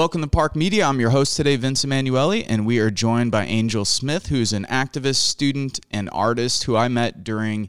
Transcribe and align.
Welcome 0.00 0.22
to 0.22 0.28
PARC 0.28 0.56
Media. 0.56 0.86
I'm 0.86 0.98
your 0.98 1.10
host 1.10 1.36
today, 1.36 1.56
Vince 1.56 1.84
Emanuele, 1.84 2.42
and 2.48 2.64
we 2.64 2.78
are 2.78 2.90
joined 2.90 3.30
by 3.30 3.44
Angel 3.44 3.84
Smith, 3.84 4.28
who's 4.28 4.54
an 4.54 4.64
activist, 4.70 5.16
student, 5.16 5.78
and 5.90 6.08
artist 6.10 6.64
who 6.64 6.74
I 6.74 6.88
met 6.88 7.22
during 7.22 7.68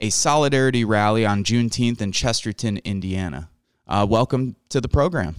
a 0.00 0.10
solidarity 0.10 0.84
rally 0.84 1.24
on 1.24 1.44
Juneteenth 1.44 2.00
in 2.00 2.10
Chesterton, 2.10 2.78
Indiana. 2.78 3.48
Uh, 3.86 4.04
welcome 4.10 4.56
to 4.70 4.80
the 4.80 4.88
program. 4.88 5.36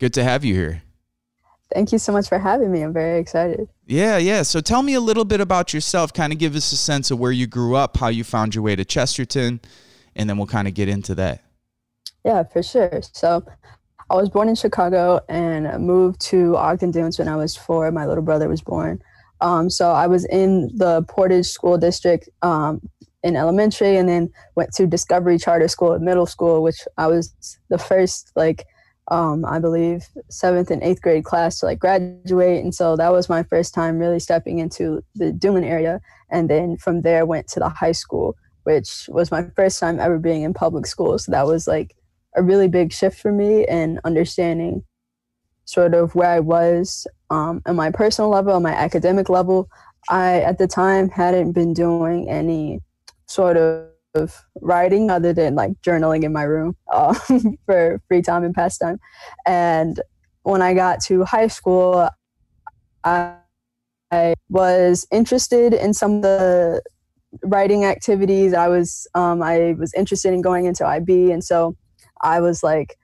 Good 0.00 0.14
to 0.14 0.24
have 0.24 0.44
you 0.44 0.54
here. 0.54 0.82
Thank 1.72 1.92
you 1.92 1.98
so 1.98 2.10
much 2.10 2.28
for 2.28 2.40
having 2.40 2.72
me. 2.72 2.82
I'm 2.82 2.92
very 2.92 3.20
excited. 3.20 3.68
Yeah, 3.86 4.16
yeah. 4.18 4.42
So 4.42 4.60
tell 4.60 4.82
me 4.82 4.94
a 4.94 5.00
little 5.00 5.24
bit 5.24 5.40
about 5.40 5.72
yourself. 5.72 6.12
Kind 6.12 6.32
of 6.32 6.40
give 6.40 6.56
us 6.56 6.72
a 6.72 6.76
sense 6.76 7.12
of 7.12 7.20
where 7.20 7.30
you 7.30 7.46
grew 7.46 7.76
up, 7.76 7.98
how 7.98 8.08
you 8.08 8.24
found 8.24 8.56
your 8.56 8.64
way 8.64 8.74
to 8.74 8.84
Chesterton, 8.84 9.60
and 10.16 10.28
then 10.28 10.36
we'll 10.36 10.48
kind 10.48 10.66
of 10.66 10.74
get 10.74 10.88
into 10.88 11.14
that. 11.14 11.44
Yeah, 12.24 12.44
for 12.44 12.62
sure. 12.62 13.00
So 13.12 13.44
I 14.10 14.14
was 14.14 14.28
born 14.28 14.48
in 14.48 14.54
Chicago 14.54 15.20
and 15.28 15.84
moved 15.84 16.20
to 16.22 16.56
Ogden 16.56 16.90
Dunes 16.90 17.18
when 17.18 17.28
I 17.28 17.36
was 17.36 17.56
four. 17.56 17.90
My 17.90 18.06
little 18.06 18.22
brother 18.22 18.48
was 18.48 18.60
born. 18.60 19.02
Um, 19.40 19.68
so 19.70 19.90
I 19.90 20.06
was 20.06 20.24
in 20.26 20.70
the 20.76 21.02
Portage 21.08 21.46
School 21.46 21.78
District 21.78 22.28
um, 22.42 22.80
in 23.24 23.34
elementary 23.34 23.96
and 23.96 24.08
then 24.08 24.30
went 24.54 24.72
to 24.74 24.86
Discovery 24.86 25.38
Charter 25.38 25.66
School 25.66 25.94
at 25.94 26.00
middle 26.00 26.26
school, 26.26 26.62
which 26.62 26.86
I 26.96 27.08
was 27.08 27.34
the 27.70 27.78
first, 27.78 28.30
like, 28.36 28.66
um, 29.10 29.44
I 29.44 29.58
believe, 29.58 30.06
seventh 30.30 30.70
and 30.70 30.82
eighth 30.82 31.02
grade 31.02 31.24
class 31.24 31.58
to 31.58 31.66
like 31.66 31.80
graduate. 31.80 32.62
And 32.62 32.72
so 32.72 32.94
that 32.96 33.10
was 33.10 33.28
my 33.28 33.42
first 33.42 33.74
time 33.74 33.98
really 33.98 34.20
stepping 34.20 34.60
into 34.60 35.02
the 35.16 35.32
Duneland 35.32 35.64
area. 35.66 36.00
And 36.30 36.48
then 36.48 36.76
from 36.76 37.02
there, 37.02 37.26
went 37.26 37.48
to 37.48 37.60
the 37.60 37.68
high 37.68 37.92
school, 37.92 38.36
which 38.62 39.08
was 39.08 39.32
my 39.32 39.48
first 39.56 39.80
time 39.80 39.98
ever 39.98 40.18
being 40.18 40.42
in 40.42 40.54
public 40.54 40.86
school. 40.86 41.18
So 41.18 41.32
that 41.32 41.46
was 41.46 41.66
like 41.66 41.96
a 42.36 42.42
really 42.42 42.68
big 42.68 42.92
shift 42.92 43.18
for 43.18 43.32
me 43.32 43.66
in 43.66 44.00
understanding 44.04 44.84
sort 45.64 45.94
of 45.94 46.14
where 46.14 46.30
I 46.30 46.40
was 46.40 47.06
um, 47.30 47.62
on 47.66 47.76
my 47.76 47.90
personal 47.90 48.30
level, 48.30 48.52
on 48.52 48.62
my 48.62 48.72
academic 48.72 49.28
level. 49.28 49.68
I, 50.08 50.40
at 50.40 50.58
the 50.58 50.66
time, 50.66 51.08
hadn't 51.08 51.52
been 51.52 51.72
doing 51.72 52.28
any 52.28 52.80
sort 53.26 53.56
of 53.56 53.88
writing 54.60 55.10
other 55.10 55.32
than 55.32 55.54
like 55.54 55.72
journaling 55.82 56.24
in 56.24 56.32
my 56.32 56.42
room 56.42 56.76
uh, 56.92 57.14
for 57.66 58.00
free 58.08 58.22
time 58.22 58.44
and 58.44 58.54
pastime. 58.54 58.98
And 59.46 60.00
when 60.42 60.60
I 60.60 60.74
got 60.74 61.00
to 61.04 61.24
high 61.24 61.46
school, 61.46 62.08
I, 63.04 63.36
I 64.10 64.34
was 64.50 65.06
interested 65.10 65.72
in 65.72 65.94
some 65.94 66.16
of 66.16 66.22
the 66.22 66.82
writing 67.44 67.84
activities. 67.84 68.52
I 68.52 68.68
was 68.68 69.06
um, 69.14 69.42
I 69.42 69.74
was 69.78 69.94
interested 69.94 70.34
in 70.34 70.42
going 70.42 70.66
into 70.66 70.86
IB, 70.86 71.30
and 71.30 71.42
so 71.42 71.76
I 72.22 72.40
was 72.40 72.62
like 72.62 72.96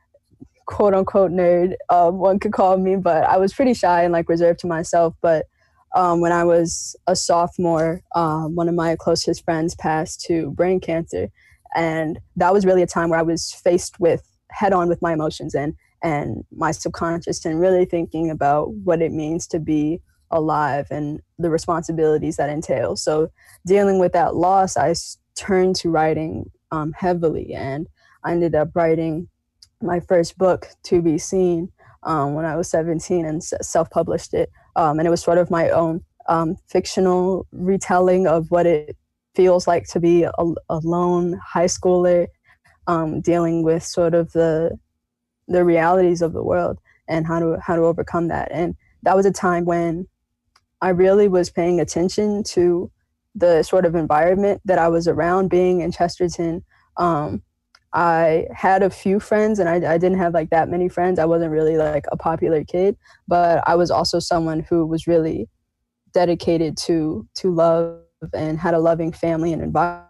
quote 0.68 0.92
unquote 0.92 1.32
nerd, 1.32 1.74
um, 1.88 2.18
one 2.18 2.38
could 2.38 2.52
call 2.52 2.76
me, 2.76 2.94
but 2.94 3.24
I 3.24 3.38
was 3.38 3.54
pretty 3.54 3.72
shy 3.72 4.02
and 4.04 4.12
like 4.12 4.28
reserved 4.28 4.60
to 4.60 4.66
myself. 4.66 5.14
But 5.22 5.46
um, 5.96 6.20
when 6.20 6.30
I 6.30 6.44
was 6.44 6.94
a 7.06 7.16
sophomore, 7.16 8.02
um, 8.14 8.54
one 8.54 8.68
of 8.68 8.74
my 8.74 8.94
closest 8.94 9.44
friends 9.44 9.74
passed 9.74 10.20
to 10.26 10.50
brain 10.50 10.78
cancer, 10.78 11.30
and 11.74 12.18
that 12.36 12.52
was 12.52 12.66
really 12.66 12.82
a 12.82 12.86
time 12.86 13.08
where 13.08 13.18
I 13.18 13.22
was 13.22 13.50
faced 13.50 13.98
with 13.98 14.22
head 14.50 14.74
on 14.74 14.88
with 14.88 15.00
my 15.02 15.14
emotions 15.14 15.54
and 15.54 15.74
and 16.02 16.44
my 16.54 16.70
subconscious 16.70 17.44
and 17.44 17.58
really 17.58 17.86
thinking 17.86 18.30
about 18.30 18.70
what 18.72 19.00
it 19.00 19.10
means 19.10 19.46
to 19.48 19.58
be 19.58 20.00
alive 20.30 20.86
and 20.90 21.20
the 21.38 21.50
responsibilities 21.50 22.36
that 22.36 22.50
entail. 22.50 22.94
So 22.94 23.30
dealing 23.66 23.98
with 23.98 24.12
that 24.12 24.36
loss, 24.36 24.76
I 24.76 24.94
turned 25.34 25.76
to 25.76 25.88
writing 25.88 26.50
um, 26.70 26.92
heavily 26.92 27.54
and 27.54 27.88
I 28.24 28.32
ended 28.32 28.54
up 28.54 28.70
writing 28.74 29.28
my 29.80 30.00
first 30.00 30.38
book, 30.38 30.68
To 30.84 31.00
Be 31.00 31.18
Seen, 31.18 31.70
um, 32.02 32.34
when 32.34 32.44
I 32.44 32.56
was 32.56 32.70
17 32.70 33.24
and 33.24 33.42
self 33.42 33.90
published 33.90 34.34
it. 34.34 34.50
Um, 34.76 34.98
and 34.98 35.06
it 35.06 35.10
was 35.10 35.22
sort 35.22 35.38
of 35.38 35.50
my 35.50 35.70
own 35.70 36.04
um, 36.28 36.56
fictional 36.68 37.46
retelling 37.52 38.26
of 38.26 38.50
what 38.50 38.66
it 38.66 38.96
feels 39.34 39.66
like 39.66 39.86
to 39.88 40.00
be 40.00 40.24
a, 40.24 40.32
a 40.68 40.78
lone 40.82 41.40
high 41.44 41.66
schooler 41.66 42.26
um, 42.86 43.20
dealing 43.20 43.62
with 43.62 43.84
sort 43.84 44.14
of 44.14 44.32
the 44.32 44.78
the 45.46 45.64
realities 45.64 46.20
of 46.20 46.32
the 46.32 46.42
world 46.42 46.78
and 47.08 47.26
how 47.26 47.38
to 47.38 47.58
how 47.62 47.76
to 47.76 47.82
overcome 47.82 48.28
that. 48.28 48.48
And 48.50 48.74
that 49.02 49.16
was 49.16 49.26
a 49.26 49.32
time 49.32 49.64
when 49.64 50.06
I 50.80 50.90
really 50.90 51.28
was 51.28 51.50
paying 51.50 51.80
attention 51.80 52.42
to 52.44 52.90
the 53.34 53.62
sort 53.62 53.86
of 53.86 53.94
environment 53.94 54.60
that 54.64 54.78
I 54.78 54.88
was 54.88 55.08
around 55.08 55.48
being 55.48 55.80
in 55.80 55.92
Chesterton. 55.92 56.64
Um, 56.96 57.42
I 57.92 58.46
had 58.54 58.82
a 58.82 58.90
few 58.90 59.18
friends 59.18 59.58
and 59.58 59.68
I, 59.68 59.94
I 59.94 59.98
didn't 59.98 60.18
have 60.18 60.34
like 60.34 60.50
that 60.50 60.68
many 60.68 60.88
friends. 60.88 61.18
I 61.18 61.24
wasn't 61.24 61.52
really 61.52 61.76
like 61.76 62.04
a 62.12 62.16
popular 62.16 62.64
kid, 62.64 62.96
but 63.26 63.62
I 63.66 63.74
was 63.76 63.90
also 63.90 64.18
someone 64.18 64.60
who 64.60 64.86
was 64.86 65.06
really 65.06 65.48
dedicated 66.12 66.76
to 66.76 67.26
to 67.36 67.54
love 67.54 68.00
and 68.34 68.58
had 68.58 68.74
a 68.74 68.78
loving 68.78 69.12
family 69.12 69.52
and 69.52 69.62
environment. 69.62 70.08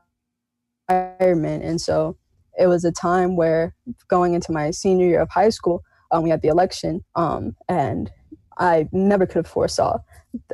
And 1.65 1.81
so 1.81 2.17
it 2.59 2.67
was 2.67 2.85
a 2.85 2.93
time 2.93 3.37
where 3.37 3.75
going 4.09 4.35
into 4.35 4.53
my 4.53 4.71
senior 4.71 5.07
year 5.07 5.21
of 5.21 5.31
high 5.31 5.51
school, 5.51 5.83
um, 6.11 6.23
we 6.23 6.31
had 6.31 6.43
the 6.43 6.49
election, 6.49 7.05
um, 7.15 7.55
and 7.69 8.11
I 8.59 8.89
never 8.93 9.27
could 9.27 9.37
have 9.37 9.47
foresaw 9.47 9.99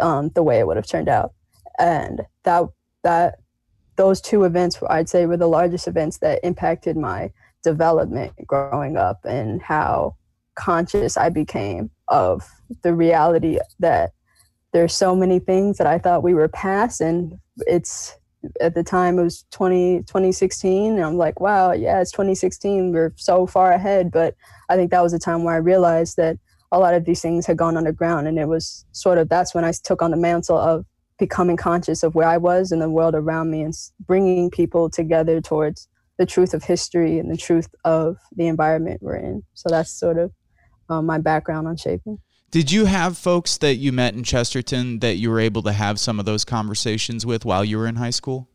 um, 0.00 0.30
the 0.34 0.42
way 0.42 0.58
it 0.58 0.66
would 0.66 0.76
have 0.76 0.86
turned 0.86 1.08
out. 1.08 1.32
And 1.78 2.22
that 2.44 2.64
that 3.02 3.36
those 3.96 4.20
two 4.20 4.44
events, 4.44 4.78
I'd 4.88 5.08
say, 5.08 5.26
were 5.26 5.36
the 5.36 5.48
largest 5.48 5.86
events 5.86 6.18
that 6.18 6.40
impacted 6.42 6.96
my 6.96 7.30
development 7.62 8.32
growing 8.46 8.96
up 8.96 9.24
and 9.24 9.62
how 9.62 10.16
conscious 10.54 11.16
I 11.16 11.30
became 11.30 11.90
of 12.08 12.48
the 12.82 12.94
reality 12.94 13.58
that 13.80 14.12
there's 14.72 14.94
so 14.94 15.14
many 15.14 15.38
things 15.38 15.78
that 15.78 15.86
I 15.86 15.98
thought 15.98 16.22
we 16.22 16.34
were 16.34 16.48
past. 16.48 17.00
And 17.00 17.38
it's 17.58 18.16
at 18.60 18.74
the 18.74 18.82
time 18.82 19.18
it 19.18 19.22
was 19.22 19.46
20 19.52 20.00
2016 20.00 20.96
and 20.96 21.02
I'm 21.02 21.16
like 21.16 21.40
wow 21.40 21.72
yeah 21.72 22.02
it's 22.02 22.12
2016 22.12 22.92
we're 22.92 23.14
so 23.16 23.46
far 23.46 23.72
ahead. 23.72 24.10
But 24.10 24.34
I 24.68 24.76
think 24.76 24.90
that 24.90 25.02
was 25.02 25.14
a 25.14 25.18
time 25.18 25.44
where 25.44 25.54
I 25.54 25.58
realized 25.58 26.16
that 26.18 26.38
a 26.72 26.78
lot 26.78 26.94
of 26.94 27.04
these 27.04 27.22
things 27.22 27.46
had 27.46 27.56
gone 27.56 27.76
underground. 27.76 28.26
And 28.26 28.38
it 28.38 28.48
was 28.48 28.84
sort 28.92 29.18
of 29.18 29.28
that's 29.28 29.54
when 29.54 29.64
I 29.64 29.72
took 29.72 30.02
on 30.02 30.10
the 30.10 30.16
mantle 30.16 30.58
of 30.58 30.84
becoming 31.18 31.56
conscious 31.56 32.02
of 32.02 32.14
where 32.14 32.28
I 32.28 32.36
was 32.36 32.72
and 32.72 32.82
the 32.82 32.90
world 32.90 33.14
around 33.14 33.50
me 33.50 33.62
and 33.62 33.74
bringing 34.06 34.50
people 34.50 34.90
together 34.90 35.40
towards 35.40 35.88
the 36.18 36.26
truth 36.26 36.54
of 36.54 36.64
history 36.64 37.18
and 37.18 37.30
the 37.30 37.36
truth 37.36 37.68
of 37.84 38.16
the 38.36 38.46
environment 38.46 39.02
we're 39.02 39.16
in. 39.16 39.42
So 39.54 39.68
that's 39.68 39.90
sort 39.90 40.18
of 40.18 40.32
um, 40.88 41.06
my 41.06 41.18
background 41.18 41.66
on 41.66 41.76
shaping. 41.76 42.18
Did 42.50 42.70
you 42.70 42.84
have 42.84 43.18
folks 43.18 43.56
that 43.58 43.76
you 43.76 43.90
met 43.90 44.14
in 44.14 44.22
Chesterton 44.22 45.00
that 45.00 45.16
you 45.16 45.30
were 45.30 45.40
able 45.40 45.62
to 45.62 45.72
have 45.72 45.98
some 45.98 46.20
of 46.20 46.24
those 46.24 46.44
conversations 46.44 47.26
with 47.26 47.44
while 47.44 47.64
you 47.64 47.78
were 47.78 47.88
in 47.88 47.96
high 47.96 48.10
school? 48.10 48.48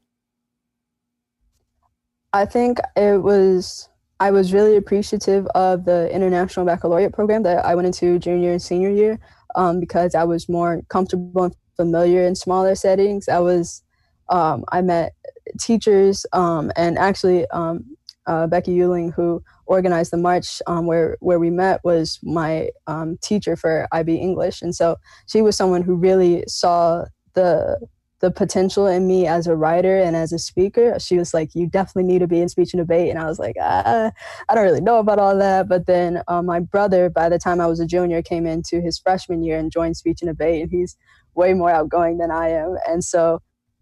I 2.32 2.46
think 2.46 2.80
it 2.96 3.22
was 3.22 3.90
I 4.22 4.32
was 4.32 4.54
really 4.54 4.78
appreciative 4.78 5.48
of 5.48 5.86
the 5.86 6.14
international 6.14 6.66
baccalaureate 6.66 7.14
program 7.14 7.44
that 7.44 7.66
I 7.66 7.76
went 7.76 7.88
into 7.88 8.20
junior 8.20 8.52
and 8.52 8.62
senior 8.62 8.90
year 8.90 9.20
um, 9.56 9.80
because 9.80 10.14
I 10.14 10.26
was 10.26 10.50
more 10.50 10.82
comfortable 10.90 11.46
and 11.46 11.56
familiar 11.80 12.24
in 12.24 12.36
smaller 12.36 12.76
settings. 12.76 13.30
I 13.30 13.40
was, 13.40 13.82
um, 14.28 14.66
I 14.74 14.82
met 14.82 15.14
teachers 15.58 16.26
um, 16.34 16.74
and 16.76 16.98
actually 16.98 17.48
um, 17.52 17.96
uh, 18.28 18.48
Becky 18.48 18.74
Euling, 18.74 19.14
who 19.14 19.42
organized 19.66 20.12
the 20.12 20.18
march 20.18 20.62
um, 20.68 20.86
where 20.88 21.16
where 21.22 21.40
we 21.40 21.50
met, 21.50 21.80
was 21.86 22.20
my 22.22 22.70
um, 22.86 23.18
teacher 23.22 23.56
for 23.56 23.88
IB 23.94 24.16
English, 24.18 24.62
and 24.62 24.76
so 24.76 24.98
she 25.28 25.42
was 25.42 25.56
someone 25.56 25.82
who 25.82 25.96
really 25.96 26.44
saw 26.48 27.06
the 27.34 27.80
the 28.20 28.30
potential 28.30 28.86
in 28.86 29.08
me 29.08 29.26
as 29.26 29.48
a 29.48 29.56
writer 29.56 29.98
and 29.98 30.14
as 30.14 30.34
a 30.34 30.40
speaker. 30.40 31.00
She 31.00 31.18
was 31.18 31.34
like, 31.34 31.56
"You 31.56 31.68
definitely 31.68 32.12
need 32.12 32.20
to 32.20 32.28
be 32.28 32.42
in 32.42 32.50
speech 32.50 32.74
and 32.74 32.82
debate," 32.82 33.10
and 33.10 33.18
I 33.18 33.26
was 33.26 33.40
like, 33.40 33.56
ah, 33.60 34.12
"I 34.50 34.56
don't 34.56 34.66
really 34.66 34.82
know 34.82 35.00
about 35.00 35.20
all 35.20 35.38
that." 35.38 35.70
But 35.70 35.86
then 35.86 36.22
uh, 36.28 36.42
my 36.42 36.60
brother, 36.60 37.10
by 37.10 37.30
the 37.30 37.40
time 37.40 37.62
I 37.62 37.68
was 37.68 37.80
a 37.80 37.88
junior, 37.88 38.22
came 38.22 38.46
into 38.46 38.82
his 38.82 39.00
freshman 39.00 39.42
year 39.44 39.58
and 39.58 39.72
joined 39.72 39.98
speech 39.98 40.22
and 40.22 40.30
debate, 40.30 40.62
and 40.62 40.72
he's 40.72 40.98
way 41.40 41.54
more 41.54 41.72
outgoing 41.72 42.18
than 42.18 42.32
I 42.32 42.50
am, 42.50 42.78
and 42.88 43.04
so 43.04 43.42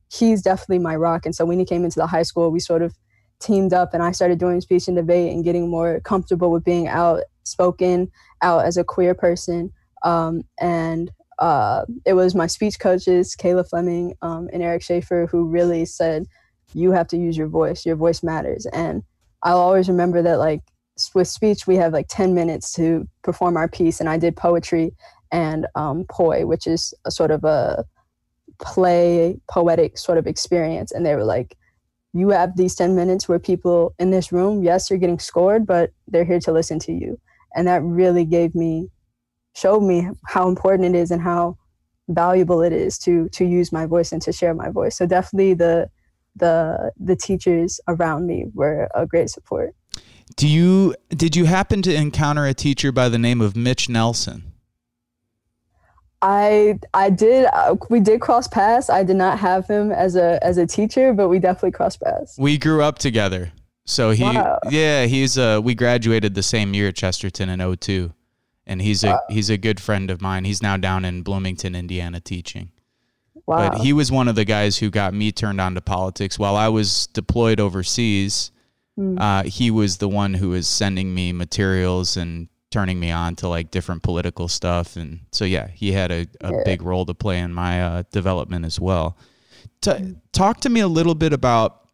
he's 0.09 0.41
definitely 0.41 0.79
my 0.79 0.95
rock. 0.95 1.25
And 1.25 1.35
so 1.35 1.45
when 1.45 1.59
he 1.59 1.65
came 1.65 1.83
into 1.83 1.99
the 1.99 2.07
high 2.07 2.23
school, 2.23 2.49
we 2.51 2.61
sort 2.61 2.81
of 2.81 2.95
teamed 3.39 3.73
up, 3.73 3.93
and 3.93 4.01
I 4.01 4.11
started 4.11 4.39
doing 4.39 4.61
speech 4.61 4.87
and 4.87 4.95
debate 4.95 5.33
and 5.33 5.43
getting 5.43 5.69
more 5.69 5.99
comfortable 6.01 6.51
with 6.51 6.63
being 6.63 6.87
outspoken, 6.87 8.09
out 8.41 8.65
as 8.65 8.77
a 8.77 8.83
queer 8.83 9.13
person, 9.13 9.71
um, 10.03 10.43
and 10.59 11.11
uh, 11.39 11.85
it 12.05 12.13
was 12.13 12.33
my 12.33 12.47
speech 12.47 12.79
coaches, 12.79 13.35
Kayla 13.35 13.67
Fleming 13.69 14.15
um, 14.21 14.49
and 14.51 14.63
Eric 14.63 14.81
Schaefer, 14.81 15.27
who 15.29 15.45
really 15.45 15.85
said, 15.85 16.25
you 16.73 16.91
have 16.91 17.07
to 17.07 17.17
use 17.17 17.37
your 17.37 17.47
voice. 17.47 17.85
Your 17.85 17.95
voice 17.95 18.23
matters. 18.23 18.65
And 18.67 19.03
I'll 19.43 19.59
always 19.59 19.87
remember 19.87 20.21
that, 20.23 20.39
like, 20.39 20.61
with 21.13 21.27
speech, 21.27 21.67
we 21.67 21.75
have 21.75 21.93
like 21.93 22.07
10 22.09 22.33
minutes 22.33 22.73
to 22.73 23.07
perform 23.21 23.55
our 23.55 23.67
piece. 23.67 23.99
And 23.99 24.09
I 24.09 24.17
did 24.17 24.35
poetry 24.35 24.95
and 25.31 25.67
um, 25.75 26.05
POI, 26.09 26.45
which 26.45 26.67
is 26.67 26.93
a 27.05 27.11
sort 27.11 27.31
of 27.31 27.43
a 27.43 27.85
play, 28.59 29.39
poetic 29.49 29.97
sort 29.97 30.17
of 30.17 30.27
experience. 30.27 30.91
And 30.91 31.05
they 31.05 31.15
were 31.15 31.23
like, 31.23 31.57
you 32.13 32.29
have 32.29 32.57
these 32.57 32.75
10 32.75 32.95
minutes 32.95 33.27
where 33.29 33.39
people 33.39 33.93
in 33.99 34.11
this 34.11 34.31
room, 34.31 34.63
yes, 34.63 34.89
you're 34.89 34.99
getting 34.99 35.19
scored, 35.19 35.67
but 35.67 35.91
they're 36.07 36.25
here 36.25 36.39
to 36.39 36.51
listen 36.51 36.79
to 36.79 36.91
you. 36.91 37.19
And 37.55 37.67
that 37.67 37.83
really 37.83 38.25
gave 38.25 38.55
me, 38.55 38.89
showed 39.55 39.81
me 39.81 40.09
how 40.25 40.47
important 40.47 40.95
it 40.95 40.99
is 40.99 41.11
and 41.11 41.21
how 41.21 41.57
valuable 42.09 42.61
it 42.61 42.71
is 42.71 42.97
to 42.97 43.27
to 43.29 43.45
use 43.45 43.71
my 43.71 43.85
voice 43.85 44.11
and 44.11 44.21
to 44.21 44.31
share 44.31 44.53
my 44.53 44.69
voice. 44.69 44.97
So 44.97 45.05
definitely 45.05 45.53
the 45.53 45.89
the 46.35 46.91
the 46.99 47.15
teachers 47.15 47.79
around 47.87 48.27
me 48.27 48.45
were 48.53 48.87
a 48.95 49.05
great 49.05 49.29
support. 49.29 49.75
Do 50.35 50.47
you 50.47 50.95
did 51.09 51.35
you 51.35 51.45
happen 51.45 51.81
to 51.83 51.93
encounter 51.93 52.45
a 52.45 52.53
teacher 52.53 52.91
by 52.91 53.09
the 53.09 53.17
name 53.17 53.41
of 53.41 53.55
Mitch 53.55 53.89
Nelson? 53.89 54.53
I 56.21 56.79
I 56.93 57.09
did 57.09 57.47
uh, 57.53 57.75
we 57.89 57.99
did 57.99 58.21
cross 58.21 58.47
paths. 58.47 58.89
I 58.89 59.03
did 59.03 59.17
not 59.17 59.39
have 59.39 59.67
him 59.67 59.91
as 59.91 60.15
a 60.15 60.43
as 60.43 60.57
a 60.57 60.65
teacher, 60.65 61.13
but 61.13 61.29
we 61.29 61.39
definitely 61.39 61.71
crossed 61.71 62.01
paths. 62.01 62.35
We 62.37 62.57
grew 62.57 62.81
up 62.81 62.97
together. 62.97 63.51
So 63.85 64.11
he 64.11 64.23
wow. 64.23 64.59
yeah, 64.69 65.05
he's 65.05 65.37
uh 65.37 65.61
we 65.63 65.75
graduated 65.75 66.35
the 66.35 66.43
same 66.43 66.73
year 66.73 66.89
at 66.89 66.95
Chesterton 66.95 67.49
in 67.49 67.77
02 67.77 68.11
and 68.67 68.81
he's 68.81 69.03
a 69.03 69.11
wow. 69.11 69.19
he's 69.29 69.49
a 69.49 69.57
good 69.57 69.79
friend 69.79 70.11
of 70.11 70.21
mine. 70.21 70.43
He's 70.43 70.61
now 70.61 70.77
down 70.77 71.05
in 71.05 71.23
Bloomington, 71.23 71.73
Indiana 71.73 72.19
teaching. 72.19 72.71
Wow. 73.45 73.69
But 73.69 73.79
he 73.79 73.93
was 73.93 74.11
one 74.11 74.27
of 74.27 74.35
the 74.35 74.43
guys 74.43 74.77
who 74.77 74.89
got 74.89 75.13
me 75.13 75.31
turned 75.31 75.61
on 75.61 75.73
to 75.75 75.81
politics 75.81 76.37
while 76.37 76.57
I 76.57 76.67
was 76.67 77.07
deployed 77.07 77.61
overseas. 77.61 78.51
Mm. 78.99 79.19
Uh, 79.19 79.43
he 79.43 79.71
was 79.71 79.97
the 79.97 80.09
one 80.09 80.33
who 80.33 80.49
was 80.49 80.67
sending 80.67 81.13
me 81.13 81.31
materials 81.31 82.17
and 82.17 82.49
turning 82.77 82.99
me 82.99 83.09
on 83.09 83.35
to 83.35 83.47
like 83.47 83.71
different 83.71 84.03
political 84.03 84.47
stuff 84.47 84.97
and 84.97 85.21
so 85.31 85.43
yeah 85.45 85.67
he 85.69 85.91
had 85.93 86.11
a, 86.11 86.27
a 86.41 86.51
yeah. 86.51 86.61
big 86.63 86.83
role 86.83 87.07
to 87.07 87.13
play 87.15 87.39
in 87.39 87.51
my 87.51 87.81
uh, 87.81 88.03
development 88.11 88.63
as 88.63 88.79
well 88.79 89.17
to, 89.81 89.95
mm. 89.95 90.15
talk 90.31 90.59
to 90.59 90.69
me 90.69 90.79
a 90.79 90.87
little 90.87 91.15
bit 91.15 91.33
about 91.33 91.89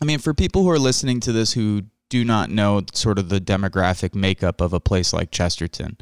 i 0.00 0.04
mean 0.06 0.18
for 0.18 0.32
people 0.32 0.62
who 0.62 0.70
are 0.70 0.78
listening 0.78 1.20
to 1.20 1.30
this 1.30 1.52
who 1.52 1.82
do 2.08 2.24
not 2.24 2.48
know 2.48 2.80
sort 2.94 3.18
of 3.18 3.28
the 3.28 3.38
demographic 3.38 4.14
makeup 4.14 4.62
of 4.62 4.72
a 4.72 4.80
place 4.80 5.12
like 5.12 5.30
chesterton 5.30 5.98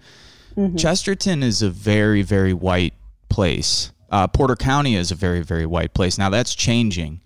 mm-hmm. 0.54 0.76
chesterton 0.76 1.42
is 1.42 1.60
a 1.60 1.68
very 1.68 2.22
very 2.22 2.52
white 2.52 2.94
place 3.28 3.90
uh, 4.12 4.28
porter 4.28 4.54
county 4.54 4.94
is 4.94 5.10
a 5.10 5.16
very 5.16 5.40
very 5.40 5.66
white 5.66 5.94
place 5.94 6.16
now 6.16 6.30
that's 6.30 6.54
changing 6.54 7.20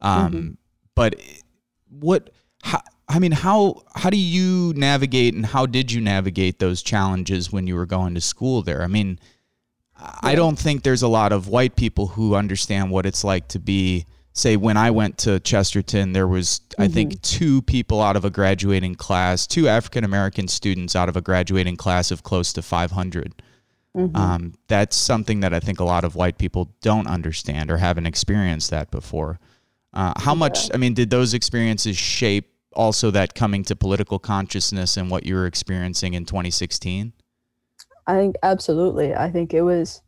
um, 0.00 0.32
mm-hmm. 0.32 0.50
but 0.94 1.14
what 1.90 2.30
how, 2.62 2.80
I 3.08 3.18
mean, 3.18 3.32
how 3.32 3.82
how 3.94 4.10
do 4.10 4.18
you 4.18 4.72
navigate 4.76 5.34
and 5.34 5.46
how 5.46 5.66
did 5.66 5.90
you 5.90 6.00
navigate 6.00 6.58
those 6.58 6.82
challenges 6.82 7.50
when 7.50 7.66
you 7.66 7.74
were 7.74 7.86
going 7.86 8.14
to 8.14 8.20
school 8.20 8.62
there? 8.62 8.82
I 8.82 8.86
mean, 8.86 9.18
I 10.22 10.34
don't 10.34 10.58
think 10.58 10.82
there's 10.82 11.02
a 11.02 11.08
lot 11.08 11.32
of 11.32 11.48
white 11.48 11.74
people 11.74 12.08
who 12.08 12.34
understand 12.34 12.90
what 12.90 13.06
it's 13.06 13.24
like 13.24 13.48
to 13.48 13.58
be 13.58 14.06
say 14.34 14.56
when 14.56 14.76
I 14.76 14.90
went 14.90 15.18
to 15.18 15.40
Chesterton 15.40 16.12
there 16.12 16.28
was 16.28 16.60
mm-hmm. 16.70 16.82
I 16.82 16.88
think 16.88 17.20
two 17.22 17.62
people 17.62 18.00
out 18.00 18.14
of 18.16 18.24
a 18.24 18.30
graduating 18.30 18.94
class, 18.94 19.46
two 19.46 19.68
African 19.68 20.04
American 20.04 20.46
students 20.46 20.94
out 20.94 21.08
of 21.08 21.16
a 21.16 21.20
graduating 21.20 21.76
class 21.76 22.10
of 22.10 22.22
close 22.22 22.52
to 22.52 22.62
500. 22.62 23.42
Mm-hmm. 23.96 24.16
Um, 24.16 24.54
that's 24.68 24.96
something 24.96 25.40
that 25.40 25.52
I 25.52 25.60
think 25.60 25.80
a 25.80 25.84
lot 25.84 26.04
of 26.04 26.14
white 26.14 26.38
people 26.38 26.70
don't 26.82 27.06
understand 27.06 27.70
or 27.70 27.78
haven't 27.78 28.06
experienced 28.06 28.70
that 28.70 28.90
before. 28.90 29.40
Uh, 29.92 30.12
how 30.16 30.34
yeah. 30.34 30.38
much? 30.38 30.70
I 30.72 30.76
mean, 30.76 30.94
did 30.94 31.10
those 31.10 31.34
experiences 31.34 31.96
shape 31.96 32.52
also 32.78 33.10
that 33.10 33.34
coming 33.34 33.64
to 33.64 33.76
political 33.76 34.18
consciousness 34.20 34.96
and 34.96 35.10
what 35.10 35.26
you 35.26 35.34
were 35.34 35.46
experiencing 35.46 36.14
in 36.14 36.24
2016? 36.24 37.12
I 38.06 38.14
think 38.14 38.36
absolutely. 38.42 39.14
I 39.14 39.30
think 39.30 39.52
it 39.52 39.62
was. 39.62 40.00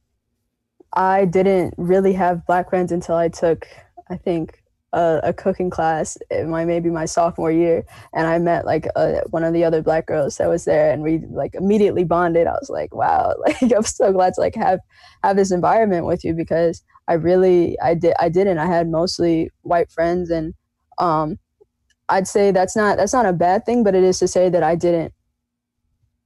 I 0.95 1.25
didn't 1.25 1.75
really 1.77 2.13
have 2.15 2.47
black 2.47 2.71
friends 2.71 2.91
until 2.91 3.17
I 3.17 3.29
took, 3.29 3.67
I 4.09 4.17
think, 4.17 4.63
a, 4.93 5.21
a 5.25 5.33
cooking 5.33 5.71
class 5.71 6.17
in 6.31 6.51
my 6.51 6.65
maybe 6.65 6.91
my 6.91 7.05
sophomore 7.05 7.53
year, 7.53 7.85
and 8.15 8.27
I 8.27 8.39
met 8.39 8.65
like 8.65 8.87
a, 8.97 9.23
one 9.31 9.45
of 9.45 9.53
the 9.53 9.65
other 9.65 9.83
black 9.83 10.07
girls 10.07 10.37
that 10.39 10.49
was 10.49 10.65
there, 10.65 10.91
and 10.91 11.03
we 11.03 11.19
like 11.29 11.55
immediately 11.55 12.05
bonded. 12.05 12.47
I 12.47 12.53
was 12.53 12.71
like, 12.71 12.95
wow, 12.95 13.35
like 13.47 13.61
I'm 13.63 13.83
so 13.83 14.13
glad 14.13 14.35
to 14.35 14.41
like 14.41 14.55
have 14.55 14.81
have 15.23 15.37
this 15.37 15.53
environment 15.53 16.07
with 16.07 16.25
you 16.25 16.35
because 16.35 16.83
I 17.09 17.15
really 17.15 17.79
I 17.81 17.95
did 17.95 18.15
I 18.19 18.29
didn't. 18.29 18.59
I 18.59 18.67
had 18.67 18.89
mostly 18.89 19.51
white 19.63 19.91
friends, 19.91 20.31
and 20.31 20.55
um, 20.99 21.39
I'd 22.11 22.29
say 22.29 22.51
that's 22.51 22.77
not 22.77 22.97
that's 22.97 23.13
not 23.13 23.27
a 23.27 23.33
bad 23.33 23.65
thing, 23.65 23.85
but 23.85 23.95
it 23.95 24.05
is 24.05 24.19
to 24.19 24.29
say 24.29 24.49
that 24.49 24.63
I 24.63 24.75
didn't. 24.75 25.15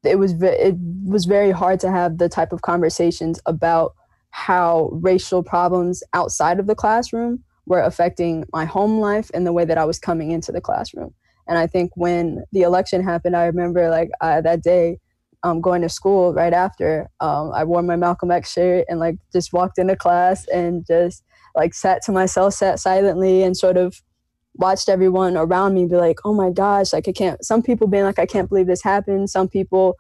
It 0.02 0.18
was 0.18 0.34
it 0.42 0.74
was 1.04 1.24
very 1.24 1.50
hard 1.50 1.80
to 1.80 1.90
have 1.90 2.18
the 2.18 2.28
type 2.28 2.52
of 2.52 2.62
conversations 2.62 3.40
about 3.46 3.94
how 4.30 4.90
racial 4.92 5.42
problems 5.42 6.02
outside 6.12 6.58
of 6.58 6.66
the 6.66 6.74
classroom 6.74 7.44
were 7.66 7.80
affecting 7.80 8.44
my 8.52 8.64
home 8.64 8.98
life 8.98 9.30
and 9.32 9.46
the 9.46 9.52
way 9.52 9.64
that 9.64 9.78
I 9.78 9.84
was 9.84 9.98
coming 9.98 10.32
into 10.32 10.52
the 10.52 10.60
classroom. 10.60 11.14
And 11.46 11.58
I 11.58 11.66
think 11.66 11.92
when 11.94 12.42
the 12.52 12.62
election 12.62 13.02
happened, 13.02 13.36
I 13.36 13.44
remember 13.44 13.90
like 13.90 14.10
that 14.20 14.62
day 14.62 14.98
um, 15.44 15.60
going 15.60 15.82
to 15.82 15.88
school 15.88 16.32
right 16.32 16.52
after, 16.52 17.08
um, 17.20 17.52
I 17.52 17.64
wore 17.64 17.82
my 17.82 17.96
Malcolm 17.96 18.30
X 18.30 18.52
shirt 18.52 18.86
and 18.88 18.98
like 18.98 19.16
just 19.32 19.52
walked 19.52 19.78
into 19.78 19.94
class 19.94 20.48
and 20.48 20.86
just 20.86 21.22
like 21.54 21.74
sat 21.74 22.02
to 22.04 22.12
myself, 22.12 22.54
sat 22.54 22.80
silently 22.80 23.42
and 23.42 23.56
sort 23.56 23.76
of 23.76 23.94
watched 24.54 24.88
everyone 24.88 25.36
around 25.36 25.74
me 25.74 25.86
be 25.86 25.96
like, 25.96 26.20
oh 26.24 26.32
my 26.32 26.50
gosh, 26.50 26.92
like 26.92 27.08
I 27.08 27.12
can't, 27.12 27.44
some 27.44 27.62
people 27.62 27.86
being 27.86 28.04
like, 28.04 28.18
I 28.18 28.26
can't 28.26 28.48
believe 28.48 28.66
this 28.66 28.82
happened. 28.82 29.30
Some 29.30 29.48
people, 29.48 29.96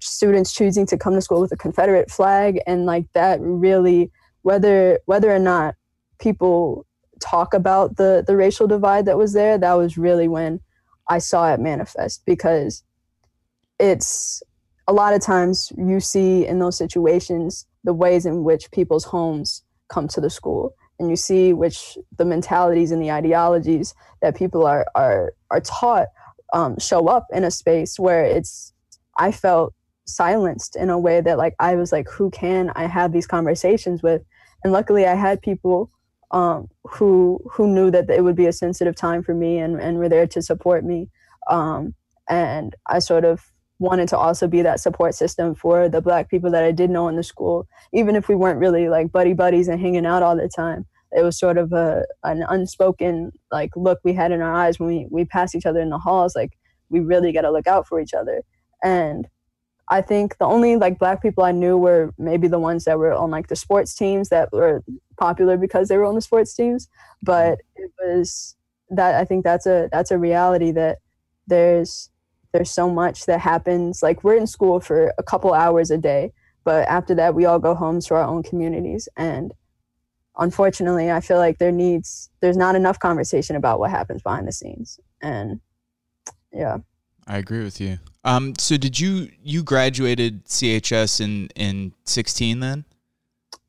students 0.00 0.52
choosing 0.52 0.86
to 0.86 0.98
come 0.98 1.14
to 1.14 1.20
school 1.20 1.40
with 1.40 1.52
a 1.52 1.56
Confederate 1.56 2.10
flag. 2.10 2.60
And 2.66 2.86
like 2.86 3.06
that 3.12 3.40
really, 3.40 4.10
whether, 4.42 4.98
whether 5.06 5.32
or 5.32 5.38
not 5.38 5.76
people 6.18 6.86
talk 7.20 7.54
about 7.54 7.96
the, 7.96 8.24
the 8.26 8.36
racial 8.36 8.66
divide 8.66 9.06
that 9.06 9.16
was 9.16 9.32
there, 9.32 9.56
that 9.56 9.74
was 9.74 9.96
really 9.96 10.26
when 10.26 10.60
I 11.08 11.18
saw 11.18 11.52
it 11.52 11.60
manifest 11.60 12.24
because 12.26 12.82
it's 13.78 14.42
a 14.88 14.92
lot 14.92 15.14
of 15.14 15.20
times 15.20 15.72
you 15.76 16.00
see 16.00 16.46
in 16.46 16.58
those 16.58 16.76
situations 16.76 17.66
the 17.84 17.94
ways 17.94 18.26
in 18.26 18.44
which 18.44 18.70
people's 18.70 19.04
homes 19.04 19.62
come 19.88 20.08
to 20.08 20.20
the 20.20 20.30
school 20.30 20.74
and 20.98 21.10
you 21.10 21.16
see 21.16 21.52
which 21.52 21.98
the 22.16 22.24
mentalities 22.24 22.90
and 22.90 23.02
the 23.02 23.10
ideologies 23.10 23.94
that 24.22 24.36
people 24.36 24.66
are 24.66 24.86
are 24.94 25.34
are 25.50 25.60
taught 25.60 26.08
um, 26.52 26.78
show 26.78 27.08
up 27.08 27.26
in 27.32 27.44
a 27.44 27.50
space 27.50 27.98
where 27.98 28.24
it's 28.24 28.72
I 29.16 29.32
felt 29.32 29.74
silenced 30.06 30.76
in 30.76 30.90
a 30.90 30.98
way 30.98 31.20
that 31.20 31.38
like 31.38 31.54
I 31.58 31.74
was 31.76 31.92
like 31.92 32.08
who 32.08 32.30
can 32.30 32.70
I 32.74 32.86
have 32.86 33.12
these 33.12 33.26
conversations 33.26 34.02
with? 34.02 34.22
And 34.62 34.72
luckily 34.72 35.06
I 35.06 35.14
had 35.14 35.42
people 35.42 35.90
um, 36.30 36.68
who 36.84 37.40
who 37.50 37.66
knew 37.66 37.90
that 37.90 38.10
it 38.10 38.22
would 38.22 38.36
be 38.36 38.46
a 38.46 38.52
sensitive 38.52 38.96
time 38.96 39.22
for 39.22 39.34
me 39.34 39.58
and, 39.58 39.80
and 39.80 39.98
were 39.98 40.08
there 40.08 40.26
to 40.28 40.42
support 40.42 40.84
me 40.84 41.08
um, 41.48 41.94
and 42.28 42.74
I 42.86 42.98
sort 43.00 43.24
of 43.24 43.52
wanted 43.78 44.08
to 44.08 44.16
also 44.16 44.46
be 44.46 44.62
that 44.62 44.80
support 44.80 45.14
system 45.14 45.54
for 45.54 45.88
the 45.88 46.00
black 46.00 46.30
people 46.30 46.50
that 46.50 46.62
I 46.64 46.72
did 46.72 46.90
know 46.90 47.08
in 47.08 47.16
the 47.16 47.22
school, 47.22 47.66
even 47.92 48.16
if 48.16 48.28
we 48.28 48.34
weren't 48.34 48.58
really 48.58 48.88
like 48.88 49.12
buddy 49.12 49.32
buddies 49.32 49.68
and 49.68 49.80
hanging 49.80 50.06
out 50.06 50.22
all 50.22 50.36
the 50.36 50.48
time. 50.48 50.86
It 51.12 51.22
was 51.22 51.38
sort 51.38 51.58
of 51.58 51.72
a 51.72 52.04
an 52.24 52.44
unspoken 52.48 53.32
like 53.52 53.70
look 53.76 54.00
we 54.04 54.12
had 54.12 54.32
in 54.32 54.42
our 54.42 54.54
eyes 54.54 54.78
when 54.80 54.88
we 54.88 55.06
we 55.10 55.24
passed 55.24 55.54
each 55.54 55.66
other 55.66 55.80
in 55.80 55.90
the 55.90 55.98
halls. 55.98 56.34
Like 56.34 56.58
we 56.88 57.00
really 57.00 57.32
got 57.32 57.42
to 57.42 57.52
look 57.52 57.66
out 57.66 57.86
for 57.86 58.00
each 58.00 58.14
other. 58.14 58.42
And 58.82 59.28
I 59.88 60.00
think 60.00 60.38
the 60.38 60.46
only 60.46 60.76
like 60.76 60.98
black 60.98 61.22
people 61.22 61.44
I 61.44 61.52
knew 61.52 61.76
were 61.76 62.12
maybe 62.18 62.48
the 62.48 62.58
ones 62.58 62.84
that 62.84 62.98
were 62.98 63.12
on 63.12 63.30
like 63.30 63.48
the 63.48 63.56
sports 63.56 63.94
teams 63.94 64.28
that 64.30 64.52
were 64.52 64.82
popular 65.18 65.56
because 65.56 65.88
they 65.88 65.96
were 65.96 66.04
on 66.04 66.14
the 66.14 66.20
sports 66.20 66.54
teams. 66.54 66.88
But 67.22 67.58
it 67.76 67.90
was 68.02 68.56
that 68.90 69.14
I 69.14 69.24
think 69.24 69.44
that's 69.44 69.66
a 69.66 69.88
that's 69.92 70.10
a 70.10 70.18
reality 70.18 70.70
that 70.72 70.98
there's 71.46 72.10
there's 72.54 72.70
so 72.70 72.88
much 72.88 73.26
that 73.26 73.40
happens. 73.40 74.00
Like 74.00 74.22
we're 74.22 74.36
in 74.36 74.46
school 74.46 74.78
for 74.78 75.12
a 75.18 75.24
couple 75.24 75.52
hours 75.52 75.90
a 75.90 75.98
day, 75.98 76.32
but 76.62 76.86
after 76.88 77.12
that 77.16 77.34
we 77.34 77.44
all 77.46 77.58
go 77.58 77.74
home 77.74 78.00
to 78.00 78.14
our 78.14 78.22
own 78.22 78.44
communities. 78.44 79.08
And 79.16 79.52
unfortunately, 80.38 81.10
I 81.10 81.20
feel 81.20 81.38
like 81.38 81.58
there 81.58 81.72
needs 81.72 82.30
there's 82.40 82.56
not 82.56 82.76
enough 82.76 83.00
conversation 83.00 83.56
about 83.56 83.80
what 83.80 83.90
happens 83.90 84.22
behind 84.22 84.46
the 84.46 84.52
scenes. 84.52 85.00
And 85.20 85.60
yeah. 86.52 86.78
I 87.26 87.38
agree 87.38 87.64
with 87.64 87.80
you. 87.80 87.98
Um, 88.22 88.54
so 88.56 88.76
did 88.76 89.00
you 89.00 89.30
you 89.42 89.64
graduated 89.64 90.44
CHS 90.46 91.20
in 91.20 91.48
in 91.56 91.92
16 92.04 92.60
then? 92.60 92.84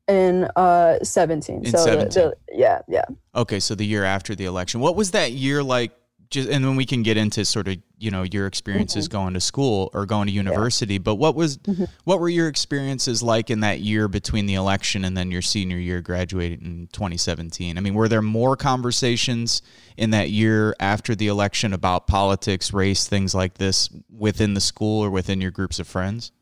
In 0.06 0.44
uh 0.54 1.00
17. 1.02 1.64
In 1.64 1.72
so 1.72 1.78
17. 1.78 2.08
The, 2.08 2.14
the, 2.14 2.56
yeah, 2.56 2.82
yeah. 2.86 3.04
Okay, 3.34 3.58
so 3.58 3.74
the 3.74 3.84
year 3.84 4.04
after 4.04 4.36
the 4.36 4.44
election. 4.44 4.78
What 4.78 4.94
was 4.94 5.10
that 5.10 5.32
year 5.32 5.64
like 5.64 5.90
just 6.30 6.48
and 6.48 6.64
then 6.64 6.76
we 6.76 6.84
can 6.84 7.02
get 7.02 7.16
into 7.16 7.44
sort 7.44 7.68
of 7.68 7.76
you 7.98 8.10
know 8.10 8.22
your 8.22 8.46
experiences 8.46 9.08
mm-hmm. 9.08 9.18
going 9.18 9.34
to 9.34 9.40
school 9.40 9.90
or 9.92 10.06
going 10.06 10.26
to 10.26 10.32
university 10.32 10.94
yeah. 10.94 10.98
but 10.98 11.16
what 11.16 11.34
was 11.34 11.58
mm-hmm. 11.58 11.84
what 12.04 12.20
were 12.20 12.28
your 12.28 12.48
experiences 12.48 13.22
like 13.22 13.50
in 13.50 13.60
that 13.60 13.80
year 13.80 14.08
between 14.08 14.46
the 14.46 14.54
election 14.54 15.04
and 15.04 15.16
then 15.16 15.30
your 15.30 15.42
senior 15.42 15.76
year 15.76 16.00
graduating 16.00 16.60
in 16.62 16.88
2017 16.92 17.78
i 17.78 17.80
mean 17.80 17.94
were 17.94 18.08
there 18.08 18.22
more 18.22 18.56
conversations 18.56 19.62
in 19.96 20.10
that 20.10 20.30
year 20.30 20.74
after 20.80 21.14
the 21.14 21.28
election 21.28 21.72
about 21.72 22.06
politics 22.06 22.72
race 22.72 23.06
things 23.06 23.34
like 23.34 23.54
this 23.54 23.88
within 24.10 24.54
the 24.54 24.60
school 24.60 25.04
or 25.04 25.10
within 25.10 25.40
your 25.40 25.50
groups 25.50 25.78
of 25.78 25.86
friends 25.86 26.32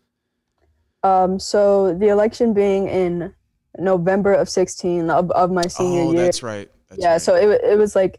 um, 1.02 1.38
so 1.38 1.92
the 1.94 2.08
election 2.08 2.54
being 2.54 2.88
in 2.88 3.34
november 3.78 4.32
of 4.32 4.48
16 4.48 5.10
of, 5.10 5.30
of 5.32 5.50
my 5.50 5.66
senior 5.66 6.02
oh, 6.02 6.12
year 6.12 6.22
that's 6.22 6.42
right 6.42 6.70
that's 6.88 7.02
yeah 7.02 7.12
right. 7.12 7.20
so 7.20 7.34
it, 7.34 7.60
it 7.62 7.76
was 7.76 7.94
like 7.94 8.18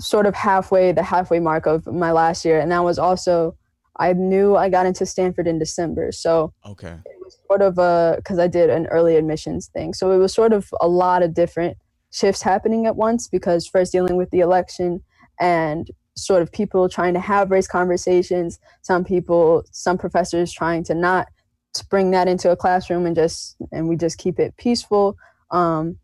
sort 0.00 0.26
of 0.26 0.34
halfway 0.34 0.92
the 0.92 1.02
halfway 1.02 1.38
mark 1.38 1.66
of 1.66 1.86
my 1.86 2.12
last 2.12 2.44
year. 2.44 2.58
And 2.58 2.70
that 2.72 2.84
was 2.84 2.98
also 2.98 3.56
i 3.96 4.12
knew 4.12 4.56
i 4.56 4.68
got 4.68 4.86
into 4.86 5.04
stanford 5.04 5.46
in 5.46 5.58
december. 5.58 6.12
So 6.12 6.52
okay. 6.66 6.96
it 7.04 7.18
was 7.22 7.38
sort 7.46 7.62
of 7.62 7.78
a 7.78 8.14
because 8.16 8.38
i 8.38 8.46
did 8.46 8.70
an 8.70 8.86
early 8.86 9.16
admissions 9.16 9.68
thing. 9.68 9.94
So 9.94 10.10
it 10.12 10.18
was 10.18 10.34
sort 10.34 10.52
of 10.52 10.72
a 10.80 10.88
lot 10.88 11.22
of 11.22 11.34
different 11.34 11.76
shifts 12.12 12.42
happening 12.42 12.86
at 12.86 12.96
once 12.96 13.28
because 13.28 13.66
first 13.66 13.92
dealing 13.92 14.16
with 14.16 14.30
the 14.30 14.40
election 14.40 15.02
and 15.38 15.90
sort 16.16 16.42
of 16.42 16.50
people 16.50 16.88
trying 16.88 17.14
to 17.14 17.20
have 17.20 17.50
race 17.50 17.68
conversations 17.68 18.58
some 18.82 19.04
people 19.04 19.62
some 19.70 19.96
professors 19.96 20.52
trying 20.52 20.82
to 20.84 20.92
not 20.92 21.28
bring 21.88 22.10
that 22.10 22.28
into 22.28 22.50
a 22.50 22.56
classroom 22.56 23.06
and 23.06 23.16
just 23.16 23.56
and 23.72 23.88
we 23.88 23.96
just 23.96 24.18
keep 24.18 24.38
it 24.38 24.56
peaceful. 24.56 25.16
Um, 25.50 25.98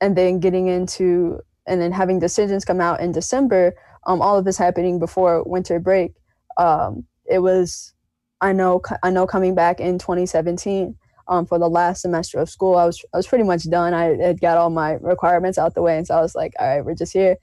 and 0.00 0.16
then 0.16 0.40
getting 0.40 0.66
into 0.66 1.40
and 1.66 1.80
then 1.80 1.92
having 1.92 2.18
decisions 2.18 2.64
come 2.64 2.80
out 2.80 3.00
in 3.00 3.12
december 3.12 3.74
um, 4.06 4.20
all 4.20 4.36
of 4.38 4.44
this 4.44 4.58
happening 4.58 4.98
before 4.98 5.42
winter 5.44 5.78
break 5.78 6.14
um, 6.56 7.04
it 7.30 7.40
was 7.40 7.94
i 8.40 8.52
know 8.52 8.80
i 9.02 9.10
know 9.10 9.26
coming 9.26 9.54
back 9.54 9.80
in 9.80 9.98
2017 9.98 10.96
um, 11.26 11.46
for 11.46 11.58
the 11.58 11.68
last 11.68 12.02
semester 12.02 12.38
of 12.38 12.50
school 12.50 12.76
i 12.76 12.84
was 12.84 13.02
i 13.12 13.16
was 13.16 13.26
pretty 13.26 13.44
much 13.44 13.68
done. 13.70 13.94
I 13.94 14.16
had 14.16 14.40
got 14.40 14.58
all 14.58 14.70
my 14.70 14.92
requirements 15.00 15.58
out 15.58 15.74
the 15.74 15.82
way 15.82 15.96
and 15.96 16.06
so 16.06 16.16
i 16.16 16.20
was 16.20 16.34
like 16.34 16.52
all 16.58 16.66
right 16.66 16.84
we're 16.84 16.94
just 16.94 17.12
here. 17.12 17.36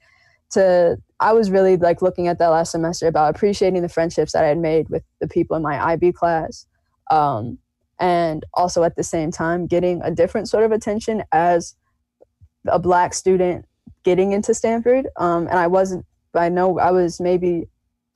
To 0.52 0.98
i 1.18 1.32
was 1.32 1.50
really 1.50 1.76
like 1.78 2.02
looking 2.02 2.28
at 2.28 2.38
that 2.38 2.48
last 2.48 2.72
semester 2.72 3.06
about 3.06 3.34
appreciating 3.34 3.82
the 3.82 3.88
friendships 3.88 4.32
that 4.32 4.44
i 4.44 4.48
had 4.48 4.58
made 4.58 4.88
with 4.90 5.02
the 5.20 5.26
people 5.26 5.56
in 5.56 5.62
my 5.62 5.92
ib 5.94 6.12
class 6.12 6.66
um, 7.10 7.58
and 7.98 8.44
also 8.54 8.82
at 8.82 8.96
the 8.96 9.02
same 9.02 9.30
time 9.30 9.66
getting 9.66 10.02
a 10.02 10.10
different 10.10 10.48
sort 10.48 10.64
of 10.64 10.72
attention 10.72 11.22
as 11.32 11.74
a 12.66 12.78
black 12.78 13.14
student 13.14 13.64
getting 14.04 14.32
into 14.32 14.54
Stanford. 14.54 15.08
Um, 15.16 15.46
and 15.46 15.58
I 15.58 15.66
wasn't, 15.66 16.04
I 16.34 16.48
know 16.48 16.78
I 16.78 16.90
was 16.90 17.20
maybe 17.20 17.68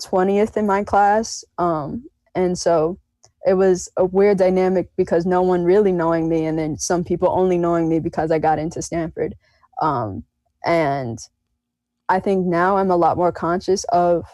20th 0.02 0.56
in 0.56 0.66
my 0.66 0.84
class. 0.84 1.44
Um, 1.58 2.08
and 2.34 2.58
so 2.58 2.98
it 3.46 3.54
was 3.54 3.88
a 3.96 4.04
weird 4.04 4.38
dynamic 4.38 4.90
because 4.96 5.24
no 5.24 5.40
one 5.40 5.64
really 5.64 5.92
knowing 5.92 6.28
me, 6.28 6.46
and 6.46 6.58
then 6.58 6.76
some 6.78 7.04
people 7.04 7.28
only 7.30 7.58
knowing 7.58 7.88
me 7.88 8.00
because 8.00 8.30
I 8.32 8.40
got 8.40 8.58
into 8.58 8.82
Stanford. 8.82 9.36
Um, 9.80 10.24
and 10.64 11.18
I 12.08 12.18
think 12.18 12.46
now 12.46 12.76
I'm 12.76 12.90
a 12.90 12.96
lot 12.96 13.16
more 13.16 13.32
conscious 13.32 13.84
of 13.84 14.26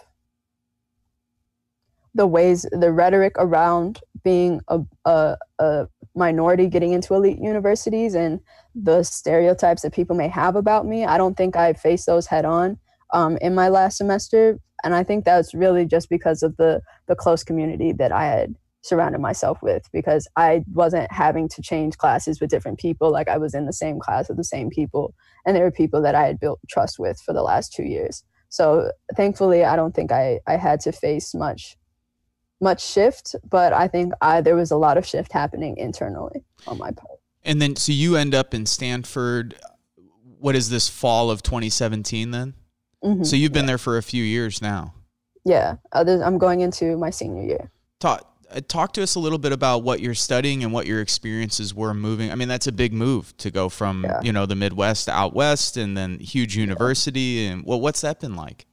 the 2.14 2.26
ways 2.26 2.66
the 2.73 2.92
rhetoric 2.92 3.35
around 3.37 4.00
being 4.23 4.61
a, 4.69 4.81
a, 5.05 5.37
a, 5.59 5.87
minority 6.14 6.67
getting 6.67 6.93
into 6.93 7.14
elite 7.14 7.38
universities 7.38 8.14
and 8.14 8.38
the 8.75 9.02
stereotypes 9.02 9.81
that 9.81 9.95
people 9.95 10.14
may 10.14 10.29
have 10.29 10.57
about 10.57 10.85
me 10.87 11.07
i 11.07 11.17
don't 11.17 11.38
think 11.38 11.57
i 11.57 11.73
faced 11.73 12.05
those 12.05 12.26
head 12.26 12.45
on 12.45 12.79
um, 13.12 13.37
in 13.41 13.55
my 13.55 13.69
last 13.69 13.97
semester. 13.99 14.59
And 14.85 14.95
i 14.95 15.05
think 15.05 15.25
that's 15.25 15.55
really 15.55 15.87
just 15.87 16.09
because 16.09 16.43
of 16.43 16.57
the 16.57 16.83
the 17.07 17.14
close 17.14 17.45
community 17.45 17.93
that 17.93 18.11
i 18.11 18.25
had 18.25 18.55
surrounded 18.83 19.21
myself 19.21 19.59
with 19.62 19.85
because 19.93 20.26
i 20.37 20.64
wasn't 20.73 21.11
having 21.12 21.49
to 21.49 21.62
change 21.62 21.97
classes 21.99 22.41
with 22.41 22.50
different 22.50 22.81
people. 22.81 23.12
Like 23.12 23.29
i 23.29 23.38
was 23.38 23.55
in 23.55 23.67
the 23.67 23.73
same 23.73 24.00
class 24.00 24.29
with 24.29 24.38
the 24.38 24.45
same 24.45 24.71
people 24.71 25.14
and 25.47 25.55
there 25.55 25.64
were 25.64 25.71
people 25.71 26.02
that 26.02 26.17
i 26.17 26.26
had 26.26 26.41
built 26.41 26.59
trust 26.69 26.99
with 26.99 27.21
for 27.21 27.33
the 27.33 27.43
last 27.43 27.73
two 27.73 27.85
years. 27.85 28.25
So 28.49 28.91
thankfully 29.17 29.64
i 29.64 29.76
don't 29.76 29.95
think 29.95 30.11
i 30.11 30.41
i 30.49 30.57
had 30.57 30.81
to 30.81 30.93
face 30.93 31.33
much 31.33 31.76
much 32.62 32.85
shift, 32.85 33.35
but 33.49 33.73
I 33.73 33.88
think 33.88 34.14
I, 34.21 34.40
there 34.40 34.57
was 34.57 34.71
a 34.71 34.76
lot 34.76 34.97
of 34.97 35.07
shift 35.07 35.33
happening 35.33 35.76
internally 35.76 36.45
on 36.66 36.78
my 36.78 36.92
part. 36.92 37.19
And 37.45 37.61
then, 37.61 37.76
so 37.76 37.92
you 37.92 38.16
end 38.16 38.35
up 38.35 38.54
in 38.54 38.66
Stanford. 38.66 39.57
What 40.38 40.54
is 40.54 40.71
this 40.71 40.88
fall 40.88 41.31
of 41.31 41.42
2017 41.42 42.31
then? 42.31 42.54
Mm-hmm. 43.04 43.25
So 43.25 43.37
you've 43.37 43.52
been 43.52 43.64
yeah. 43.64 43.69
there 43.69 43.78
for 43.78 43.99
a 43.99 44.02
few 44.02 44.23
years 44.23 44.62
now. 44.62 44.95
Yeah, 45.45 45.76
I'm 45.92 46.38
going 46.38 46.61
into 46.61 46.97
my 46.97 47.11
senior 47.11 47.42
year. 47.42 47.71
Talk, 47.99 48.33
uh, 48.49 48.61
talk 48.66 48.92
to 48.92 49.02
us 49.02 49.16
a 49.16 49.21
little 49.21 49.38
bit 49.38 49.50
about 49.50 49.83
what 49.83 50.00
you're 50.00 50.14
studying 50.14 50.62
and 50.62 50.73
what 50.73 50.87
your 50.87 51.00
experiences 51.00 51.75
were 51.75 51.95
moving. 51.95 52.31
I 52.31 52.37
mean, 52.37 52.47
that's 52.47 52.69
a 52.69 52.73
big 52.73 52.92
move 52.92 53.37
to 53.38 53.50
go 53.50 53.69
from 53.69 54.04
yeah. 54.04 54.21
you 54.23 54.33
know 54.33 54.47
the 54.47 54.54
Midwest 54.54 55.07
to 55.07 55.12
out 55.12 55.35
west, 55.35 55.76
and 55.76 55.97
then 55.97 56.21
huge 56.21 56.57
university. 56.57 57.21
Yeah. 57.21 57.50
And 57.50 57.64
well, 57.66 57.81
what's 57.81 58.02
that 58.02 58.21
been 58.21 58.37
like? 58.37 58.66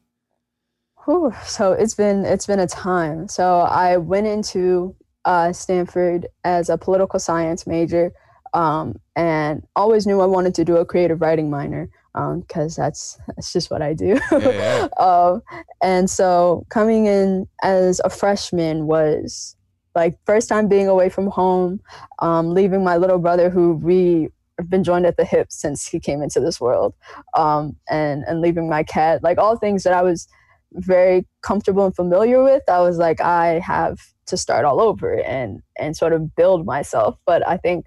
Whew, 1.05 1.33
so 1.43 1.71
it's 1.71 1.95
been 1.95 2.25
it's 2.25 2.45
been 2.45 2.59
a 2.59 2.67
time. 2.67 3.27
So 3.27 3.61
I 3.61 3.97
went 3.97 4.27
into 4.27 4.95
uh, 5.25 5.53
Stanford 5.53 6.27
as 6.43 6.69
a 6.69 6.77
political 6.77 7.19
science 7.19 7.65
major, 7.65 8.11
um, 8.53 8.99
and 9.15 9.65
always 9.75 10.05
knew 10.05 10.21
I 10.21 10.25
wanted 10.25 10.55
to 10.55 10.65
do 10.65 10.77
a 10.77 10.85
creative 10.85 11.21
writing 11.21 11.49
minor 11.49 11.89
because 12.13 12.77
um, 12.77 12.83
that's 12.83 13.17
that's 13.27 13.53
just 13.53 13.71
what 13.71 13.81
I 13.81 13.93
do. 13.93 14.19
Yeah, 14.31 14.37
yeah. 14.49 14.87
um, 14.97 15.41
and 15.81 16.09
so 16.09 16.65
coming 16.69 17.05
in 17.05 17.47
as 17.63 18.01
a 18.03 18.09
freshman 18.09 18.85
was 18.85 19.55
like 19.95 20.17
first 20.25 20.49
time 20.49 20.67
being 20.67 20.87
away 20.87 21.09
from 21.09 21.27
home, 21.27 21.79
um, 22.19 22.53
leaving 22.53 22.83
my 22.83 22.97
little 22.97 23.19
brother 23.19 23.49
who 23.49 23.73
we 23.73 24.29
have 24.57 24.69
been 24.69 24.83
joined 24.83 25.05
at 25.05 25.15
the 25.15 25.25
hip 25.25 25.47
since 25.51 25.87
he 25.87 25.99
came 25.99 26.21
into 26.21 26.41
this 26.41 26.59
world, 26.59 26.93
um, 27.37 27.77
and 27.89 28.23
and 28.27 28.41
leaving 28.41 28.67
my 28.67 28.83
cat, 28.83 29.23
like 29.23 29.37
all 29.37 29.57
things 29.57 29.83
that 29.83 29.93
I 29.93 30.01
was 30.01 30.27
very 30.73 31.25
comfortable 31.41 31.85
and 31.85 31.95
familiar 31.95 32.43
with, 32.43 32.63
I 32.69 32.79
was 32.81 32.97
like, 32.97 33.21
I 33.21 33.59
have 33.59 33.99
to 34.27 34.37
start 34.37 34.65
all 34.65 34.79
over 34.79 35.19
and 35.21 35.61
and 35.77 35.97
sort 35.97 36.13
of 36.13 36.35
build 36.35 36.65
myself. 36.65 37.17
But 37.25 37.47
I 37.47 37.57
think 37.57 37.85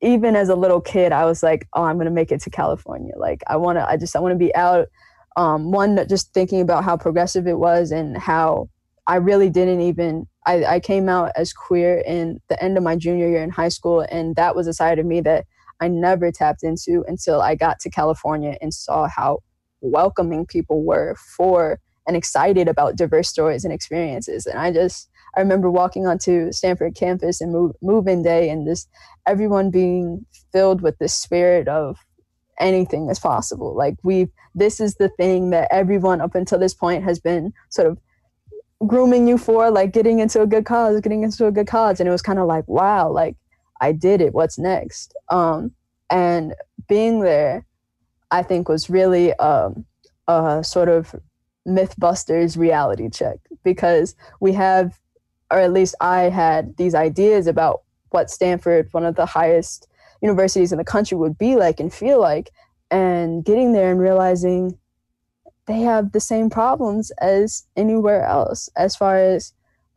even 0.00 0.36
as 0.36 0.48
a 0.48 0.54
little 0.54 0.80
kid, 0.80 1.12
I 1.12 1.24
was 1.24 1.42
like, 1.42 1.66
oh, 1.72 1.84
I'm 1.84 1.98
gonna 1.98 2.10
make 2.10 2.30
it 2.32 2.40
to 2.42 2.50
California. 2.50 3.14
Like 3.16 3.42
I 3.46 3.56
wanna, 3.56 3.84
I 3.88 3.96
just 3.96 4.14
I 4.16 4.20
wanna 4.20 4.36
be 4.36 4.54
out. 4.54 4.88
Um, 5.36 5.70
one, 5.70 6.06
just 6.08 6.32
thinking 6.32 6.62
about 6.62 6.82
how 6.84 6.96
progressive 6.96 7.46
it 7.46 7.58
was 7.58 7.90
and 7.90 8.16
how 8.16 8.70
I 9.06 9.16
really 9.16 9.50
didn't 9.50 9.80
even. 9.80 10.26
I, 10.46 10.64
I 10.64 10.80
came 10.80 11.08
out 11.08 11.32
as 11.34 11.52
queer 11.52 11.98
in 12.06 12.40
the 12.48 12.62
end 12.62 12.76
of 12.78 12.84
my 12.84 12.96
junior 12.96 13.28
year 13.28 13.42
in 13.42 13.50
high 13.50 13.68
school, 13.68 14.06
and 14.10 14.36
that 14.36 14.54
was 14.54 14.66
a 14.66 14.72
side 14.72 14.98
of 14.98 15.06
me 15.06 15.20
that 15.22 15.44
I 15.80 15.88
never 15.88 16.30
tapped 16.32 16.62
into 16.62 17.04
until 17.06 17.42
I 17.42 17.54
got 17.54 17.80
to 17.80 17.90
California 17.90 18.56
and 18.60 18.72
saw 18.72 19.08
how 19.08 19.40
welcoming 19.80 20.46
people 20.46 20.82
were 20.84 21.16
for 21.36 21.78
and 22.06 22.16
excited 22.16 22.68
about 22.68 22.96
diverse 22.96 23.28
stories 23.28 23.64
and 23.64 23.72
experiences. 23.72 24.46
And 24.46 24.58
I 24.58 24.72
just, 24.72 25.08
I 25.36 25.40
remember 25.40 25.70
walking 25.70 26.06
onto 26.06 26.52
Stanford 26.52 26.94
campus 26.94 27.40
and 27.40 27.52
move, 27.52 27.72
move-in 27.82 28.22
day 28.22 28.48
and 28.48 28.66
just 28.66 28.88
everyone 29.26 29.70
being 29.70 30.24
filled 30.52 30.80
with 30.82 30.96
the 30.98 31.08
spirit 31.08 31.68
of 31.68 31.98
anything 32.58 33.10
is 33.10 33.18
possible. 33.18 33.76
Like 33.76 33.96
we, 34.02 34.28
this 34.54 34.80
is 34.80 34.94
the 34.94 35.08
thing 35.10 35.50
that 35.50 35.68
everyone 35.70 36.20
up 36.20 36.34
until 36.34 36.58
this 36.58 36.74
point 36.74 37.04
has 37.04 37.18
been 37.18 37.52
sort 37.68 37.88
of 37.88 37.98
grooming 38.86 39.26
you 39.26 39.36
for, 39.36 39.70
like 39.70 39.92
getting 39.92 40.20
into 40.20 40.40
a 40.40 40.46
good 40.46 40.64
college, 40.64 41.02
getting 41.02 41.22
into 41.22 41.46
a 41.46 41.52
good 41.52 41.66
college. 41.66 41.98
And 41.98 42.08
it 42.08 42.12
was 42.12 42.22
kind 42.22 42.38
of 42.38 42.46
like, 42.46 42.66
wow, 42.68 43.10
like 43.10 43.36
I 43.80 43.92
did 43.92 44.20
it. 44.20 44.32
What's 44.32 44.58
next? 44.58 45.14
Um, 45.28 45.72
and 46.08 46.54
being 46.88 47.20
there 47.20 47.66
I 48.30 48.42
think 48.42 48.68
was 48.68 48.90
really 48.90 49.32
um, 49.34 49.84
a 50.28 50.62
sort 50.64 50.88
of 50.88 51.14
Mythbusters 51.66 52.56
reality 52.56 53.08
check 53.10 53.38
because 53.64 54.14
we 54.40 54.52
have, 54.52 54.98
or 55.50 55.58
at 55.58 55.72
least 55.72 55.94
I 56.00 56.22
had 56.22 56.76
these 56.76 56.94
ideas 56.94 57.46
about 57.46 57.82
what 58.10 58.30
Stanford, 58.30 58.88
one 58.92 59.04
of 59.04 59.16
the 59.16 59.26
highest 59.26 59.88
universities 60.22 60.72
in 60.72 60.78
the 60.78 60.84
country, 60.84 61.16
would 61.16 61.38
be 61.38 61.56
like 61.56 61.80
and 61.80 61.92
feel 61.92 62.20
like, 62.20 62.50
and 62.90 63.44
getting 63.44 63.72
there 63.72 63.90
and 63.90 64.00
realizing 64.00 64.78
they 65.66 65.80
have 65.80 66.12
the 66.12 66.20
same 66.20 66.48
problems 66.48 67.10
as 67.20 67.64
anywhere 67.76 68.24
else 68.24 68.68
as 68.76 68.94
far 68.94 69.18
as 69.18 69.52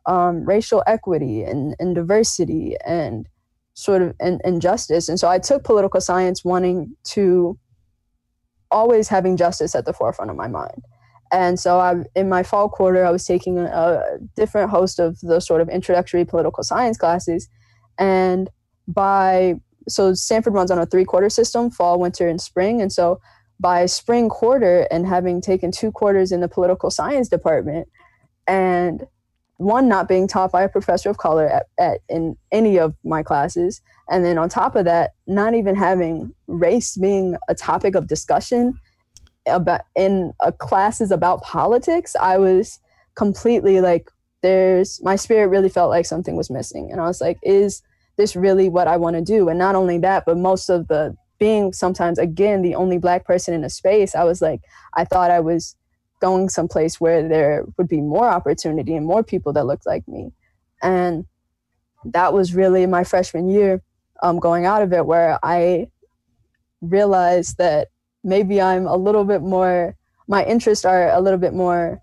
um, 0.07 0.43
racial 0.43 0.83
equity 0.87 1.43
and, 1.43 1.75
and 1.79 1.93
diversity 1.93 2.75
and 2.85 3.27
sort 3.75 4.01
of 4.01 4.15
and, 4.19 4.41
and. 4.43 4.65
And 4.65 5.19
so 5.19 5.27
I 5.27 5.37
took 5.37 5.63
political 5.63 6.01
science 6.01 6.43
wanting 6.43 6.95
to 7.05 7.57
always 8.71 9.07
having 9.07 9.37
justice 9.37 9.75
at 9.75 9.85
the 9.85 9.93
forefront 9.93 10.31
of 10.31 10.37
my 10.37 10.47
mind. 10.47 10.83
And 11.31 11.59
so 11.59 11.79
I, 11.79 12.03
in 12.15 12.27
my 12.27 12.43
fall 12.43 12.69
quarter, 12.69 13.05
I 13.05 13.11
was 13.11 13.25
taking 13.25 13.59
a, 13.59 14.01
different 14.35 14.71
host 14.71 14.99
of 14.99 15.19
the 15.21 15.39
sort 15.39 15.61
of 15.61 15.69
introductory 15.69 16.25
political 16.25 16.63
science 16.63 16.97
classes. 16.97 17.47
And 17.99 18.49
by, 18.87 19.55
so 19.87 20.13
Stanford 20.13 20.53
runs 20.53 20.71
on 20.71 20.79
a 20.79 20.85
three 20.85 21.05
quarter 21.05 21.29
system, 21.29 21.69
fall, 21.69 21.99
winter, 21.99 22.27
and 22.27 22.41
spring. 22.41 22.81
And 22.81 22.91
so 22.91 23.19
by 23.59 23.85
spring 23.85 24.29
quarter 24.29 24.87
and 24.89 25.05
having 25.05 25.41
taken 25.41 25.71
two 25.71 25.91
quarters 25.91 26.31
in 26.31 26.39
the 26.39 26.47
political 26.47 26.89
science 26.89 27.27
department 27.27 27.87
and 28.47 29.05
one 29.59 29.89
not 29.89 30.07
being 30.07 30.25
taught 30.25 30.53
by 30.53 30.63
a 30.63 30.69
professor 30.69 31.09
of 31.09 31.17
color 31.17 31.45
at, 31.47 31.65
at 31.77 31.99
in 32.07 32.37
any 32.49 32.79
of 32.79 32.95
my 33.03 33.21
classes. 33.21 33.81
And 34.09 34.23
then 34.23 34.37
on 34.37 34.47
top 34.47 34.75
of 34.75 34.85
that 34.85 35.11
not 35.27 35.53
even 35.53 35.75
having 35.75 36.33
race 36.47 36.95
being 36.95 37.35
a 37.49 37.55
topic 37.55 37.93
of 37.93 38.07
discussion 38.07 38.79
about 39.45 39.81
in 39.95 40.33
a 40.41 40.51
classes 40.51 41.11
about 41.11 41.41
politics 41.41 42.15
i 42.19 42.37
was 42.37 42.79
completely 43.15 43.81
like 43.81 44.11
there's 44.43 45.01
my 45.03 45.15
spirit 45.15 45.47
really 45.47 45.69
felt 45.69 45.89
like 45.89 46.05
something 46.05 46.35
was 46.35 46.49
missing. 46.49 46.91
And 46.91 47.01
i 47.01 47.05
was 47.05 47.19
like 47.19 47.37
is 47.43 47.81
this 48.17 48.35
really 48.35 48.69
what 48.69 48.87
i 48.87 48.95
want 48.95 49.15
to 49.15 49.21
do? 49.21 49.49
And 49.49 49.59
not 49.59 49.75
only 49.75 49.97
that 49.99 50.23
but 50.25 50.37
most 50.37 50.69
of 50.69 50.87
the 50.87 51.15
being 51.37 51.73
sometimes 51.73 52.19
again 52.19 52.61
the 52.61 52.75
only 52.75 52.97
black 52.97 53.25
person 53.25 53.53
in 53.53 53.63
a 53.63 53.69
space, 53.69 54.15
I 54.15 54.23
was 54.23 54.41
like, 54.41 54.61
I 54.93 55.05
thought 55.05 55.31
I 55.31 55.39
was 55.39 55.75
going 56.19 56.49
someplace 56.49 56.99
where 56.99 57.27
there 57.27 57.65
would 57.77 57.87
be 57.87 58.01
more 58.01 58.27
opportunity 58.27 58.95
and 58.95 59.05
more 59.05 59.23
people 59.23 59.53
that 59.53 59.65
looked 59.65 59.85
like 59.85 60.07
me. 60.07 60.31
And 60.81 61.25
that 62.05 62.33
was 62.33 62.55
really 62.55 62.85
my 62.85 63.03
freshman 63.03 63.49
year 63.49 63.81
um, 64.21 64.39
going 64.39 64.65
out 64.65 64.81
of 64.81 64.93
it 64.93 65.05
where 65.05 65.39
I 65.43 65.87
realized 66.81 67.57
that 67.57 67.89
maybe 68.23 68.61
I'm 68.61 68.85
a 68.85 68.95
little 68.95 69.23
bit 69.23 69.41
more, 69.41 69.95
my 70.27 70.43
interests 70.45 70.85
are 70.85 71.09
a 71.09 71.21
little 71.21 71.39
bit 71.39 71.53
more 71.53 72.01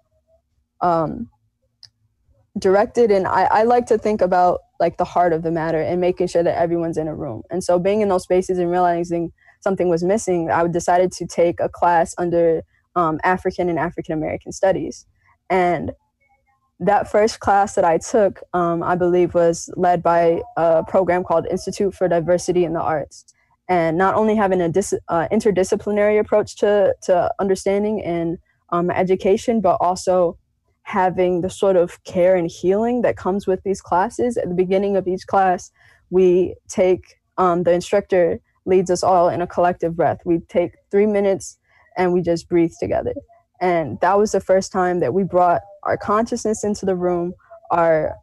um, 0.80 1.28
directed. 2.58 3.10
And 3.10 3.26
I, 3.26 3.44
I 3.44 3.62
like 3.64 3.86
to 3.86 3.98
think 3.98 4.20
about 4.20 4.60
like 4.80 4.98
the 4.98 5.04
heart 5.04 5.32
of 5.32 5.42
the 5.42 5.50
matter 5.50 5.80
and 5.80 6.00
making 6.00 6.26
sure 6.28 6.42
that 6.42 6.58
everyone's 6.58 6.98
in 6.98 7.08
a 7.08 7.14
room. 7.14 7.42
And 7.50 7.62
so 7.62 7.78
being 7.78 8.00
in 8.00 8.08
those 8.08 8.24
spaces 8.24 8.58
and 8.58 8.70
realizing 8.70 9.32
something 9.60 9.88
was 9.88 10.02
missing, 10.02 10.50
I 10.50 10.66
decided 10.68 11.12
to 11.12 11.26
take 11.26 11.60
a 11.60 11.68
class 11.68 12.14
under 12.18 12.62
um, 12.96 13.20
African 13.22 13.68
and 13.68 13.78
African 13.78 14.14
American 14.14 14.52
studies. 14.52 15.06
And 15.48 15.92
that 16.80 17.10
first 17.10 17.40
class 17.40 17.74
that 17.74 17.84
I 17.84 17.98
took, 17.98 18.42
um, 18.52 18.82
I 18.82 18.96
believe, 18.96 19.34
was 19.34 19.70
led 19.76 20.02
by 20.02 20.42
a 20.56 20.84
program 20.84 21.24
called 21.24 21.46
Institute 21.50 21.94
for 21.94 22.08
Diversity 22.08 22.64
in 22.64 22.72
the 22.72 22.80
Arts. 22.80 23.24
And 23.68 23.96
not 23.96 24.14
only 24.14 24.36
having 24.36 24.60
a 24.60 24.68
dis- 24.68 24.94
uh, 25.08 25.28
interdisciplinary 25.32 26.20
approach 26.20 26.56
to, 26.56 26.94
to 27.02 27.30
understanding 27.38 28.02
and 28.02 28.38
um, 28.70 28.90
education, 28.90 29.60
but 29.60 29.76
also 29.80 30.36
having 30.82 31.40
the 31.40 31.50
sort 31.50 31.76
of 31.76 32.02
care 32.04 32.36
and 32.36 32.48
healing 32.48 33.02
that 33.02 33.16
comes 33.16 33.46
with 33.46 33.60
these 33.64 33.80
classes. 33.80 34.36
At 34.36 34.48
the 34.48 34.54
beginning 34.54 34.96
of 34.96 35.08
each 35.08 35.26
class, 35.26 35.72
we 36.10 36.54
take 36.68 37.16
um, 37.38 37.64
the 37.64 37.72
instructor 37.72 38.38
leads 38.66 38.90
us 38.90 39.02
all 39.02 39.28
in 39.28 39.40
a 39.40 39.46
collective 39.46 39.96
breath. 39.96 40.20
We 40.24 40.38
take 40.48 40.72
three 40.90 41.06
minutes 41.06 41.58
and 41.96 42.12
we 42.12 42.22
just 42.22 42.48
breathed 42.48 42.76
together. 42.80 43.14
And 43.60 43.98
that 44.00 44.18
was 44.18 44.32
the 44.32 44.40
first 44.40 44.72
time 44.72 45.00
that 45.00 45.14
we 45.14 45.22
brought 45.24 45.62
our 45.82 45.96
consciousness 45.96 46.64
into 46.64 46.86
the 46.86 46.96
room, 46.96 47.34
our 47.70 48.14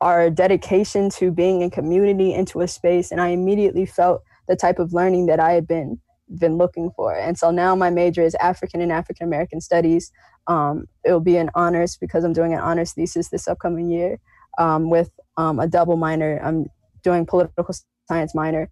our 0.00 0.28
dedication 0.28 1.08
to 1.08 1.30
being 1.30 1.62
in 1.62 1.70
community 1.70 2.34
into 2.34 2.60
a 2.60 2.68
space 2.68 3.10
and 3.10 3.18
I 3.18 3.28
immediately 3.28 3.86
felt 3.86 4.22
the 4.46 4.54
type 4.54 4.78
of 4.78 4.92
learning 4.92 5.26
that 5.26 5.40
I 5.40 5.52
had 5.52 5.66
been 5.66 5.98
been 6.38 6.56
looking 6.56 6.90
for. 6.96 7.14
And 7.16 7.38
so 7.38 7.50
now 7.50 7.74
my 7.76 7.88
major 7.88 8.22
is 8.22 8.34
African 8.36 8.80
and 8.80 8.92
African 8.92 9.26
American 9.26 9.60
studies. 9.60 10.10
Um, 10.48 10.86
it 11.04 11.12
will 11.12 11.20
be 11.20 11.36
an 11.36 11.50
honors 11.54 11.96
because 11.96 12.24
I'm 12.24 12.32
doing 12.32 12.52
an 12.52 12.60
honors 12.60 12.92
thesis 12.92 13.28
this 13.28 13.48
upcoming 13.48 13.90
year 13.90 14.18
um, 14.58 14.90
with 14.90 15.10
um, 15.36 15.60
a 15.60 15.68
double 15.68 15.96
minor. 15.96 16.40
I'm 16.42 16.66
doing 17.02 17.26
political 17.26 17.74
science 18.08 18.34
minor 18.34 18.70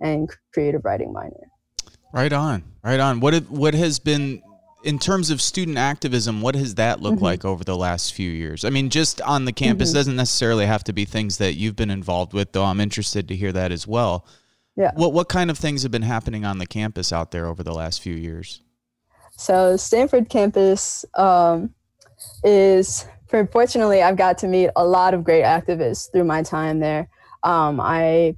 and 0.00 0.30
creative 0.52 0.84
writing 0.84 1.12
minor. 1.12 1.50
Right 2.12 2.32
on, 2.32 2.64
right 2.82 3.00
on. 3.00 3.20
What 3.20 3.34
what 3.50 3.74
has 3.74 3.98
been 3.98 4.42
in 4.84 4.98
terms 4.98 5.30
of 5.30 5.42
student 5.42 5.76
activism, 5.76 6.40
what 6.40 6.54
has 6.54 6.76
that 6.76 7.00
looked 7.00 7.16
mm-hmm. 7.16 7.24
like 7.24 7.44
over 7.44 7.64
the 7.64 7.76
last 7.76 8.14
few 8.14 8.30
years? 8.30 8.64
I 8.64 8.70
mean, 8.70 8.90
just 8.90 9.20
on 9.20 9.44
the 9.44 9.52
campus 9.52 9.90
mm-hmm. 9.90 9.98
doesn't 9.98 10.16
necessarily 10.16 10.66
have 10.66 10.84
to 10.84 10.92
be 10.92 11.04
things 11.04 11.38
that 11.38 11.54
you've 11.54 11.76
been 11.76 11.90
involved 11.90 12.32
with, 12.32 12.52
though 12.52 12.64
I'm 12.64 12.80
interested 12.80 13.28
to 13.28 13.36
hear 13.36 13.52
that 13.52 13.72
as 13.72 13.86
well. 13.86 14.26
Yeah. 14.76 14.92
What 14.94 15.12
what 15.12 15.28
kind 15.28 15.50
of 15.50 15.58
things 15.58 15.82
have 15.82 15.92
been 15.92 16.02
happening 16.02 16.44
on 16.44 16.58
the 16.58 16.66
campus 16.66 17.12
out 17.12 17.30
there 17.32 17.46
over 17.46 17.62
the 17.62 17.74
last 17.74 18.00
few 18.00 18.14
years? 18.14 18.62
So 19.32 19.76
Stanford 19.76 20.28
campus 20.28 21.04
um, 21.14 21.74
is, 22.42 23.06
fortunately, 23.52 24.02
I've 24.02 24.16
got 24.16 24.38
to 24.38 24.48
meet 24.48 24.70
a 24.74 24.84
lot 24.84 25.14
of 25.14 25.22
great 25.24 25.44
activists 25.44 26.10
through 26.10 26.24
my 26.24 26.42
time 26.42 26.80
there. 26.80 27.08
Um, 27.44 27.80
I 27.80 28.36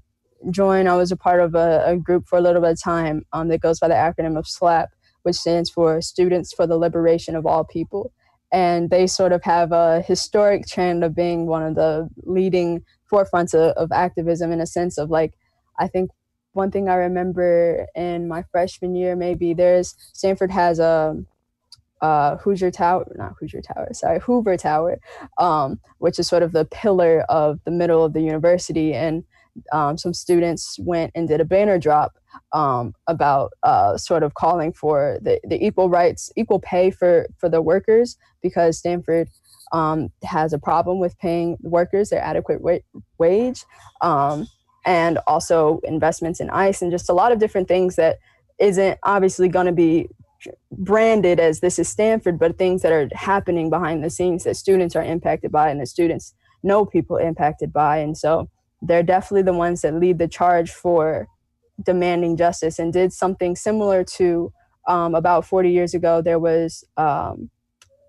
joined, 0.51 0.89
I 0.89 0.97
was 0.97 1.13
a 1.13 1.17
part 1.17 1.41
of 1.41 1.55
a, 1.55 1.83
a, 1.87 1.97
group 1.97 2.27
for 2.27 2.39
a 2.39 2.41
little 2.41 2.63
bit 2.63 2.73
of 2.73 2.83
time 2.83 3.27
um, 3.33 3.49
that 3.49 3.61
goes 3.61 3.79
by 3.79 3.89
the 3.89 3.95
acronym 3.95 4.39
of 4.39 4.47
SLAP, 4.47 4.89
which 5.23 5.37
stands 5.37 5.69
for 5.69 6.01
Students 6.01 6.53
for 6.53 6.67
the 6.67 6.79
Liberation 6.79 7.37
of 7.37 7.47
All 7.47 7.65
People. 7.65 8.13
And 8.53 8.91
they 8.91 9.07
sort 9.07 9.33
of 9.33 9.43
have 9.45 9.73
a 9.73 10.03
historic 10.03 10.67
trend 10.67 11.05
of 11.05 11.15
being 11.15 11.47
one 11.47 11.63
of 11.63 11.75
the 11.75 12.09
leading 12.25 12.83
forefronts 13.11 13.55
of, 13.55 13.77
of 13.77 13.93
activism 13.93 14.51
in 14.51 14.61
a 14.61 14.67
sense 14.67 14.99
of 14.99 15.11
like, 15.11 15.35
I 15.79 15.89
think 15.89 16.11
one 16.53 16.71
thing 16.71 16.89
I 16.89 16.95
remember 16.95 17.87
in 17.95 18.27
my 18.27 18.43
freshman 18.51 18.97
year, 18.97 19.15
maybe 19.15 19.55
there's 19.55 19.95
Stanford 20.13 20.51
has 20.51 20.79
a 20.79 21.17
uh, 22.03 22.37
Hoosier 22.39 22.71
Tower, 22.71 23.07
not 23.17 23.35
Hoosier 23.39 23.61
Tower, 23.61 23.89
sorry, 23.93 24.21
Hoover 24.21 24.57
Tower, 24.57 24.99
um, 25.39 25.79
which 25.99 26.19
is 26.19 26.27
sort 26.27 26.43
of 26.43 26.53
the 26.53 26.65
pillar 26.65 27.21
of 27.29 27.61
the 27.65 27.71
middle 27.71 28.05
of 28.05 28.15
the 28.15 28.23
university. 28.23 28.95
And 28.95 29.25
um, 29.73 29.97
some 29.99 30.15
students 30.15 30.79
went 30.79 31.13
and 31.15 31.29
did 31.29 31.41
a 31.41 31.45
banner 31.45 31.79
drop 31.79 32.13
um, 32.53 32.95
about 33.07 33.53
uh, 33.63 33.97
sort 33.97 34.23
of 34.23 34.35
calling 34.35 34.73
for 34.73 35.19
the, 35.23 35.41
the 35.45 35.65
equal 35.65 35.89
rights, 35.89 36.33
equal 36.37 36.61
pay 36.61 36.91
for, 36.91 37.27
for 37.39 37.49
the 37.49 37.63
workers 37.63 38.17
because 38.43 38.79
Stanford 38.79 39.29
um, 39.73 40.11
has 40.25 40.53
a 40.53 40.59
problem 40.59 40.99
with 40.99 41.19
paying 41.19 41.57
workers 41.61 42.11
their 42.11 42.23
adequate 42.23 42.61
wa- 42.61 42.79
wage 43.19 43.65
um, 44.01 44.49
and 44.85 45.19
also 45.27 45.81
investments 45.85 46.41
in 46.41 46.51
ICE 46.51 46.83
and 46.83 46.91
just 46.91 47.09
a 47.09 47.13
lot 47.13 47.33
of 47.33 47.39
different 47.39 47.69
things 47.69 47.97
that 47.97 48.19
isn't 48.59 48.99
obviously 49.03 49.49
going 49.49 49.67
to 49.67 49.73
be 49.73 50.09
branded 50.73 51.39
as 51.39 51.61
this 51.61 51.79
is 51.79 51.89
Stanford, 51.89 52.39
but 52.39 52.57
things 52.57 52.83
that 52.83 52.93
are 52.93 53.09
happening 53.13 53.71
behind 53.71 54.03
the 54.03 54.11
scenes 54.11 54.45
that 54.45 54.57
students 54.57 54.97
are 54.97 55.03
impacted 55.03 55.53
by 55.53 55.71
and 55.71 55.81
the 55.81 55.87
students 55.87 56.35
know 56.63 56.85
people 56.85 57.17
impacted 57.17 57.73
by. 57.73 57.99
And 57.99 58.17
so 58.17 58.49
they're 58.83 59.03
definitely 59.03 59.43
the 59.43 59.53
ones 59.53 59.83
that 59.83 59.95
lead 59.95 60.19
the 60.19 60.29
charge 60.29 60.71
for 60.71 61.29
demanding 61.83 62.37
justice 62.37 62.79
and 62.79 62.93
did 62.93 63.13
something 63.13 63.57
similar 63.57 64.05
to 64.05 64.53
um, 64.89 65.15
about 65.15 65.47
40 65.47 65.71
years 65.71 65.95
ago. 65.95 66.23
There 66.23 66.39
was 66.39 66.85
um, 66.97 67.51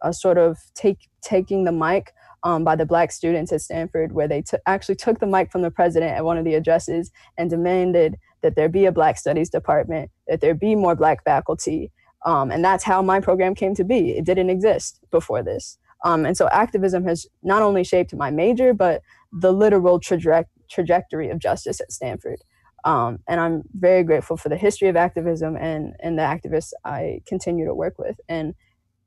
a 0.01 0.13
sort 0.13 0.37
of 0.37 0.57
take 0.73 1.09
taking 1.21 1.63
the 1.63 1.71
mic 1.71 2.13
um, 2.43 2.63
by 2.63 2.75
the 2.75 2.85
black 2.85 3.11
students 3.11 3.51
at 3.51 3.61
Stanford, 3.61 4.13
where 4.13 4.27
they 4.27 4.41
t- 4.41 4.57
actually 4.65 4.95
took 4.95 5.19
the 5.19 5.27
mic 5.27 5.51
from 5.51 5.61
the 5.61 5.71
president 5.71 6.11
at 6.11 6.25
one 6.25 6.37
of 6.37 6.45
the 6.45 6.55
addresses 6.55 7.11
and 7.37 7.49
demanded 7.49 8.17
that 8.41 8.55
there 8.55 8.69
be 8.69 8.85
a 8.85 8.91
Black 8.91 9.17
Studies 9.17 9.49
department, 9.49 10.09
that 10.27 10.41
there 10.41 10.55
be 10.55 10.73
more 10.75 10.95
Black 10.95 11.23
faculty. 11.23 11.91
Um, 12.25 12.51
and 12.51 12.63
that's 12.63 12.83
how 12.83 13.01
my 13.01 13.19
program 13.19 13.53
came 13.53 13.75
to 13.75 13.83
be. 13.83 14.11
It 14.11 14.25
didn't 14.25 14.49
exist 14.49 14.99
before 15.11 15.43
this. 15.43 15.77
Um, 16.03 16.25
and 16.25 16.35
so 16.35 16.49
activism 16.49 17.05
has 17.05 17.27
not 17.43 17.61
only 17.61 17.83
shaped 17.83 18.15
my 18.15 18.31
major, 18.31 18.73
but 18.73 19.01
the 19.31 19.51
literal 19.51 19.99
traje- 19.99 20.45
trajectory 20.71 21.29
of 21.29 21.39
justice 21.39 21.81
at 21.81 21.91
Stanford. 21.91 22.41
Um, 22.83 23.19
and 23.27 23.39
I'm 23.39 23.63
very 23.73 24.03
grateful 24.03 24.37
for 24.37 24.49
the 24.49 24.57
history 24.57 24.87
of 24.87 24.95
activism 24.95 25.55
and, 25.55 25.93
and 25.99 26.17
the 26.17 26.23
activists 26.23 26.71
I 26.83 27.21
continue 27.27 27.65
to 27.65 27.75
work 27.75 27.99
with. 27.99 28.19
And 28.27 28.55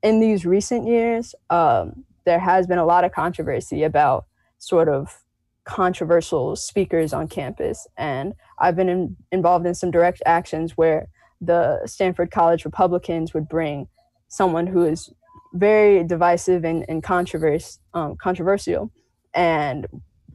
in 0.01 0.19
these 0.19 0.45
recent 0.45 0.87
years, 0.87 1.35
um, 1.49 2.05
there 2.25 2.39
has 2.39 2.67
been 2.67 2.77
a 2.77 2.85
lot 2.85 3.03
of 3.03 3.11
controversy 3.11 3.83
about 3.83 4.25
sort 4.59 4.87
of 4.87 5.21
controversial 5.65 6.55
speakers 6.55 7.11
on 7.11 7.27
campus. 7.27 7.87
And 7.97 8.33
I've 8.59 8.75
been 8.75 8.89
in, 8.89 9.17
involved 9.31 9.65
in 9.65 9.75
some 9.75 9.91
direct 9.91 10.21
actions 10.25 10.77
where 10.77 11.07
the 11.41 11.85
Stanford 11.85 12.31
College 12.31 12.63
Republicans 12.65 13.33
would 13.33 13.49
bring 13.49 13.87
someone 14.27 14.67
who 14.67 14.85
is 14.85 15.11
very 15.53 16.03
divisive 16.03 16.63
and, 16.63 16.85
and 16.87 17.03
controvers- 17.03 17.79
um, 17.93 18.15
controversial 18.15 18.91
and 19.33 19.87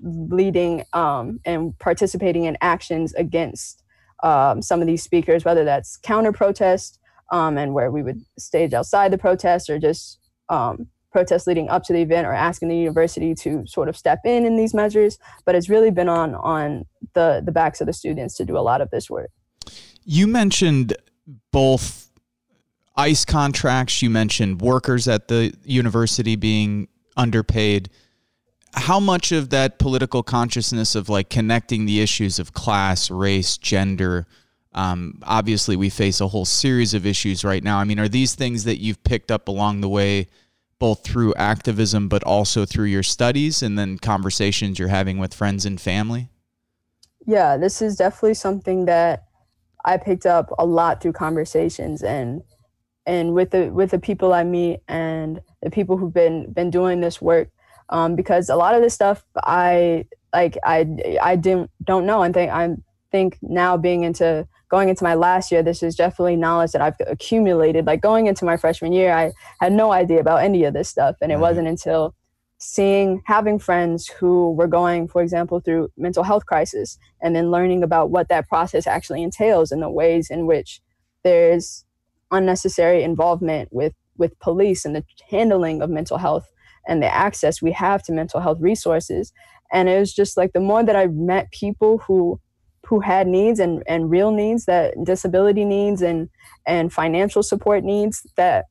leading 0.03 0.85
um, 0.93 1.41
and 1.45 1.79
participating 1.79 2.45
in 2.45 2.57
actions 2.61 3.15
against 3.15 3.83
um, 4.23 4.63
some 4.63 4.81
of 4.81 4.87
these 4.87 5.03
speakers, 5.03 5.45
whether 5.45 5.65
that's 5.65 5.97
counter 5.97 6.33
protest 6.33 6.99
um, 7.31 7.57
and 7.57 7.75
where 7.75 7.91
we 7.91 8.03
would 8.03 8.21
stage 8.39 8.75
outside 8.75 9.13
the 9.13 9.19
protest 9.19 9.71
or 9.71 9.79
just 9.79 10.19
um, 10.49 10.87
protest 11.13 11.47
leading 11.47 11.69
up 11.69 11.83
to 11.85 11.93
the 11.93 12.01
event 12.03 12.27
or 12.27 12.33
asking 12.33 12.69
the 12.69 12.77
university 12.77 13.35
to 13.35 13.65
sort 13.67 13.89
of 13.89 13.97
step 13.97 14.21
in 14.25 14.45
in 14.45 14.57
these 14.57 14.75
measures. 14.75 15.19
But 15.45 15.55
it's 15.55 15.69
really 15.69 15.91
been 15.91 16.09
on 16.09 16.35
on 16.35 16.87
the 17.15 17.43
the 17.45 17.53
backs 17.53 17.81
of 17.81 17.87
the 17.87 17.93
students 17.93 18.37
to 18.37 18.45
do 18.45 18.57
a 18.57 18.61
lot 18.61 18.81
of 18.81 18.91
this 18.91 19.11
work. 19.11 19.31
You 20.05 20.27
mentioned 20.27 20.97
both 21.53 22.11
ICE 22.97 23.25
contracts. 23.25 24.03
You 24.03 24.11
mentioned 24.11 24.61
workers 24.61 25.09
at 25.09 25.29
the 25.29 25.55
university 25.65 26.37
being 26.37 26.89
underpaid 27.17 27.91
how 28.74 29.00
much 29.00 29.33
of 29.33 29.50
that 29.50 29.78
political 29.78 30.22
consciousness 30.22 30.94
of 30.94 31.09
like 31.09 31.28
connecting 31.28 31.87
the 31.87 32.00
issues 32.00 32.38
of 32.38 32.52
class, 32.52 33.11
race, 33.11 33.56
gender, 33.56 34.26
um, 34.72 35.18
obviously 35.24 35.76
we 35.76 35.90
face 35.90 36.20
a 36.20 36.28
whole 36.28 36.44
series 36.44 36.94
of 36.94 37.04
issues 37.04 37.44
right 37.44 37.62
now. 37.62 37.78
I 37.78 37.85
mean, 37.85 37.98
are 37.98 38.09
these 38.09 38.35
things 38.35 38.64
that 38.64 38.78
you've 38.78 39.02
picked 39.02 39.30
up 39.30 39.48
along 39.48 39.80
the 39.80 39.88
way, 39.88 40.28
both 40.78 41.02
through 41.02 41.35
activism, 41.35 42.09
but 42.09 42.22
also 42.22 42.64
through 42.64 42.87
your 42.87 43.02
studies 43.02 43.62
and 43.62 43.78
then 43.78 43.98
conversations 43.98 44.78
you're 44.78 44.88
having 44.88 45.18
with 45.18 45.35
friends 45.35 45.66
and 45.66 45.80
family? 45.80 46.28
Yeah, 47.26 47.56
this 47.56 47.83
is 47.83 47.96
definitely 47.96 48.35
something 48.35 48.87
that 48.87 49.24
I 49.85 49.96
picked 49.96 50.26
up 50.26 50.50
a 50.59 50.64
lot 50.64 51.02
through 51.02 51.12
conversations 51.12 52.02
and 52.02 52.42
and 53.06 53.35
with 53.35 53.50
the 53.50 53.70
with 53.70 53.90
the 53.90 53.98
people 53.98 54.33
I 54.33 54.44
meet 54.44 54.80
and 54.88 55.40
the 55.62 55.70
people 55.70 55.96
who've 55.96 56.12
been 56.12 56.52
been 56.52 56.70
doing 56.70 57.00
this 57.00 57.20
work 57.20 57.48
um, 57.90 58.16
because 58.16 58.48
a 58.48 58.57
lot 58.57 58.74
of 58.74 58.83
this 58.83 58.94
stuff 58.94 59.24
I 59.37 60.07
like 60.33 60.57
I 60.64 60.87
I 61.20 61.37
didn't 61.37 61.70
don't 61.85 62.07
know 62.07 62.22
and 62.22 62.33
think 62.33 62.50
I 62.50 62.70
think 63.11 63.38
now 63.42 63.76
being 63.76 64.05
into 64.05 64.46
going 64.70 64.88
into 64.88 65.05
my 65.05 65.14
last 65.14 65.50
year, 65.50 65.62
this 65.62 65.83
is 65.83 65.96
definitely 65.96 66.37
knowledge 66.37 66.72
that 66.72 66.81
I've 66.81 66.94
accumulated. 67.07 67.87
Like 67.87 68.00
going 68.00 68.26
into 68.26 68.44
my 68.44 68.57
freshman 68.57 68.92
year, 68.92 69.12
I 69.12 69.33
had 69.61 69.72
no 69.72 69.92
idea 69.92 70.20
about 70.20 70.42
any 70.42 70.64
of 70.64 70.74
this 70.74 70.88
stuff. 70.88 71.16
And 71.20 71.33
it 71.33 71.35
right. 71.35 71.40
wasn't 71.40 71.68
until 71.68 72.14
seeing, 72.59 73.22
having 73.26 73.59
friends 73.59 74.07
who 74.07 74.53
were 74.53 74.68
going, 74.68 75.09
for 75.09 75.22
example, 75.22 75.61
through 75.61 75.88
mental 75.96 76.22
health 76.22 76.46
crisis, 76.46 76.98
and 77.20 77.35
then 77.35 77.50
learning 77.50 77.83
about 77.83 78.11
what 78.11 78.29
that 78.29 78.48
process 78.48 78.87
actually 78.87 79.22
entails 79.22 79.72
and 79.72 79.83
the 79.83 79.90
ways 79.90 80.31
in 80.31 80.46
which 80.46 80.81
there's 81.24 81.85
unnecessary 82.31 83.03
involvement 83.03 83.68
with 83.72 83.92
with 84.16 84.38
police 84.38 84.85
and 84.85 84.94
the 84.94 85.03
handling 85.31 85.83
of 85.83 85.90
mental 85.90 86.18
health 86.18 86.48
and 86.87 87.03
the 87.03 87.14
access 87.14 87.62
we 87.62 87.73
have 87.73 88.03
to 88.05 88.12
mental 88.12 88.40
health 88.40 88.59
resources. 88.61 89.33
And 89.73 89.88
it 89.88 89.99
was 89.99 90.12
just 90.12 90.37
like 90.37 90.53
the 90.53 90.61
more 90.61 90.85
that 90.85 90.97
i 90.97 91.07
met 91.07 91.51
people 91.53 91.99
who 91.99 92.40
who 92.87 93.01
had 93.01 93.27
needs 93.27 93.61
and 93.61 93.83
and 93.87 94.11
real 94.11 94.33
needs 94.33 94.64
that 94.64 94.95
disability 95.05 95.64
needs 95.64 96.03
and 96.03 96.29
and 96.66 96.93
financial 96.93 97.43
support 97.43 97.85
needs 97.85 98.27
that 98.37 98.64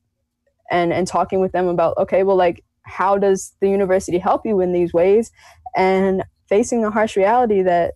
and 0.70 0.92
and 0.92 1.06
talking 1.06 1.40
with 1.40 1.52
them 1.52 1.68
about 1.68 1.96
okay 1.96 2.22
well 2.22 2.36
like 2.36 2.62
how 2.90 3.16
does 3.16 3.54
the 3.60 3.68
university 3.68 4.18
help 4.18 4.44
you 4.44 4.60
in 4.60 4.72
these 4.72 4.92
ways? 4.92 5.30
And 5.76 6.24
facing 6.48 6.82
the 6.82 6.90
harsh 6.90 7.16
reality 7.16 7.62
that 7.62 7.94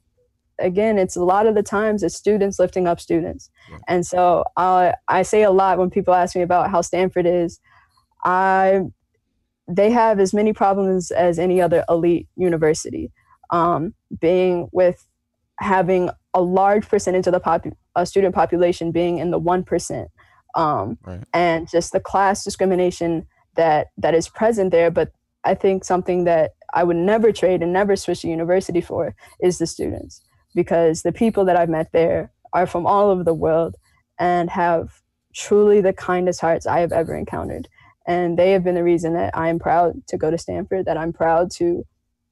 again 0.61 0.99
it's 0.99 1.17
a 1.17 1.25
lot 1.25 1.47
of 1.47 1.57
the 1.57 1.63
times 1.65 2.05
it's 2.05 2.15
students 2.15 2.61
lifting 2.61 2.87
up 2.87 3.01
students. 3.01 3.51
Yeah. 3.69 3.79
and 3.89 4.07
so 4.07 4.45
uh, 4.57 4.93
i 5.09 5.23
say 5.23 5.43
a 5.43 5.51
lot 5.51 5.79
when 5.79 5.91
people 5.91 6.15
ask 6.15 6.37
me 6.37 6.43
about 6.43 6.71
how 6.71 6.81
stanford 6.81 7.27
is. 7.27 7.59
I 8.25 8.83
they 9.69 9.91
have 9.91 10.21
as 10.21 10.35
many 10.35 10.53
problems 10.53 11.11
as 11.11 11.39
any 11.39 11.61
other 11.61 11.85
elite 11.89 12.29
university 12.37 13.11
um, 13.51 13.95
being 14.21 14.69
with 14.73 15.07
having 15.59 16.11
a 16.35 16.43
large 16.43 16.89
percentage 16.89 17.27
of 17.27 17.33
the 17.33 17.41
pop- 17.41 17.67
uh, 17.95 18.05
student 18.05 18.35
population 18.35 18.91
being 18.91 19.19
in 19.19 19.31
the 19.31 19.41
1% 19.41 20.09
um, 20.55 20.99
right. 21.05 21.25
and 21.33 21.69
just 21.71 21.93
the 21.93 22.01
class 22.01 22.45
discrimination 22.45 23.27
that 23.57 23.89
that 23.97 24.15
is 24.15 24.29
present 24.29 24.73
there 24.73 24.91
but 24.91 25.13
i 25.45 25.55
think 25.55 25.85
something 25.85 26.25
that 26.25 26.55
i 26.75 26.83
would 26.83 26.97
never 26.97 27.31
trade 27.31 27.63
and 27.63 27.73
never 27.73 27.95
switch 27.95 28.25
a 28.25 28.29
university 28.29 28.81
for 28.81 29.15
is 29.41 29.59
the 29.59 29.67
students 29.67 30.23
because 30.55 31.03
the 31.03 31.13
people 31.13 31.45
that 31.45 31.57
I've 31.57 31.69
met 31.69 31.93
there 31.93 32.31
are 32.53 32.67
from 32.67 32.87
all 32.87 33.11
over 33.11 33.25
the 33.25 33.35
world 33.35 33.77
and 34.19 34.49
have 34.51 35.01
truly 35.35 35.81
the 35.81 35.93
kindest 35.93 36.41
hearts 36.41 36.67
I 36.67 36.81
have 36.81 36.93
ever 36.93 37.15
encountered. 37.17 37.69
And 38.07 38.39
they 38.39 38.51
have 38.53 38.65
been 38.65 38.75
the 38.75 38.85
reason 38.85 39.15
that 39.15 39.37
I'm 39.37 39.59
proud 39.59 40.07
to 40.09 40.17
go 40.17 40.31
to 40.31 40.39
Stanford, 40.39 40.87
that 40.87 40.97
I'm 40.97 41.13
proud 41.13 41.51
to 41.53 41.87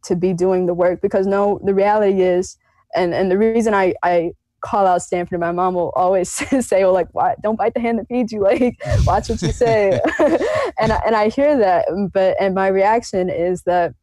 to 0.04 0.16
be 0.16 0.32
doing 0.32 0.66
the 0.66 0.74
work 0.74 1.00
because 1.00 1.28
no, 1.28 1.60
the 1.64 1.72
reality 1.72 2.22
is, 2.22 2.56
and, 2.92 3.14
and 3.14 3.30
the 3.30 3.38
reason 3.38 3.72
I, 3.72 3.94
I 4.02 4.32
call 4.60 4.84
out 4.84 5.00
Stanford, 5.00 5.38
my 5.38 5.52
mom 5.52 5.74
will 5.74 5.90
always 5.90 6.28
say, 6.66 6.82
well, 6.82 6.92
like, 6.92 7.06
why, 7.12 7.36
don't 7.40 7.56
bite 7.56 7.74
the 7.74 7.80
hand 7.80 8.00
that 8.00 8.08
feeds 8.08 8.32
you, 8.32 8.42
like, 8.42 8.82
watch 9.06 9.28
what 9.28 9.40
you 9.40 9.52
say. 9.52 10.00
and, 10.18 10.92
I, 10.92 11.00
and 11.06 11.14
I 11.14 11.28
hear 11.28 11.56
that, 11.56 11.86
but, 12.12 12.36
and 12.40 12.52
my 12.52 12.66
reaction 12.66 13.30
is 13.30 13.62
that 13.62 13.94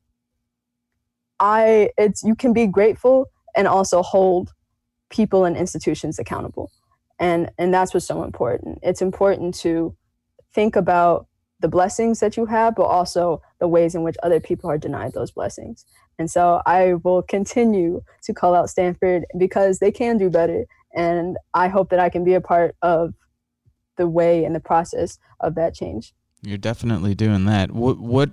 I, 1.37 1.89
it's, 1.97 2.23
you 2.23 2.33
can 2.33 2.53
be 2.53 2.65
grateful 2.65 3.29
and 3.57 3.67
also 3.67 4.01
hold 4.01 4.53
people 5.09 5.45
and 5.45 5.57
institutions 5.57 6.19
accountable. 6.19 6.71
And 7.19 7.51
and 7.57 7.73
that's 7.73 7.93
what's 7.93 8.05
so 8.05 8.23
important. 8.23 8.79
It's 8.81 9.01
important 9.01 9.53
to 9.59 9.95
think 10.53 10.75
about 10.75 11.27
the 11.59 11.67
blessings 11.67 12.19
that 12.19 12.37
you 12.37 12.45
have, 12.45 12.75
but 12.75 12.83
also 12.83 13.41
the 13.59 13.67
ways 13.67 13.95
in 13.95 14.03
which 14.03 14.15
other 14.23 14.39
people 14.39 14.69
are 14.69 14.77
denied 14.77 15.13
those 15.13 15.31
blessings. 15.31 15.85
And 16.17 16.29
so 16.29 16.61
I 16.65 16.95
will 17.03 17.21
continue 17.21 18.03
to 18.23 18.33
call 18.33 18.55
out 18.55 18.69
Stanford 18.69 19.25
because 19.37 19.79
they 19.79 19.91
can 19.91 20.17
do 20.17 20.29
better. 20.29 20.65
And 20.93 21.37
I 21.53 21.67
hope 21.67 21.89
that 21.89 21.99
I 21.99 22.09
can 22.09 22.23
be 22.23 22.33
a 22.33 22.41
part 22.41 22.75
of 22.81 23.13
the 23.97 24.07
way 24.07 24.45
and 24.45 24.55
the 24.55 24.59
process 24.59 25.19
of 25.39 25.55
that 25.55 25.73
change. 25.73 26.13
You're 26.41 26.57
definitely 26.57 27.15
doing 27.15 27.45
that. 27.45 27.71
What 27.71 27.99
what 27.99 28.31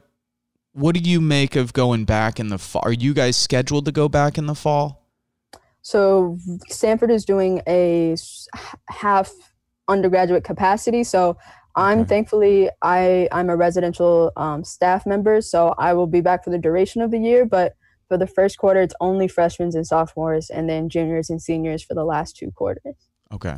what 0.73 0.95
do 0.95 1.01
you 1.01 1.21
make 1.21 1.57
of 1.57 1.73
going 1.73 2.05
back 2.05 2.39
in 2.39 2.49
the 2.49 2.59
fall? 2.59 2.83
Are 2.85 2.93
you 2.93 3.15
guys 3.15 3.37
scheduled 3.37 3.87
to 3.87 3.93
go 3.93 4.09
back 4.09 4.39
in 4.39 4.47
the 4.47 4.55
fall? 4.55 5.09
So 5.83 6.39
Stanford 6.69 7.11
is 7.11 7.25
doing 7.25 7.63
a 7.67 8.17
half 8.89 9.33
undergraduate 9.89 10.45
capacity. 10.45 11.05
So 11.05 11.37
I'm 11.77 12.01
okay. 12.01 12.09
thankfully 12.09 12.71
I 12.83 13.29
I'm 13.31 13.51
a 13.51 13.57
residential 13.57 14.33
um, 14.37 14.65
staff 14.65 15.07
member, 15.07 15.41
so 15.43 15.75
I 15.79 15.93
will 15.93 16.07
be 16.07 16.23
back 16.23 16.43
for 16.43 16.51
the 16.51 16.59
duration 16.59 17.03
of 17.03 17.11
the 17.11 17.19
year. 17.19 17.45
But 17.45 17.77
for 18.09 18.17
the 18.17 18.27
first 18.27 18.59
quarter, 18.59 18.81
it's 18.81 18.95
only 19.01 19.29
freshmen 19.29 19.71
and 19.75 19.87
sophomores, 19.87 20.49
and 20.49 20.69
then 20.69 20.89
juniors 20.89 21.29
and 21.29 21.41
seniors 21.41 21.83
for 21.83 21.95
the 21.95 22.05
last 22.05 22.37
two 22.37 22.51
quarters. 22.51 22.97
Okay. 23.33 23.57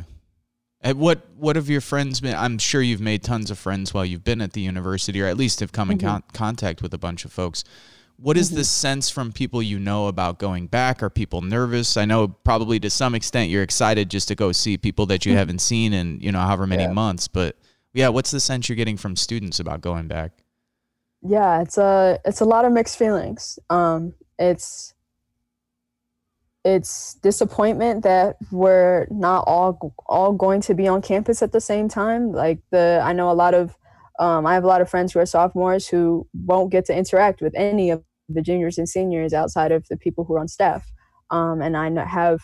And 0.81 0.97
what 0.99 1.21
what 1.37 1.55
have 1.55 1.69
your 1.69 1.81
friends 1.81 2.19
been? 2.19 2.35
I'm 2.35 2.57
sure 2.57 2.81
you've 2.81 3.01
made 3.01 3.23
tons 3.23 3.51
of 3.51 3.57
friends 3.57 3.93
while 3.93 4.05
you've 4.05 4.23
been 4.23 4.41
at 4.41 4.53
the 4.53 4.61
university, 4.61 5.21
or 5.21 5.27
at 5.27 5.37
least 5.37 5.59
have 5.61 5.71
come 5.71 5.89
mm-hmm. 5.89 6.05
in 6.05 6.11
con- 6.11 6.23
contact 6.33 6.81
with 6.81 6.93
a 6.93 6.97
bunch 6.97 7.25
of 7.25 7.31
folks. 7.31 7.63
What 8.17 8.35
is 8.35 8.49
mm-hmm. 8.49 8.57
the 8.57 8.63
sense 8.65 9.09
from 9.09 9.31
people 9.31 9.61
you 9.63 9.79
know 9.79 10.07
about 10.07 10.39
going 10.39 10.67
back? 10.67 11.01
Are 11.01 11.09
people 11.09 11.41
nervous? 11.41 11.95
I 11.95 12.03
know 12.03 12.27
probably 12.27 12.77
to 12.81 12.89
some 12.89 13.15
extent 13.15 13.49
you're 13.49 13.63
excited 13.63 14.09
just 14.09 14.27
to 14.27 14.35
go 14.35 14.51
see 14.51 14.77
people 14.77 15.05
that 15.05 15.25
you 15.25 15.31
mm-hmm. 15.31 15.39
haven't 15.39 15.59
seen 15.59 15.93
in, 15.93 16.19
you 16.19 16.33
know, 16.33 16.39
however 16.39 16.67
many 16.67 16.83
yeah. 16.83 16.91
months, 16.91 17.29
but 17.29 17.55
yeah, 17.93 18.09
what's 18.09 18.31
the 18.31 18.39
sense 18.39 18.69
you're 18.69 18.75
getting 18.75 18.97
from 18.97 19.15
students 19.15 19.59
about 19.59 19.81
going 19.81 20.07
back? 20.07 20.31
Yeah, 21.21 21.61
it's 21.61 21.77
a 21.77 22.19
it's 22.25 22.41
a 22.41 22.45
lot 22.45 22.65
of 22.65 22.71
mixed 22.71 22.97
feelings. 22.97 23.59
Um 23.69 24.13
it's 24.37 24.93
it's 26.65 27.15
disappointment 27.15 28.03
that 28.03 28.37
we're 28.51 29.07
not 29.09 29.43
all 29.47 29.93
all 30.07 30.33
going 30.33 30.61
to 30.61 30.73
be 30.73 30.87
on 30.87 31.01
campus 31.01 31.41
at 31.41 31.51
the 31.51 31.61
same 31.61 31.87
time. 31.87 32.31
Like 32.31 32.59
the 32.71 33.01
I 33.03 33.13
know 33.13 33.29
a 33.29 33.33
lot 33.33 33.53
of 33.53 33.75
um, 34.19 34.45
I 34.45 34.53
have 34.53 34.65
a 34.65 34.67
lot 34.67 34.81
of 34.81 34.89
friends 34.89 35.13
who 35.13 35.19
are 35.19 35.25
sophomores 35.25 35.87
who 35.87 36.27
won't 36.33 36.71
get 36.71 36.85
to 36.85 36.95
interact 36.95 37.41
with 37.41 37.53
any 37.55 37.89
of 37.89 38.03
the 38.27 38.41
juniors 38.41 38.77
and 38.77 38.87
seniors 38.87 39.33
outside 39.33 39.71
of 39.71 39.87
the 39.87 39.95
people 39.95 40.25
who 40.25 40.35
are 40.35 40.39
on 40.39 40.49
staff. 40.49 40.91
Um, 41.31 41.61
and 41.61 41.77
I 41.77 42.05
have 42.05 42.41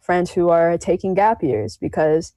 friends 0.00 0.30
who 0.30 0.48
are 0.48 0.78
taking 0.78 1.12
gap 1.12 1.42
years 1.42 1.76
because 1.76 2.32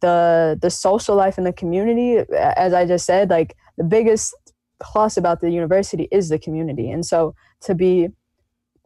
the 0.00 0.58
the 0.60 0.70
social 0.70 1.16
life 1.16 1.38
in 1.38 1.44
the 1.44 1.52
community, 1.52 2.24
as 2.36 2.72
I 2.72 2.86
just 2.86 3.06
said, 3.06 3.30
like 3.30 3.56
the 3.76 3.84
biggest 3.84 4.34
plus 4.82 5.16
about 5.16 5.40
the 5.40 5.50
university 5.50 6.08
is 6.12 6.28
the 6.28 6.38
community. 6.38 6.90
And 6.90 7.04
so 7.04 7.34
to 7.62 7.74
be 7.74 8.08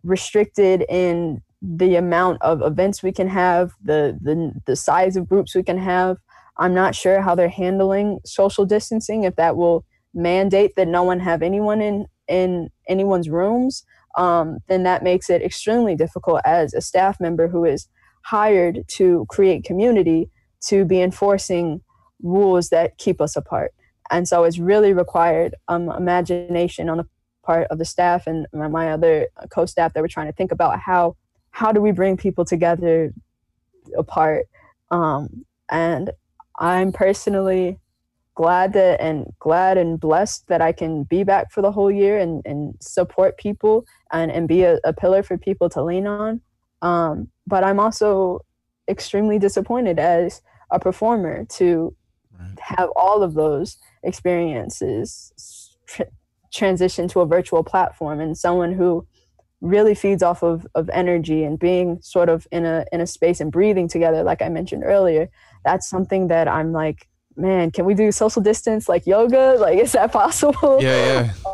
restricted 0.04 0.84
in 0.88 1.42
the 1.60 1.96
amount 1.96 2.40
of 2.42 2.62
events 2.62 3.02
we 3.02 3.12
can 3.12 3.28
have, 3.28 3.72
the 3.82 4.18
the 4.22 4.52
the 4.66 4.76
size 4.76 5.16
of 5.16 5.28
groups 5.28 5.54
we 5.54 5.62
can 5.62 5.78
have, 5.78 6.18
I'm 6.58 6.74
not 6.74 6.94
sure 6.94 7.20
how 7.20 7.34
they're 7.34 7.48
handling 7.48 8.20
social 8.24 8.64
distancing, 8.64 9.24
if 9.24 9.36
that 9.36 9.56
will 9.56 9.84
mandate 10.14 10.74
that 10.76 10.88
no 10.88 11.02
one 11.02 11.20
have 11.20 11.42
anyone 11.42 11.80
in 11.80 12.06
in 12.28 12.68
anyone's 12.88 13.28
rooms, 13.28 13.84
um, 14.16 14.58
then 14.68 14.82
that 14.82 15.02
makes 15.02 15.30
it 15.30 15.42
extremely 15.42 15.96
difficult 15.96 16.40
as 16.44 16.74
a 16.74 16.80
staff 16.80 17.18
member 17.20 17.48
who 17.48 17.64
is 17.64 17.88
hired 18.22 18.84
to 18.88 19.24
create 19.30 19.64
community 19.64 20.28
to 20.66 20.84
be 20.84 21.00
enforcing 21.00 21.80
rules 22.22 22.70
that 22.70 22.98
keep 22.98 23.20
us 23.20 23.36
apart. 23.36 23.72
And 24.10 24.26
so 24.26 24.44
it's 24.44 24.58
really 24.58 24.92
required 24.92 25.54
um, 25.68 25.90
imagination 25.90 26.88
on 26.88 26.98
the 26.98 27.06
part 27.44 27.66
of 27.70 27.78
the 27.78 27.84
staff 27.84 28.26
and 28.26 28.46
my 28.52 28.90
other 28.90 29.28
co-staff 29.50 29.94
that 29.94 30.00
were 30.00 30.08
trying 30.08 30.26
to 30.26 30.32
think 30.32 30.52
about 30.52 30.78
how 30.78 31.16
how 31.50 31.72
do 31.72 31.80
we 31.80 31.92
bring 31.92 32.14
people 32.14 32.44
together 32.44 33.10
apart 33.96 34.44
um, 34.90 35.46
and 35.70 36.10
i'm 36.58 36.92
personally 36.92 37.78
glad 38.38 38.72
that 38.72 39.00
and 39.00 39.26
glad 39.40 39.76
and 39.76 39.98
blessed 39.98 40.46
that 40.46 40.62
I 40.62 40.70
can 40.70 41.02
be 41.02 41.24
back 41.24 41.50
for 41.50 41.60
the 41.60 41.72
whole 41.72 41.90
year 41.90 42.20
and, 42.20 42.40
and 42.46 42.72
support 42.80 43.36
people 43.36 43.84
and, 44.12 44.30
and 44.30 44.46
be 44.46 44.62
a, 44.62 44.78
a 44.84 44.92
pillar 44.92 45.24
for 45.24 45.36
people 45.36 45.68
to 45.70 45.82
lean 45.82 46.06
on. 46.06 46.40
Um, 46.80 47.32
but 47.48 47.64
I'm 47.64 47.80
also 47.80 48.44
extremely 48.88 49.40
disappointed 49.40 49.98
as 49.98 50.40
a 50.70 50.78
performer 50.78 51.44
to 51.44 51.94
right. 52.38 52.58
have 52.60 52.90
all 52.96 53.22
of 53.22 53.34
those 53.34 53.78
experiences 54.02 55.76
tr- 55.86 56.02
transition 56.52 57.08
to 57.08 57.20
a 57.20 57.26
virtual 57.26 57.64
platform 57.64 58.20
and 58.20 58.36
someone 58.36 58.72
who 58.72 59.06
really 59.60 59.94
feeds 59.94 60.22
off 60.22 60.42
of, 60.42 60.66
of 60.74 60.88
energy 60.90 61.42
and 61.42 61.58
being 61.58 61.98
sort 62.00 62.28
of 62.28 62.46
in 62.52 62.64
a 62.64 62.84
in 62.92 63.00
a 63.00 63.06
space 63.06 63.40
and 63.40 63.50
breathing 63.50 63.88
together 63.88 64.22
like 64.22 64.40
i 64.40 64.48
mentioned 64.48 64.84
earlier 64.84 65.28
that's 65.64 65.88
something 65.88 66.28
that 66.28 66.46
i'm 66.46 66.72
like 66.72 67.08
man, 67.38 67.70
can 67.70 67.84
we 67.84 67.94
do 67.94 68.10
social 68.12 68.42
distance 68.42 68.88
like 68.88 69.06
yoga? 69.06 69.56
Like, 69.58 69.78
is 69.78 69.92
that 69.92 70.12
possible? 70.12 70.78
Yeah, 70.82 71.22
yeah. 71.22 71.32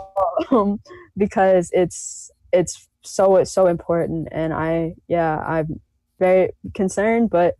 Um, 0.50 0.80
because 1.16 1.70
it's 1.72 2.30
it's 2.52 2.88
so 3.02 3.36
it's 3.36 3.52
so 3.52 3.68
important, 3.68 4.28
and 4.32 4.52
I 4.52 4.96
yeah 5.06 5.38
I'm 5.38 5.80
very 6.18 6.50
concerned, 6.74 7.30
but 7.30 7.54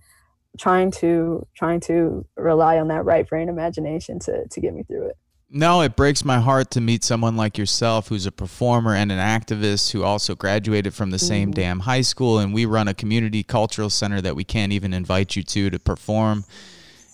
trying 0.59 0.91
to 0.91 1.47
trying 1.57 1.81
to 1.81 2.27
rely 2.37 2.79
on 2.79 2.89
that 2.89 3.05
right 3.05 3.29
brain 3.29 3.49
imagination 3.49 4.19
to 4.21 4.47
to 4.49 4.61
get 4.61 4.75
me 4.75 4.83
through 4.85 5.09
it. 5.09 5.17
No, 5.57 5.83
it 5.83 5.95
breaks 5.95 6.25
my 6.25 6.41
heart 6.41 6.73
to 6.73 6.81
meet 6.81 7.05
someone 7.05 7.37
like 7.37 7.57
yourself 7.57 8.09
who's 8.09 8.27
a 8.27 8.33
performer 8.33 8.93
and 8.93 9.13
an 9.13 9.19
activist 9.19 9.93
who 9.93 10.03
also 10.03 10.35
graduated 10.35 10.95
from 10.95 11.11
the 11.11 11.19
same 11.19 11.51
mm-hmm. 11.51 11.61
damn 11.61 11.81
high 11.81 12.01
school. 12.01 12.41
And 12.41 12.53
we 12.53 12.67
run 12.67 12.89
a 12.89 12.95
community 12.95 13.45
cultural 13.45 13.89
center 13.89 14.21
that 14.21 14.35
we 14.35 14.43
can't 14.43 14.73
even 14.73 14.93
invite 14.93 15.37
you 15.37 15.45
to 15.45 15.71
to 15.71 15.79
perform. 15.79 16.45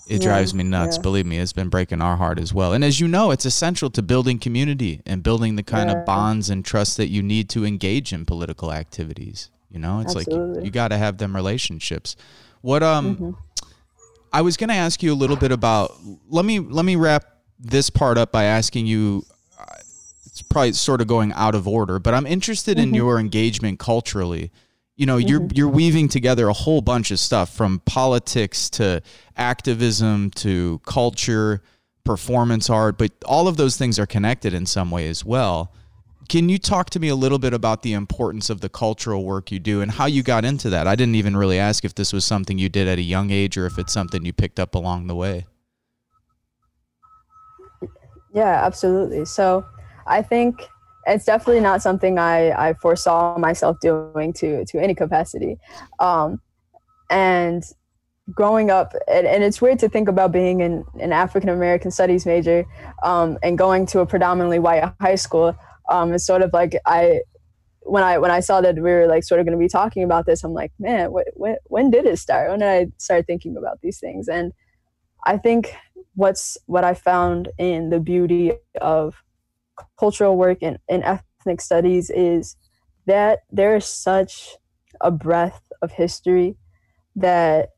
It 0.09 0.23
yeah, 0.23 0.29
drives 0.29 0.55
me 0.55 0.65
nuts. 0.65 0.97
Yeah. 0.97 1.03
Believe 1.03 1.27
me, 1.27 1.39
it's 1.39 1.53
been 1.53 1.69
breaking 1.69 2.01
our 2.01 2.17
heart 2.17 2.39
as 2.39 2.55
well. 2.55 2.73
And 2.73 2.83
as 2.83 2.99
you 2.99 3.09
know, 3.09 3.31
it's 3.31 3.45
essential 3.45 3.91
to 3.91 4.03
building 4.03 4.39
community 4.39 5.03
and 5.05 5.23
building 5.23 5.57
the 5.57 5.63
kind 5.63 5.91
yeah. 5.91 5.99
of 5.99 6.07
bonds 6.07 6.49
and 6.49 6.65
trust 6.65 6.97
that 6.97 7.09
you 7.09 7.23
need 7.23 7.51
to 7.51 7.67
engage 7.67 8.11
in 8.13 8.25
political 8.25 8.73
activities. 8.73 9.51
You 9.71 9.79
know, 9.79 10.01
it's 10.01 10.17
Absolutely. 10.17 10.57
like 10.57 10.65
you, 10.65 10.71
got 10.71 10.89
to 10.89 10.99
have 10.99 11.19
them 11.19 11.35
relationships. 11.35 12.17
What 12.61 12.83
um 12.83 13.17
mm-hmm. 13.17 13.31
I 14.33 14.43
was 14.43 14.57
going 14.57 14.69
to 14.69 14.75
ask 14.75 15.03
you 15.03 15.13
a 15.13 15.15
little 15.15 15.37
bit 15.37 15.53
about 15.53 15.97
let 16.29 16.45
me 16.45 16.59
let 16.59 16.85
me 16.85 16.97
wrap 16.97 17.25
this 17.59 17.91
part 17.91 18.19
up 18.19 18.33
by 18.33 18.45
asking 18.45 18.87
you 18.87 19.25
uh, 19.59 19.65
it's 20.27 20.43
probably 20.43 20.73
sort 20.73 21.01
of 21.01 21.07
going 21.07 21.33
out 21.33 21.55
of 21.55 21.69
order, 21.69 21.99
but 21.99 22.15
I'm 22.15 22.27
interested 22.27 22.79
mm-hmm. 22.79 22.89
in 22.89 22.95
your 22.95 23.19
engagement 23.19 23.79
culturally. 23.79 24.51
You 24.97 25.07
know, 25.07 25.17
mm-hmm. 25.17 25.29
you're 25.29 25.49
you're 25.53 25.69
weaving 25.69 26.09
together 26.09 26.49
a 26.49 26.53
whole 26.53 26.81
bunch 26.81 27.11
of 27.11 27.19
stuff 27.19 27.55
from 27.55 27.81
politics 27.87 28.69
to 28.71 29.03
activism 29.37 30.31
to 30.33 30.81
culture, 30.85 31.63
performance 32.05 32.69
art, 32.69 32.99
but 32.99 33.13
all 33.25 33.47
of 33.47 33.57
those 33.57 33.77
things 33.77 33.99
are 33.99 34.07
connected 34.07 34.53
in 34.53 34.67
some 34.67 34.91
way 34.91 35.09
as 35.09 35.25
well. 35.25 35.73
Can 36.31 36.49
you 36.49 36.59
talk 36.59 36.91
to 36.91 37.01
me 37.01 37.09
a 37.09 37.17
little 37.17 37.41
bit 37.41 37.53
about 37.53 37.83
the 37.83 37.93
importance 37.93 38.51
of 38.51 38.61
the 38.61 38.69
cultural 38.69 39.25
work 39.25 39.51
you 39.51 39.59
do 39.59 39.81
and 39.81 39.91
how 39.91 40.07
you 40.07 40.23
got 40.23 40.45
into 40.45 40.71
that? 40.71 40.87
I 40.87 40.95
didn't 40.95 41.17
even 41.17 41.37
really 41.37 41.59
ask 41.59 41.85
if 41.85 41.97
this 41.97 42.13
was 42.13 42.25
something 42.25 42.57
you 42.57 42.69
did 42.69 42.87
at 42.87 42.99
a 42.99 43.03
young 43.03 43.33
age 43.33 43.59
or 43.59 43.67
if 43.67 43.81
it's 43.81 43.93
something 43.93 44.25
you 44.25 44.33
picked 44.33 44.61
up 44.61 44.77
along 44.77 45.09
the 45.09 45.17
way. 45.17 45.47
Yeah, 48.33 48.65
absolutely. 48.65 49.25
So 49.25 49.67
I 50.07 50.23
think 50.23 50.69
it's 51.05 51.25
definitely 51.25 51.63
not 51.63 51.83
something 51.83 52.17
I, 52.17 52.69
I 52.69 52.75
foresaw 52.75 53.37
myself 53.37 53.79
doing 53.81 54.33
to 54.35 54.65
to 54.67 54.81
any 54.81 54.95
capacity. 54.95 55.59
Um, 55.99 56.41
and 57.11 57.65
growing 58.33 58.71
up, 58.71 58.95
and, 59.09 59.27
and, 59.27 59.43
it's 59.43 59.61
weird 59.61 59.81
to 59.81 59.89
think 59.89 60.09
about 60.09 60.31
being 60.31 60.63
an, 60.63 60.85
an 61.01 61.13
African 61.13 61.49
American 61.49 61.91
studies 61.91 62.25
major 62.25 62.65
um, 63.03 63.37
and 63.43 63.59
going 63.59 63.85
to 63.87 63.99
a 63.99 64.07
predominantly 64.07 64.61
white 64.61 64.95
high 65.01 65.17
school 65.17 65.57
um, 65.91 66.13
it's 66.15 66.27
sort 66.27 66.43
of 66.43 66.53
like 66.53 66.77
I 66.87 67.21
when 67.83 68.03
I 68.03 68.19
when 68.19 68.31
I 68.31 68.41
saw 68.41 68.61
that 68.61 68.77
we 68.77 68.83
were 68.83 69.07
like 69.07 69.25
sort 69.25 69.41
of 69.41 69.47
going 69.47 69.59
to 69.59 69.63
be 69.63 69.69
talking 69.69 70.03
about 70.03 70.27
this, 70.27 70.45
I'm 70.45 70.55
like, 70.55 70.73
man, 70.79 71.13
what, 71.13 71.27
when 71.35 71.57
when 71.65 71.91
did 71.91 72.07
it 72.07 72.19
start? 72.19 72.51
When 72.51 72.61
did 72.61 72.69
I 72.69 72.87
start 72.99 73.27
thinking 73.27 73.57
about 73.57 73.81
these 73.83 73.99
things? 73.99 74.29
And 74.29 74.53
I 75.25 75.37
think 75.37 75.75
what's 76.15 76.57
what 76.67 76.85
I 76.85 76.95
found 76.95 77.49
in 77.59 77.91
the 77.91 78.01
beauty 78.01 78.53
of 78.81 79.23
cultural 79.99 80.37
work 80.37 80.59
and, 80.63 80.79
and 80.89 81.03
ethnic 81.05 81.61
studies 81.61 82.11
is 82.11 82.57
that 83.07 83.41
there 83.51 83.77
is 83.77 83.87
such 83.87 84.57
a 85.01 85.11
breadth 85.11 85.63
of 85.83 85.93
history 85.93 86.57
that 87.17 87.71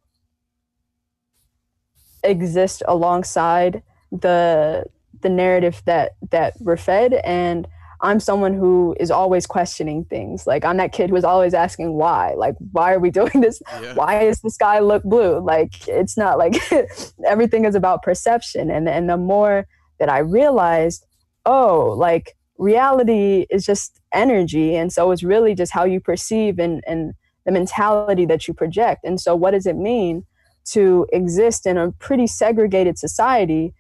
exists 2.24 2.82
alongside 2.86 3.82
the 4.10 4.84
the 5.20 5.28
narrative 5.28 5.82
that 5.86 6.12
that 6.30 6.54
we're 6.60 6.76
fed 6.76 7.14
and 7.24 7.66
I'm 8.02 8.18
someone 8.18 8.54
who 8.54 8.96
is 8.98 9.10
always 9.10 9.46
questioning 9.46 10.04
things. 10.04 10.46
Like 10.46 10.64
I'm 10.64 10.76
that 10.78 10.92
kid 10.92 11.10
who 11.10 11.16
is 11.16 11.24
always 11.24 11.54
asking 11.54 11.94
why. 11.94 12.34
Like 12.34 12.56
why 12.72 12.92
are 12.92 12.98
we 12.98 13.10
doing 13.20 13.40
this? 13.40 13.62
Yeah. 13.80 13.94
Why 13.94 14.22
is 14.22 14.40
the 14.40 14.50
sky 14.50 14.80
look 14.80 15.04
blue? 15.04 15.38
Like 15.38 15.88
it's 15.88 16.16
not 16.16 16.38
like 16.38 16.56
everything 17.26 17.64
is 17.64 17.74
about 17.74 18.02
perception. 18.02 18.70
And 18.70 18.88
and 18.88 19.08
the 19.08 19.16
more 19.16 19.66
that 19.98 20.08
I 20.08 20.18
realized, 20.18 21.06
oh, 21.46 21.94
like 21.96 22.36
reality 22.58 23.46
is 23.50 23.64
just 23.64 24.00
energy, 24.12 24.74
and 24.74 24.92
so 24.92 25.10
it's 25.12 25.22
really 25.22 25.54
just 25.54 25.72
how 25.72 25.84
you 25.84 26.00
perceive 26.00 26.58
and 26.58 26.82
and 26.86 27.14
the 27.44 27.52
mentality 27.52 28.26
that 28.26 28.46
you 28.46 28.54
project. 28.54 29.04
And 29.04 29.20
so, 29.20 29.34
what 29.34 29.52
does 29.52 29.66
it 29.66 29.76
mean 29.76 30.24
to 30.66 31.06
exist 31.12 31.66
in 31.66 31.76
a 31.76 31.92
pretty 31.92 32.26
segregated 32.26 32.98
society? 32.98 33.74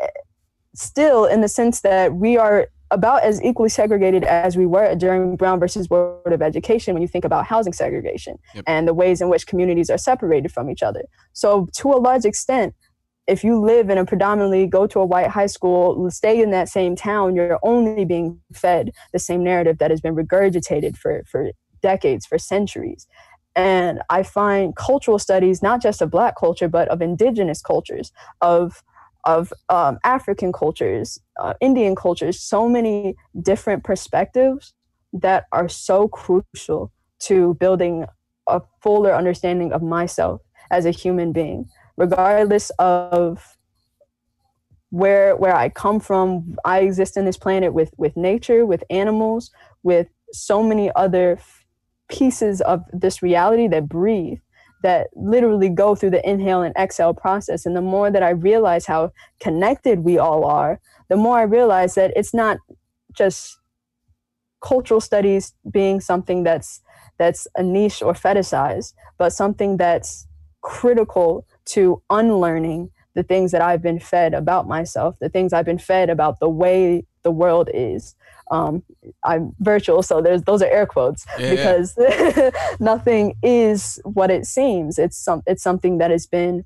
Eh, 0.00 0.06
still, 0.74 1.24
in 1.24 1.40
the 1.40 1.48
sense 1.48 1.80
that 1.80 2.14
we 2.14 2.36
are 2.36 2.68
about 2.90 3.22
as 3.22 3.42
equally 3.42 3.68
segregated 3.68 4.24
as 4.24 4.56
we 4.56 4.66
were 4.66 4.94
during 4.94 5.36
Brown 5.36 5.60
versus 5.60 5.86
Board 5.86 6.32
of 6.32 6.42
Education 6.42 6.94
when 6.94 7.02
you 7.02 7.08
think 7.08 7.24
about 7.24 7.46
housing 7.46 7.72
segregation 7.72 8.38
yep. 8.54 8.64
and 8.66 8.88
the 8.88 8.94
ways 8.94 9.20
in 9.20 9.28
which 9.28 9.46
communities 9.46 9.90
are 9.90 9.98
separated 9.98 10.50
from 10.50 10.68
each 10.70 10.82
other. 10.82 11.04
So, 11.32 11.68
to 11.76 11.92
a 11.92 11.98
large 11.98 12.24
extent, 12.24 12.74
if 13.26 13.44
you 13.44 13.60
live 13.60 13.90
in 13.90 13.98
a 13.98 14.04
predominantly 14.04 14.66
go 14.66 14.86
to 14.88 14.98
a 14.98 15.04
white 15.04 15.28
high 15.28 15.46
school, 15.46 16.10
stay 16.10 16.42
in 16.42 16.50
that 16.50 16.68
same 16.68 16.96
town, 16.96 17.36
you're 17.36 17.60
only 17.62 18.04
being 18.04 18.40
fed 18.52 18.90
the 19.12 19.18
same 19.20 19.44
narrative 19.44 19.78
that 19.78 19.90
has 19.90 20.00
been 20.00 20.16
regurgitated 20.16 20.96
for, 20.96 21.22
for 21.30 21.52
decades, 21.80 22.26
for 22.26 22.38
centuries. 22.38 23.06
And 23.54 24.00
I 24.10 24.22
find 24.22 24.74
cultural 24.74 25.18
studies, 25.18 25.62
not 25.62 25.80
just 25.80 26.02
of 26.02 26.10
Black 26.10 26.36
culture, 26.36 26.68
but 26.68 26.88
of 26.88 27.02
indigenous 27.02 27.62
cultures, 27.62 28.12
of 28.40 28.82
of 29.24 29.52
um, 29.68 29.98
African 30.02 30.52
cultures, 30.52 31.20
uh, 31.40 31.54
Indian 31.60 31.94
cultures, 31.94 32.40
so 32.40 32.68
many 32.68 33.16
different 33.40 33.84
perspectives 33.84 34.74
that 35.12 35.46
are 35.52 35.68
so 35.68 36.08
crucial 36.08 36.92
to 37.20 37.54
building 37.54 38.06
a 38.46 38.60
fuller 38.82 39.14
understanding 39.14 39.72
of 39.72 39.82
myself 39.82 40.40
as 40.70 40.84
a 40.84 40.90
human 40.90 41.32
being, 41.32 41.66
regardless 41.96 42.70
of 42.78 43.56
where 44.90 45.36
where 45.36 45.54
I 45.54 45.68
come 45.68 46.00
from. 46.00 46.56
I 46.64 46.80
exist 46.80 47.16
in 47.16 47.24
this 47.24 47.36
planet 47.36 47.72
with 47.72 47.92
with 47.96 48.16
nature, 48.16 48.66
with 48.66 48.84
animals, 48.90 49.50
with 49.82 50.08
so 50.32 50.62
many 50.62 50.90
other 50.94 51.38
pieces 52.08 52.60
of 52.60 52.84
this 52.92 53.22
reality 53.22 53.68
that 53.68 53.88
breathe 53.88 54.40
that 54.82 55.08
literally 55.14 55.68
go 55.68 55.94
through 55.94 56.10
the 56.10 56.28
inhale 56.28 56.62
and 56.62 56.74
exhale 56.76 57.14
process. 57.14 57.66
And 57.66 57.76
the 57.76 57.82
more 57.82 58.10
that 58.10 58.22
I 58.22 58.30
realize 58.30 58.86
how 58.86 59.12
connected 59.40 60.00
we 60.00 60.18
all 60.18 60.44
are, 60.44 60.80
the 61.08 61.16
more 61.16 61.38
I 61.38 61.42
realize 61.42 61.94
that 61.96 62.12
it's 62.16 62.32
not 62.32 62.58
just 63.12 63.58
cultural 64.60 65.00
studies 65.00 65.54
being 65.70 66.00
something 66.00 66.42
that's 66.42 66.80
that's 67.18 67.46
a 67.54 67.62
niche 67.62 68.00
or 68.00 68.14
fetishized, 68.14 68.94
but 69.18 69.30
something 69.30 69.76
that's 69.76 70.26
critical 70.62 71.46
to 71.66 72.02
unlearning 72.08 72.90
the 73.14 73.22
things 73.22 73.52
that 73.52 73.60
I've 73.60 73.82
been 73.82 74.00
fed 74.00 74.32
about 74.32 74.66
myself, 74.66 75.16
the 75.20 75.28
things 75.28 75.52
I've 75.52 75.66
been 75.66 75.78
fed 75.78 76.08
about 76.08 76.40
the 76.40 76.48
way 76.48 77.04
the 77.22 77.30
world 77.30 77.68
is, 77.72 78.14
um, 78.50 78.82
I'm 79.24 79.54
virtual, 79.60 80.02
so 80.02 80.20
there's 80.20 80.42
those 80.42 80.62
are 80.62 80.70
air 80.70 80.86
quotes 80.86 81.24
yeah, 81.38 81.50
because 81.50 81.96
nothing 82.80 83.34
is 83.42 84.00
what 84.04 84.30
it 84.30 84.46
seems. 84.46 84.98
It's 84.98 85.16
some 85.16 85.42
it's 85.46 85.62
something 85.62 85.98
that 85.98 86.10
has 86.10 86.26
been 86.26 86.64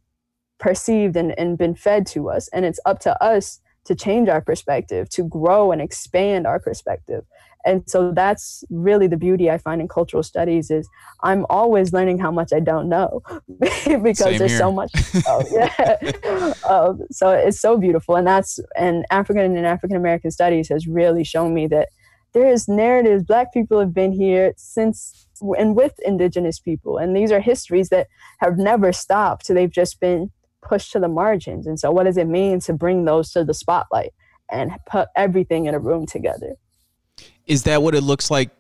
perceived 0.59 1.17
and, 1.17 1.39
and 1.39 1.59
been 1.59 1.75
fed 1.75 2.07
to 2.09 2.31
us, 2.31 2.49
and 2.49 2.65
it's 2.65 2.81
up 2.87 3.01
to 3.01 3.23
us 3.23 3.61
to 3.85 3.95
change 3.95 4.29
our 4.29 4.41
perspective, 4.41 5.09
to 5.11 5.25
grow 5.25 5.73
and 5.73 5.81
expand 5.81 6.47
our 6.47 6.59
perspective. 6.59 7.25
And 7.67 7.83
so 7.89 8.13
that's 8.13 8.63
really 8.69 9.07
the 9.07 9.17
beauty 9.17 9.51
i 9.51 9.57
find 9.57 9.81
in 9.81 9.89
cultural 9.89 10.23
studies 10.23 10.71
is 10.71 10.87
i'm 11.23 11.47
always 11.49 11.95
learning 11.95 12.19
how 12.19 12.31
much 12.31 12.53
i 12.53 12.61
don't 12.61 12.91
know 12.91 13.23
because 14.03 14.19
Same 14.19 14.39
there's 14.39 14.51
here. 14.51 14.59
so 14.59 14.71
much 14.71 14.93
oh, 15.27 15.43
yeah. 15.51 16.53
Um, 16.69 17.01
so 17.11 17.31
it's 17.31 17.59
so 17.59 17.79
beautiful. 17.79 18.17
And 18.17 18.27
that's 18.27 18.61
and 18.77 19.07
african 19.11 19.57
and 19.57 19.67
african 19.67 19.97
american 19.97 20.31
studies 20.31 20.69
has 20.69 20.87
really 20.87 21.25
shown 21.25 21.55
me 21.55 21.67
that 21.69 21.89
there's 22.35 22.69
narratives. 22.69 23.23
Black 23.23 23.53
people 23.53 23.79
have 23.79 23.95
been 23.95 24.13
here 24.13 24.53
since 24.57 25.27
and 25.57 25.75
with 25.75 25.95
indigenous 26.05 26.59
people. 26.59 26.99
And 26.99 27.17
these 27.17 27.33
are 27.33 27.41
histories 27.41 27.89
that 27.89 28.09
have 28.41 28.59
never 28.59 28.93
stopped. 28.93 29.49
They've 29.49 29.71
just 29.71 30.01
been 30.01 30.31
pushed 30.65 30.93
to 30.93 30.99
the 30.99 31.09
margins 31.09 31.67
and 31.67 31.79
so 31.79 31.91
what 31.91 32.05
does 32.05 32.17
it 32.17 32.27
mean 32.27 32.59
to 32.61 32.73
bring 32.73 33.05
those 33.05 33.31
to 33.31 33.45
the 33.45 33.55
spotlight 33.55 34.13
and 34.51 34.71
put 34.87 35.09
everything 35.17 35.67
in 35.67 35.75
a 35.75 35.79
room 35.79 36.07
together 36.07 36.57
is 37.47 37.65
that 37.65 37.83
what 37.83 37.95
it 37.95 38.03
looks 38.03 38.31
like 38.31 38.51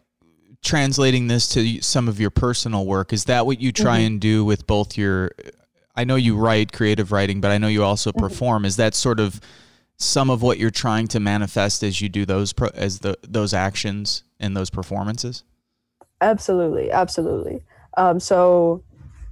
translating 0.64 1.28
this 1.28 1.48
to 1.50 1.80
some 1.82 2.08
of 2.08 2.18
your 2.18 2.30
personal 2.30 2.86
work? 2.86 3.12
Is 3.12 3.26
that 3.26 3.46
what 3.46 3.60
you 3.60 3.70
try 3.70 3.98
mm-hmm. 3.98 4.06
and 4.06 4.20
do 4.20 4.44
with 4.44 4.66
both 4.66 4.98
your 4.98 5.30
I 5.94 6.02
know 6.02 6.16
you 6.16 6.36
write 6.36 6.72
creative 6.72 7.12
writing, 7.12 7.40
but 7.40 7.52
I 7.52 7.58
know 7.58 7.68
you 7.68 7.84
also 7.84 8.10
mm-hmm. 8.10 8.18
perform. 8.18 8.64
Is 8.64 8.76
that 8.76 8.94
sort 8.94 9.20
of 9.20 9.40
some 9.96 10.28
of 10.28 10.42
what 10.42 10.58
you're 10.58 10.70
trying 10.70 11.06
to 11.08 11.20
manifest 11.20 11.84
as 11.84 12.00
you 12.00 12.08
do 12.08 12.26
those 12.26 12.52
pro, 12.52 12.68
as 12.74 12.98
the 13.00 13.16
those 13.22 13.54
actions 13.54 14.24
and 14.40 14.56
those 14.56 14.70
performances? 14.70 15.44
Absolutely, 16.20 16.90
absolutely. 16.90 17.62
Um, 17.96 18.18
so, 18.18 18.82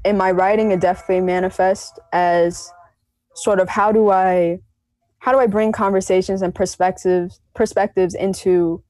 in 0.05 0.17
my 0.17 0.31
writing, 0.31 0.73
it 0.73 0.81
definitely 0.81 1.21
manifests 1.21 1.99
as 2.13 2.71
sort 3.35 3.61
of 3.61 3.69
how 3.69 3.93
do 3.93 4.11
I 4.11 4.61
how 5.19 5.31
do 5.31 5.39
I 5.39 5.47
bring 5.47 5.71
conversations 5.71 6.43
and 6.43 6.55
perspectives 6.55 7.41
perspectives 7.55 8.15
into 8.15 8.83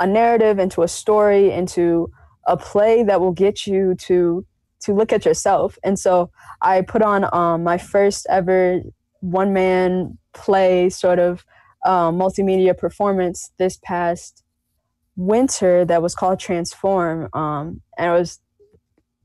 a 0.00 0.06
narrative, 0.06 0.58
into 0.58 0.82
a 0.82 0.88
story, 0.88 1.52
into 1.52 2.10
a 2.46 2.56
play 2.56 3.02
that 3.04 3.20
will 3.20 3.32
get 3.32 3.66
you 3.66 3.94
to 3.94 4.44
to 4.80 4.94
look 4.94 5.12
at 5.12 5.24
yourself. 5.24 5.78
And 5.82 5.98
so 5.98 6.30
I 6.62 6.82
put 6.82 7.02
on 7.02 7.32
um, 7.32 7.62
my 7.64 7.78
first 7.78 8.26
ever 8.28 8.80
one 9.20 9.52
man 9.52 10.18
play, 10.32 10.88
sort 10.90 11.18
of 11.18 11.44
um, 11.84 12.18
multimedia 12.18 12.76
performance 12.76 13.50
this 13.58 13.78
past 13.82 14.42
winter 15.16 15.84
that 15.84 16.02
was 16.02 16.14
called 16.14 16.38
Transform. 16.38 17.28
Um, 17.32 17.82
and 17.96 18.08
it 18.10 18.18
was 18.18 18.40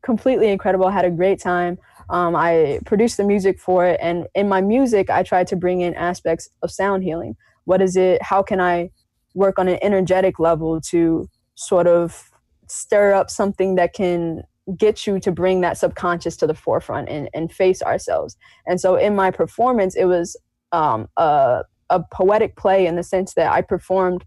completely 0.04 0.50
incredible. 0.50 0.90
Had 0.90 1.06
a 1.06 1.12
great 1.12 1.40
time. 1.40 1.78
Um, 2.10 2.36
I 2.36 2.80
produced 2.86 3.18
the 3.18 3.24
music 3.24 3.60
for 3.60 3.86
it. 3.86 4.00
And 4.02 4.28
in 4.36 4.48
my 4.50 4.62
music, 4.62 5.10
I 5.10 5.24
tried 5.24 5.48
to 5.48 5.56
bring 5.56 5.82
in 5.82 5.94
aspects 5.96 6.50
of 6.62 6.72
sound 6.72 7.04
healing. 7.04 7.36
What 7.66 7.82
is 7.82 7.96
it? 7.96 8.22
How 8.22 8.44
can 8.44 8.60
I 8.60 8.92
work 9.34 9.58
on 9.58 9.68
an 9.68 9.80
energetic 9.82 10.40
level 10.40 10.82
to 10.82 11.28
sort 11.56 11.88
of 11.88 12.30
stir 12.68 13.14
up 13.14 13.30
something 13.30 13.76
that 13.76 13.94
can 13.94 14.44
get 14.78 15.06
you 15.06 15.20
to 15.20 15.32
bring 15.32 15.62
that 15.62 15.78
subconscious 15.78 16.38
to 16.38 16.48
the 16.48 16.54
forefront 16.54 17.10
and, 17.10 17.30
and 17.34 17.52
face 17.52 17.82
ourselves. 17.82 18.38
And 18.66 18.80
so 18.80 18.96
in 18.96 19.16
my 19.16 19.30
performance, 19.32 19.96
it 19.96 20.06
was 20.06 20.38
um, 20.72 21.08
a, 21.18 21.64
a 21.90 22.02
poetic 22.12 22.56
play 22.56 22.86
in 22.86 22.96
the 22.96 23.04
sense 23.04 23.34
that 23.34 23.52
I 23.52 23.62
performed 23.62 24.24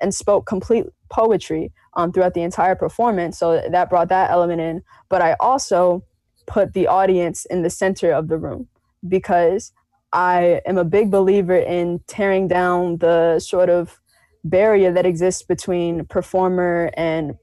and 0.00 0.14
spoke 0.14 0.46
complete 0.46 0.86
poetry 1.10 1.72
um, 1.94 2.12
throughout 2.12 2.34
the 2.34 2.42
entire 2.42 2.74
performance. 2.74 3.38
So 3.38 3.62
that 3.70 3.90
brought 3.90 4.08
that 4.08 4.30
element 4.30 4.60
in. 4.60 4.82
But 5.08 5.22
I 5.22 5.36
also 5.40 6.04
put 6.46 6.74
the 6.74 6.86
audience 6.86 7.44
in 7.46 7.62
the 7.62 7.70
center 7.70 8.12
of 8.12 8.28
the 8.28 8.38
room 8.38 8.68
because 9.08 9.72
I 10.12 10.60
am 10.66 10.78
a 10.78 10.84
big 10.84 11.10
believer 11.10 11.56
in 11.56 12.00
tearing 12.06 12.48
down 12.48 12.98
the 12.98 13.38
sort 13.40 13.68
of 13.68 14.00
barrier 14.44 14.92
that 14.92 15.06
exists 15.06 15.42
between 15.42 16.06
performer 16.06 16.90
and 16.96 17.34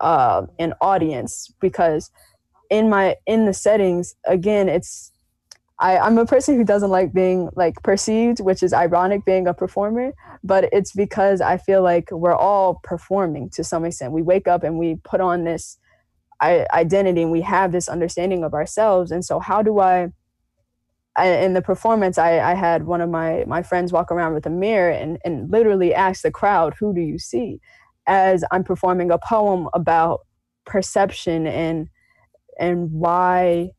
uh, 0.00 0.46
an 0.58 0.74
audience 0.80 1.52
because 1.60 2.10
in 2.70 2.88
my 2.88 3.16
in 3.26 3.44
the 3.46 3.52
settings 3.54 4.14
again 4.26 4.68
it's 4.68 5.11
I, 5.82 5.98
I'm 5.98 6.16
a 6.16 6.24
person 6.24 6.56
who 6.56 6.64
doesn't 6.64 6.90
like 6.90 7.12
being 7.12 7.50
like 7.56 7.82
perceived, 7.82 8.40
which 8.40 8.62
is 8.62 8.72
ironic 8.72 9.24
being 9.24 9.48
a 9.48 9.52
performer, 9.54 10.12
but 10.44 10.68
it's 10.72 10.92
because 10.92 11.40
I 11.40 11.56
feel 11.58 11.82
like 11.82 12.10
we're 12.12 12.36
all 12.36 12.80
performing 12.84 13.50
to 13.50 13.64
some 13.64 13.84
extent. 13.84 14.12
We 14.12 14.22
wake 14.22 14.46
up 14.46 14.62
and 14.62 14.78
we 14.78 14.96
put 15.04 15.20
on 15.20 15.44
this 15.44 15.78
identity 16.40 17.22
and 17.22 17.30
we 17.30 17.40
have 17.42 17.72
this 17.72 17.88
understanding 17.88 18.42
of 18.44 18.54
ourselves. 18.54 19.10
And 19.10 19.24
so 19.24 19.38
how 19.38 19.62
do 19.62 19.78
I 19.80 20.08
in 21.20 21.52
the 21.52 21.60
performance, 21.60 22.16
I, 22.16 22.40
I 22.40 22.54
had 22.54 22.86
one 22.86 23.02
of 23.02 23.10
my, 23.10 23.44
my 23.46 23.62
friends 23.62 23.92
walk 23.92 24.10
around 24.10 24.32
with 24.32 24.46
a 24.46 24.50
mirror 24.50 24.90
and, 24.90 25.18
and 25.24 25.50
literally 25.50 25.92
ask 25.94 26.22
the 26.22 26.30
crowd, 26.30 26.74
who 26.78 26.94
do 26.94 27.02
you 27.02 27.18
see? 27.18 27.60
As 28.06 28.44
I'm 28.50 28.64
performing 28.64 29.10
a 29.10 29.18
poem 29.18 29.68
about 29.74 30.20
perception 30.64 31.46
and 31.46 31.88
and 32.58 32.92
why 32.92 33.70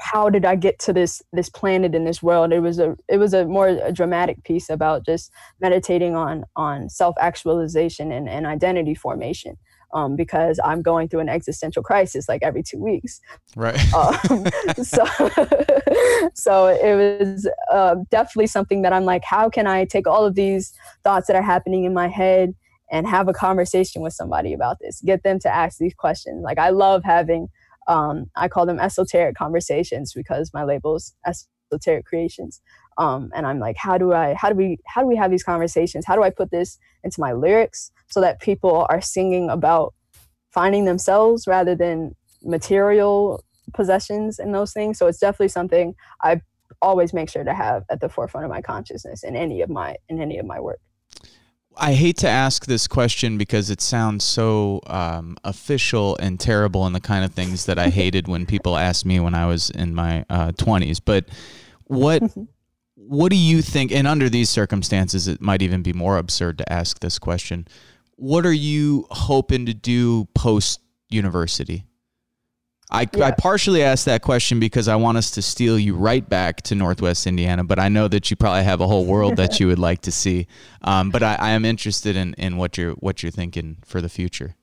how 0.00 0.30
did 0.30 0.44
I 0.44 0.56
get 0.56 0.78
to 0.80 0.92
this 0.92 1.22
this 1.32 1.48
planet 1.48 1.94
in 1.94 2.04
this 2.04 2.22
world? 2.22 2.52
It 2.52 2.60
was 2.60 2.78
a 2.78 2.96
it 3.08 3.18
was 3.18 3.34
a 3.34 3.44
more 3.46 3.68
a 3.68 3.92
dramatic 3.92 4.42
piece 4.44 4.70
about 4.70 5.04
just 5.04 5.30
meditating 5.60 6.16
on 6.16 6.44
on 6.56 6.88
self 6.88 7.14
actualization 7.20 8.12
and, 8.12 8.28
and 8.28 8.46
identity 8.46 8.94
formation 8.94 9.56
um, 9.92 10.16
because 10.16 10.60
I'm 10.62 10.82
going 10.82 11.08
through 11.08 11.20
an 11.20 11.28
existential 11.28 11.82
crisis 11.82 12.28
like 12.28 12.42
every 12.42 12.62
two 12.62 12.78
weeks. 12.78 13.20
Right. 13.56 13.78
um, 13.94 14.46
so, 14.82 15.04
so 16.34 16.66
it 16.66 17.20
was 17.20 17.48
uh, 17.70 17.96
definitely 18.10 18.46
something 18.46 18.82
that 18.82 18.92
I'm 18.92 19.04
like, 19.04 19.24
how 19.24 19.48
can 19.48 19.66
I 19.66 19.84
take 19.84 20.06
all 20.06 20.24
of 20.24 20.34
these 20.34 20.72
thoughts 21.04 21.26
that 21.26 21.36
are 21.36 21.42
happening 21.42 21.84
in 21.84 21.94
my 21.94 22.08
head 22.08 22.54
and 22.92 23.06
have 23.06 23.28
a 23.28 23.32
conversation 23.32 24.02
with 24.02 24.12
somebody 24.12 24.52
about 24.52 24.78
this? 24.80 25.00
Get 25.04 25.22
them 25.22 25.38
to 25.40 25.48
ask 25.48 25.78
these 25.78 25.94
questions. 25.94 26.42
Like 26.42 26.58
I 26.58 26.70
love 26.70 27.02
having. 27.04 27.48
Um, 27.86 28.26
I 28.36 28.48
call 28.48 28.66
them 28.66 28.78
esoteric 28.78 29.36
conversations 29.36 30.12
because 30.14 30.50
my 30.52 30.64
label 30.64 30.96
is 30.96 31.14
esoteric 31.26 32.04
creations. 32.04 32.60
Um, 32.98 33.30
and 33.34 33.46
I'm 33.46 33.58
like, 33.58 33.76
how 33.78 33.96
do 33.98 34.12
I, 34.12 34.34
how 34.34 34.50
do 34.50 34.54
we, 34.54 34.78
how 34.86 35.00
do 35.00 35.06
we 35.06 35.16
have 35.16 35.30
these 35.30 35.42
conversations? 35.42 36.04
How 36.06 36.16
do 36.16 36.22
I 36.22 36.30
put 36.30 36.50
this 36.50 36.78
into 37.02 37.20
my 37.20 37.32
lyrics? 37.32 37.90
so 38.10 38.20
that 38.20 38.40
people 38.40 38.86
are 38.90 39.00
singing 39.00 39.48
about 39.48 39.94
finding 40.52 40.84
themselves 40.84 41.46
rather 41.46 41.74
than 41.74 42.14
material 42.42 43.42
possessions 43.72 44.38
and 44.38 44.54
those 44.54 44.72
things. 44.72 44.98
So 44.98 45.06
it's 45.06 45.18
definitely 45.18 45.48
something 45.48 45.94
I 46.22 46.40
always 46.82 47.12
make 47.12 47.30
sure 47.30 47.44
to 47.44 47.54
have 47.54 47.84
at 47.88 48.00
the 48.00 48.08
forefront 48.08 48.44
of 48.44 48.50
my 48.50 48.60
consciousness 48.60 49.22
in 49.22 49.36
any 49.36 49.60
of 49.60 49.70
my 49.70 49.96
in 50.08 50.20
any 50.20 50.38
of 50.38 50.46
my 50.46 50.60
work. 50.60 50.80
I 51.80 51.94
hate 51.94 52.18
to 52.18 52.28
ask 52.28 52.66
this 52.66 52.86
question 52.86 53.38
because 53.38 53.70
it 53.70 53.80
sounds 53.80 54.22
so 54.22 54.80
um, 54.86 55.36
official 55.44 56.16
and 56.18 56.38
terrible, 56.38 56.84
and 56.86 56.94
the 56.94 57.00
kind 57.00 57.24
of 57.24 57.32
things 57.32 57.66
that 57.66 57.78
I 57.78 57.88
hated 58.00 58.28
when 58.28 58.46
people 58.46 58.76
asked 58.76 59.06
me 59.06 59.18
when 59.18 59.34
I 59.34 59.46
was 59.46 59.70
in 59.70 59.94
my 59.94 60.24
uh, 60.28 60.52
twenties. 60.52 60.98
Uh, 60.98 61.06
but 61.06 61.28
what 61.84 62.22
what 62.94 63.30
do 63.30 63.36
you 63.36 63.62
think? 63.62 63.92
And 63.92 64.06
under 64.06 64.28
these 64.28 64.50
circumstances, 64.50 65.26
it 65.26 65.40
might 65.40 65.62
even 65.62 65.82
be 65.82 65.94
more 65.94 66.18
absurd 66.18 66.58
to 66.58 66.72
ask 66.72 67.00
this 67.00 67.18
question 67.18 67.66
what 68.16 68.44
are 68.44 68.52
you 68.52 69.06
hoping 69.10 69.64
to 69.64 69.72
do 69.72 70.26
post 70.34 70.80
university? 71.08 71.86
I, 72.90 73.06
yeah. 73.14 73.26
I 73.26 73.30
partially 73.30 73.82
asked 73.82 74.04
that 74.06 74.22
question 74.22 74.58
because 74.58 74.88
I 74.88 74.96
want 74.96 75.18
us 75.18 75.30
to 75.32 75.42
steal 75.42 75.78
you 75.78 75.94
right 75.94 76.28
back 76.28 76.62
to 76.62 76.74
Northwest 76.74 77.26
Indiana, 77.26 77.64
but 77.64 77.78
I 77.78 77.88
know 77.88 78.08
that 78.08 78.30
you 78.30 78.36
probably 78.36 78.64
have 78.64 78.80
a 78.80 78.86
whole 78.86 79.04
world 79.04 79.36
that 79.36 79.60
you 79.60 79.68
would 79.68 79.78
like 79.78 80.02
to 80.02 80.12
see. 80.12 80.46
Um, 80.82 81.10
but 81.10 81.22
I, 81.22 81.36
I, 81.36 81.50
am 81.50 81.64
interested 81.64 82.16
in, 82.16 82.34
in 82.34 82.56
what 82.56 82.76
you're 82.76 82.92
what 82.94 83.22
you're 83.22 83.32
thinking 83.32 83.76
for 83.84 84.00
the 84.00 84.08
future. 84.08 84.56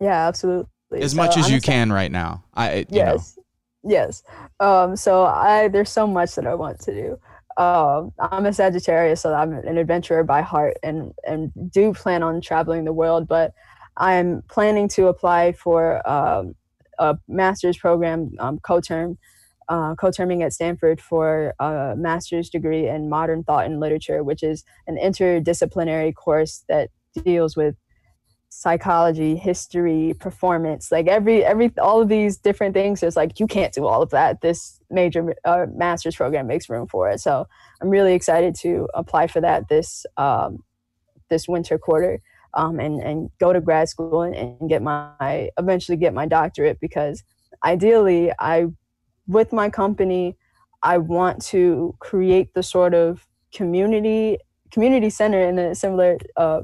Yeah, 0.00 0.26
absolutely. 0.26 0.68
As 0.92 1.12
so 1.12 1.16
much 1.16 1.36
as 1.36 1.46
I'm 1.46 1.52
you 1.52 1.60
can 1.60 1.92
right 1.92 2.10
now. 2.10 2.44
I 2.54 2.84
yes, 2.90 3.36
know. 3.82 3.90
yes. 3.90 4.22
Um, 4.60 4.96
so 4.96 5.24
I 5.24 5.68
there's 5.68 5.90
so 5.90 6.06
much 6.06 6.34
that 6.34 6.46
I 6.46 6.54
want 6.54 6.80
to 6.80 6.92
do 6.92 7.18
uh, 7.56 8.04
I'm 8.18 8.46
a 8.46 8.52
Sagittarius, 8.52 9.20
so 9.20 9.34
I'm 9.34 9.52
an 9.52 9.78
adventurer 9.78 10.24
by 10.24 10.42
heart, 10.42 10.76
and 10.82 11.12
and 11.26 11.52
do 11.70 11.92
plan 11.92 12.22
on 12.22 12.40
traveling 12.40 12.84
the 12.84 12.92
world. 12.92 13.28
But 13.28 13.52
I'm 13.96 14.42
planning 14.48 14.88
to 14.90 15.08
apply 15.08 15.52
for 15.52 16.06
um, 16.08 16.54
a 17.02 17.18
master's 17.28 17.76
program, 17.76 18.30
um, 18.38 18.58
co-term, 18.60 19.18
uh, 19.68 19.94
co-terming 19.94 20.42
at 20.42 20.52
Stanford 20.52 21.00
for 21.00 21.54
a 21.60 21.94
master's 21.96 22.50
degree 22.50 22.88
in 22.88 23.08
modern 23.08 23.44
thought 23.44 23.66
and 23.66 23.80
literature, 23.80 24.22
which 24.22 24.42
is 24.42 24.64
an 24.86 24.96
interdisciplinary 24.96 26.14
course 26.14 26.64
that 26.68 26.90
deals 27.24 27.56
with 27.56 27.76
psychology, 28.54 29.34
history, 29.34 30.14
performance, 30.20 30.92
like 30.92 31.06
every 31.06 31.42
every 31.42 31.72
all 31.78 32.02
of 32.02 32.08
these 32.10 32.36
different 32.36 32.74
things. 32.74 33.02
It's 33.02 33.16
like 33.16 33.40
you 33.40 33.46
can't 33.46 33.72
do 33.72 33.86
all 33.86 34.02
of 34.02 34.10
that. 34.10 34.42
This 34.42 34.78
major 34.90 35.34
uh, 35.44 35.66
master's 35.74 36.16
program 36.16 36.46
makes 36.46 36.68
room 36.68 36.86
for 36.86 37.08
it. 37.08 37.20
So 37.20 37.46
I'm 37.80 37.88
really 37.88 38.12
excited 38.12 38.54
to 38.56 38.88
apply 38.92 39.28
for 39.28 39.40
that 39.40 39.68
this 39.68 40.04
um, 40.18 40.58
this 41.30 41.48
winter 41.48 41.78
quarter. 41.78 42.20
Um, 42.54 42.80
and 42.80 43.00
and 43.00 43.30
go 43.40 43.52
to 43.52 43.60
grad 43.60 43.88
school 43.88 44.22
and, 44.22 44.34
and 44.34 44.68
get 44.68 44.82
my 44.82 45.48
eventually 45.58 45.96
get 45.96 46.12
my 46.12 46.26
doctorate 46.26 46.78
because 46.80 47.22
ideally 47.64 48.30
I 48.38 48.66
with 49.26 49.52
my 49.52 49.70
company 49.70 50.36
I 50.82 50.98
want 50.98 51.42
to 51.46 51.94
create 51.98 52.52
the 52.52 52.62
sort 52.62 52.92
of 52.92 53.26
community 53.54 54.38
community 54.70 55.10
center 55.10 55.40
in 55.40 55.58
a 55.58 55.74
similar 55.74 56.18
uh, 56.36 56.62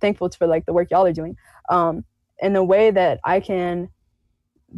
thankful 0.00 0.30
for 0.30 0.46
like 0.46 0.66
the 0.66 0.72
work 0.72 0.90
y'all 0.90 1.06
are 1.06 1.12
doing 1.12 1.36
um, 1.68 2.04
in 2.40 2.52
the 2.52 2.64
way 2.64 2.90
that 2.90 3.20
I 3.24 3.40
can 3.40 3.88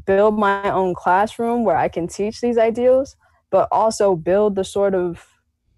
build 0.06 0.38
my 0.38 0.70
own 0.70 0.94
classroom 0.94 1.64
where 1.64 1.76
I 1.76 1.88
can 1.88 2.06
teach 2.06 2.40
these 2.40 2.58
ideals, 2.58 3.16
but 3.50 3.68
also 3.72 4.14
build 4.14 4.54
the 4.54 4.64
sort 4.64 4.94
of 4.94 5.26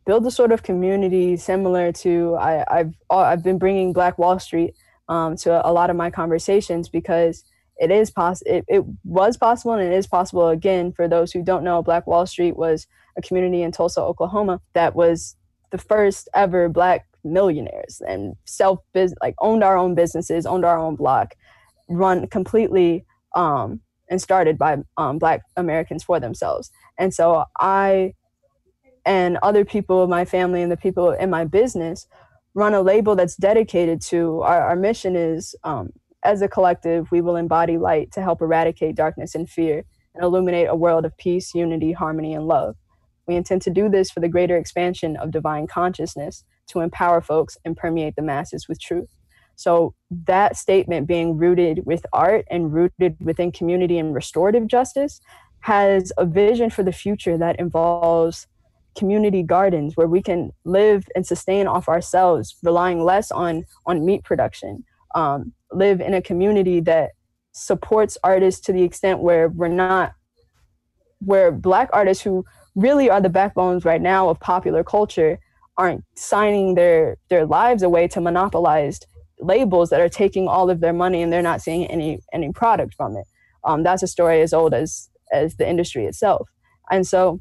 build 0.06 0.26
a 0.26 0.30
sort 0.30 0.52
of 0.52 0.62
community 0.62 1.36
similar 1.36 1.92
to 1.92 2.36
I, 2.36 2.64
have 2.70 2.94
I've 3.10 3.42
been 3.42 3.58
bringing 3.58 3.92
Black 3.92 4.18
Wall 4.18 4.38
Street 4.38 4.74
um, 5.08 5.36
to 5.36 5.66
a 5.66 5.72
lot 5.72 5.90
of 5.90 5.96
my 5.96 6.10
conversations 6.10 6.88
because 6.88 7.44
it 7.78 7.90
is 7.90 8.10
possible 8.10 8.50
it, 8.50 8.64
it 8.68 8.84
was 9.04 9.36
possible 9.36 9.74
and 9.74 9.82
it 9.82 9.96
is 9.96 10.06
possible 10.06 10.48
again 10.48 10.92
for 10.92 11.08
those 11.08 11.32
who 11.32 11.42
don't 11.42 11.64
know 11.64 11.82
Black 11.82 12.06
Wall 12.06 12.26
Street 12.26 12.56
was 12.56 12.86
a 13.16 13.22
community 13.22 13.62
in 13.62 13.72
Tulsa, 13.72 14.00
Oklahoma 14.00 14.60
that 14.74 14.94
was 14.94 15.36
the 15.70 15.78
first 15.78 16.28
ever 16.34 16.68
Black 16.68 17.06
millionaires 17.24 18.00
and 18.06 18.34
self 18.44 18.80
business 18.92 19.18
like 19.22 19.34
owned 19.40 19.62
our 19.62 19.76
own 19.76 19.94
businesses 19.94 20.46
owned 20.46 20.64
our 20.64 20.78
own 20.78 20.96
block 20.96 21.34
run 21.88 22.26
completely 22.28 23.04
um, 23.36 23.80
and 24.08 24.20
started 24.20 24.56
by 24.56 24.78
um, 24.96 25.18
black 25.18 25.42
americans 25.56 26.02
for 26.02 26.20
themselves. 26.20 26.70
And 26.98 27.12
so 27.12 27.44
i 27.58 28.14
and 29.04 29.38
other 29.42 29.64
people 29.64 30.02
in 30.04 30.10
my 30.10 30.24
family 30.24 30.62
and 30.62 30.70
the 30.70 30.76
people 30.76 31.10
in 31.10 31.30
my 31.30 31.44
business 31.44 32.06
run 32.54 32.74
a 32.74 32.82
label 32.82 33.14
that's 33.14 33.36
dedicated 33.36 34.00
to 34.00 34.40
our, 34.42 34.60
our 34.62 34.76
mission 34.76 35.16
is 35.16 35.54
um, 35.64 35.90
as 36.24 36.42
a 36.42 36.48
collective 36.48 37.10
we 37.10 37.20
will 37.20 37.36
embody 37.36 37.78
light 37.78 38.12
to 38.12 38.22
help 38.22 38.42
eradicate 38.42 38.94
darkness 38.94 39.34
and 39.34 39.48
fear 39.48 39.84
and 40.14 40.24
illuminate 40.24 40.68
a 40.68 40.74
world 40.74 41.04
of 41.04 41.16
peace 41.16 41.54
unity 41.54 41.92
harmony 41.92 42.34
and 42.34 42.46
love 42.46 42.76
we 43.30 43.36
intend 43.36 43.62
to 43.62 43.70
do 43.70 43.88
this 43.88 44.10
for 44.10 44.18
the 44.18 44.28
greater 44.28 44.56
expansion 44.56 45.16
of 45.16 45.30
divine 45.30 45.68
consciousness 45.68 46.44
to 46.66 46.80
empower 46.80 47.20
folks 47.20 47.56
and 47.64 47.76
permeate 47.76 48.16
the 48.16 48.22
masses 48.22 48.68
with 48.68 48.80
truth. 48.80 49.08
So 49.54 49.94
that 50.26 50.56
statement 50.56 51.06
being 51.06 51.36
rooted 51.36 51.86
with 51.86 52.04
art 52.12 52.44
and 52.50 52.72
rooted 52.72 53.16
within 53.20 53.52
community 53.52 53.98
and 53.98 54.12
restorative 54.12 54.66
justice 54.66 55.20
has 55.60 56.12
a 56.18 56.24
vision 56.24 56.70
for 56.70 56.82
the 56.82 56.92
future 56.92 57.38
that 57.38 57.60
involves 57.60 58.48
community 58.96 59.42
gardens 59.42 59.96
where 59.96 60.08
we 60.08 60.22
can 60.22 60.50
live 60.64 61.06
and 61.14 61.26
sustain 61.26 61.66
off 61.66 61.88
ourselves, 61.88 62.56
relying 62.62 63.02
less 63.02 63.30
on 63.30 63.64
on 63.86 64.04
meat 64.04 64.24
production. 64.24 64.84
Um, 65.14 65.52
live 65.72 66.00
in 66.00 66.14
a 66.14 66.22
community 66.22 66.80
that 66.80 67.10
supports 67.52 68.16
artists 68.22 68.60
to 68.62 68.72
the 68.72 68.82
extent 68.82 69.20
where 69.20 69.48
we're 69.48 69.68
not 69.68 70.12
where 71.18 71.52
black 71.52 71.90
artists 71.92 72.22
who 72.22 72.44
really 72.74 73.10
are 73.10 73.20
the 73.20 73.28
backbones 73.28 73.84
right 73.84 74.00
now 74.00 74.28
of 74.28 74.40
popular 74.40 74.82
culture 74.82 75.38
aren't 75.76 76.04
signing 76.16 76.74
their 76.74 77.16
their 77.28 77.46
lives 77.46 77.82
away 77.82 78.08
to 78.08 78.20
monopolized 78.20 79.06
labels 79.38 79.90
that 79.90 80.00
are 80.00 80.08
taking 80.08 80.46
all 80.46 80.70
of 80.70 80.80
their 80.80 80.92
money 80.92 81.22
and 81.22 81.32
they're 81.32 81.42
not 81.42 81.62
seeing 81.62 81.86
any 81.86 82.20
any 82.32 82.52
product 82.52 82.94
from 82.94 83.16
it. 83.16 83.26
Um, 83.64 83.82
that's 83.82 84.02
a 84.02 84.06
story 84.06 84.40
as 84.42 84.52
old 84.52 84.74
as 84.74 85.08
as 85.32 85.56
the 85.56 85.68
industry 85.68 86.06
itself. 86.06 86.48
And 86.90 87.06
so, 87.06 87.40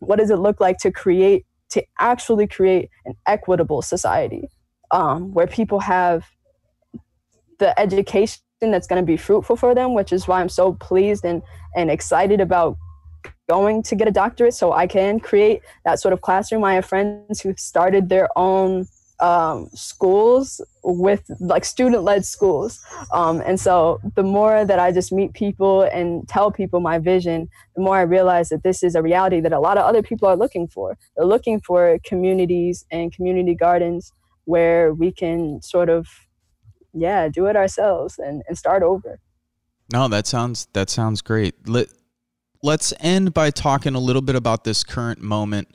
what 0.00 0.18
does 0.18 0.30
it 0.30 0.36
look 0.36 0.60
like 0.60 0.78
to 0.78 0.90
create 0.90 1.46
to 1.68 1.84
actually 1.98 2.46
create 2.46 2.90
an 3.04 3.14
equitable 3.26 3.82
society 3.82 4.48
um, 4.92 5.32
where 5.32 5.46
people 5.46 5.80
have 5.80 6.24
the 7.58 7.78
education 7.78 8.38
that's 8.60 8.86
going 8.86 9.02
to 9.02 9.06
be 9.06 9.16
fruitful 9.16 9.56
for 9.56 9.74
them, 9.74 9.94
which 9.94 10.12
is 10.12 10.28
why 10.28 10.40
I'm 10.40 10.48
so 10.48 10.74
pleased 10.74 11.24
and 11.24 11.42
and 11.74 11.90
excited 11.90 12.40
about 12.40 12.76
going 13.48 13.82
to 13.82 13.94
get 13.94 14.08
a 14.08 14.10
doctorate 14.10 14.54
so 14.54 14.72
I 14.72 14.86
can 14.86 15.20
create 15.20 15.62
that 15.84 16.00
sort 16.00 16.12
of 16.12 16.20
classroom. 16.20 16.64
I 16.64 16.74
have 16.74 16.84
friends 16.84 17.40
who 17.40 17.54
started 17.56 18.08
their 18.08 18.28
own 18.36 18.86
um, 19.20 19.68
schools 19.72 20.60
with 20.84 21.22
like 21.40 21.64
student 21.64 22.02
led 22.02 22.24
schools. 22.24 22.80
Um, 23.12 23.42
and 23.46 23.58
so 23.58 24.00
the 24.14 24.22
more 24.22 24.64
that 24.64 24.78
I 24.78 24.92
just 24.92 25.12
meet 25.12 25.32
people 25.32 25.82
and 25.82 26.28
tell 26.28 26.50
people 26.50 26.80
my 26.80 26.98
vision, 26.98 27.48
the 27.74 27.82
more 27.82 27.96
I 27.96 28.02
realize 28.02 28.50
that 28.50 28.62
this 28.62 28.82
is 28.82 28.94
a 28.94 29.02
reality 29.02 29.40
that 29.40 29.52
a 29.52 29.60
lot 29.60 29.78
of 29.78 29.84
other 29.84 30.02
people 30.02 30.28
are 30.28 30.36
looking 30.36 30.68
for. 30.68 30.96
They're 31.16 31.26
looking 31.26 31.60
for 31.60 31.98
communities 32.04 32.84
and 32.90 33.12
community 33.12 33.54
gardens 33.54 34.12
where 34.44 34.94
we 34.94 35.12
can 35.12 35.60
sort 35.62 35.88
of, 35.88 36.06
yeah, 36.92 37.28
do 37.28 37.46
it 37.46 37.56
ourselves 37.56 38.18
and, 38.18 38.42
and 38.48 38.56
start 38.56 38.82
over. 38.82 39.18
No, 39.92 40.08
that 40.08 40.26
sounds 40.26 40.66
that 40.72 40.90
sounds 40.90 41.22
great. 41.22 41.68
Let 41.68 41.88
let's 42.62 42.92
end 42.98 43.32
by 43.32 43.50
talking 43.50 43.94
a 43.94 44.00
little 44.00 44.22
bit 44.22 44.34
about 44.34 44.64
this 44.64 44.82
current 44.82 45.20
moment. 45.20 45.68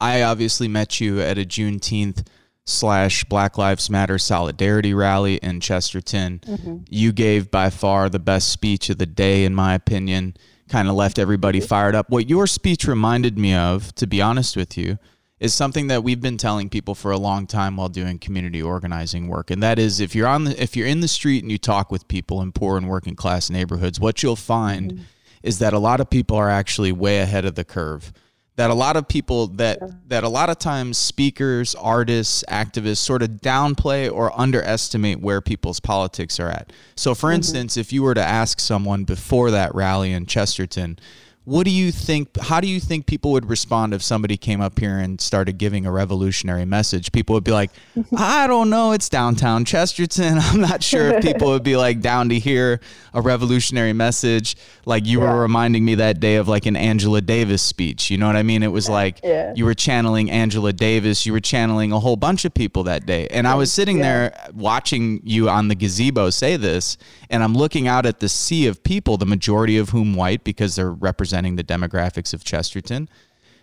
I 0.00 0.22
obviously 0.22 0.68
met 0.68 1.00
you 1.00 1.20
at 1.20 1.38
a 1.38 1.46
Juneteenth 1.46 2.26
slash 2.64 3.24
Black 3.24 3.58
Lives 3.58 3.90
Matter 3.90 4.18
solidarity 4.18 4.94
rally 4.94 5.36
in 5.36 5.60
Chesterton. 5.60 6.40
Mm-hmm. 6.46 6.76
You 6.88 7.12
gave 7.12 7.50
by 7.50 7.70
far 7.70 8.08
the 8.08 8.18
best 8.18 8.48
speech 8.48 8.90
of 8.90 8.98
the 8.98 9.06
day, 9.06 9.44
in 9.44 9.54
my 9.54 9.74
opinion. 9.74 10.36
Kind 10.68 10.88
of 10.88 10.94
left 10.94 11.18
everybody 11.18 11.60
fired 11.60 11.94
up. 11.94 12.08
What 12.08 12.28
your 12.28 12.46
speech 12.46 12.86
reminded 12.86 13.38
me 13.38 13.54
of, 13.54 13.94
to 13.96 14.06
be 14.06 14.22
honest 14.22 14.56
with 14.56 14.78
you, 14.78 14.98
is 15.40 15.52
something 15.52 15.88
that 15.88 16.02
we've 16.02 16.22
been 16.22 16.38
telling 16.38 16.70
people 16.70 16.94
for 16.94 17.10
a 17.10 17.18
long 17.18 17.46
time 17.46 17.76
while 17.76 17.90
doing 17.90 18.18
community 18.18 18.62
organizing 18.62 19.28
work 19.28 19.50
and 19.50 19.62
that 19.62 19.78
is 19.78 20.00
if 20.00 20.14
you're 20.14 20.28
on 20.28 20.44
the 20.44 20.62
if 20.62 20.76
you're 20.76 20.86
in 20.86 21.00
the 21.00 21.08
street 21.08 21.42
and 21.42 21.50
you 21.50 21.58
talk 21.58 21.90
with 21.90 22.06
people 22.08 22.40
in 22.40 22.52
poor 22.52 22.76
and 22.78 22.88
working 22.88 23.14
class 23.14 23.50
neighborhoods 23.50 24.00
what 24.00 24.22
you'll 24.22 24.36
find 24.36 24.92
mm-hmm. 24.92 25.02
is 25.42 25.58
that 25.58 25.72
a 25.72 25.78
lot 25.78 26.00
of 26.00 26.08
people 26.08 26.36
are 26.36 26.48
actually 26.48 26.92
way 26.92 27.18
ahead 27.18 27.44
of 27.44 27.56
the 27.56 27.64
curve 27.64 28.12
that 28.56 28.70
a 28.70 28.74
lot 28.74 28.96
of 28.96 29.08
people 29.08 29.48
that 29.48 29.80
that 30.08 30.22
a 30.22 30.28
lot 30.28 30.48
of 30.48 30.58
times 30.58 30.96
speakers, 30.96 31.74
artists, 31.74 32.44
activists 32.48 32.98
sort 32.98 33.22
of 33.22 33.30
downplay 33.30 34.10
or 34.10 34.38
underestimate 34.38 35.20
where 35.20 35.40
people's 35.40 35.80
politics 35.80 36.38
are 36.38 36.48
at. 36.48 36.72
So 36.94 37.14
for 37.14 37.28
mm-hmm. 37.28 37.36
instance, 37.36 37.76
if 37.76 37.92
you 37.92 38.02
were 38.02 38.14
to 38.14 38.24
ask 38.24 38.60
someone 38.60 39.04
before 39.04 39.50
that 39.50 39.74
rally 39.74 40.12
in 40.12 40.26
Chesterton, 40.26 40.98
what 41.44 41.64
do 41.64 41.70
you 41.70 41.92
think 41.92 42.38
how 42.38 42.58
do 42.58 42.66
you 42.66 42.80
think 42.80 43.04
people 43.06 43.32
would 43.32 43.48
respond 43.50 43.92
if 43.92 44.02
somebody 44.02 44.36
came 44.36 44.62
up 44.62 44.78
here 44.78 44.98
and 44.98 45.20
started 45.20 45.58
giving 45.58 45.84
a 45.84 45.92
revolutionary 45.92 46.64
message? 46.64 47.12
People 47.12 47.34
would 47.34 47.44
be 47.44 47.50
like 47.50 47.70
i 48.16 48.46
don't 48.46 48.70
know 48.70 48.92
it's 48.92 49.08
downtown 49.10 49.64
chesterton. 49.64 50.38
I'm 50.40 50.60
not 50.60 50.82
sure 50.82 51.08
if 51.08 51.22
people 51.22 51.48
would 51.48 51.62
be 51.62 51.76
like 51.76 52.00
down 52.00 52.30
to 52.30 52.38
hear 52.38 52.80
a 53.12 53.20
revolutionary 53.20 53.92
message. 53.92 54.56
Like 54.86 55.04
you 55.04 55.20
yeah. 55.20 55.32
were 55.32 55.40
reminding 55.40 55.84
me 55.84 55.96
that 55.96 56.18
day 56.18 56.36
of 56.36 56.48
like 56.48 56.64
an 56.64 56.76
angela 56.76 57.20
davis 57.20 57.62
speech 57.62 58.10
you 58.10 58.16
know 58.16 58.26
what 58.26 58.36
i 58.36 58.42
mean? 58.42 58.62
It 58.62 58.72
was 58.72 58.88
like 58.88 59.20
yeah. 59.22 59.52
you 59.54 59.66
were 59.66 59.74
channeling 59.74 60.30
angela 60.30 60.72
davis 60.72 61.26
you 61.26 61.32
were 61.32 61.40
channeling 61.40 61.92
a 61.92 62.00
whole 62.00 62.16
bunch 62.16 62.46
of 62.46 62.54
people 62.54 62.84
that 62.84 63.04
day. 63.04 63.26
And 63.28 63.46
i 63.46 63.54
was 63.54 63.70
sitting 63.70 63.98
yeah. 63.98 64.02
there 64.02 64.50
watching 64.54 65.20
you 65.24 65.50
on 65.50 65.68
the 65.68 65.74
gazebo 65.74 66.30
say 66.30 66.56
this 66.56 66.96
and 67.28 67.42
i'm 67.42 67.54
looking 67.54 67.86
out 67.86 68.06
at 68.06 68.20
the 68.20 68.30
sea 68.30 68.66
of 68.66 68.82
people 68.82 69.18
the 69.18 69.26
majority 69.26 69.76
of 69.76 69.90
whom 69.90 70.14
white 70.14 70.42
because 70.42 70.76
they're 70.76 70.90
representing 70.90 71.33
representing 71.34 71.56
the 71.56 71.64
demographics 71.64 72.32
of 72.34 72.44
Chesterton. 72.44 73.08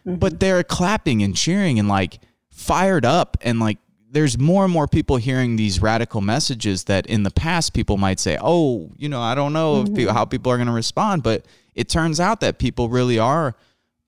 Mm-hmm. 0.05 0.17
But 0.17 0.39
they're 0.39 0.63
clapping 0.63 1.23
and 1.23 1.35
cheering 1.35 1.79
and 1.79 1.87
like 1.87 2.19
fired 2.49 3.05
up 3.05 3.37
and 3.41 3.59
like 3.59 3.77
there's 4.13 4.37
more 4.37 4.65
and 4.65 4.73
more 4.73 4.87
people 4.87 5.15
hearing 5.15 5.55
these 5.55 5.81
radical 5.81 6.19
messages 6.19 6.83
that 6.85 7.05
in 7.05 7.23
the 7.23 7.31
past 7.31 7.73
people 7.73 7.97
might 7.97 8.19
say, 8.19 8.37
"Oh, 8.41 8.91
you 8.97 9.07
know, 9.07 9.21
I 9.21 9.35
don't 9.35 9.53
know 9.53 9.83
mm-hmm. 9.83 9.95
people, 9.95 10.13
how 10.13 10.25
people 10.25 10.51
are 10.51 10.57
going 10.57 10.67
to 10.67 10.73
respond," 10.73 11.23
but 11.23 11.45
it 11.75 11.87
turns 11.87 12.19
out 12.19 12.41
that 12.41 12.57
people 12.57 12.89
really 12.89 13.19
are 13.19 13.55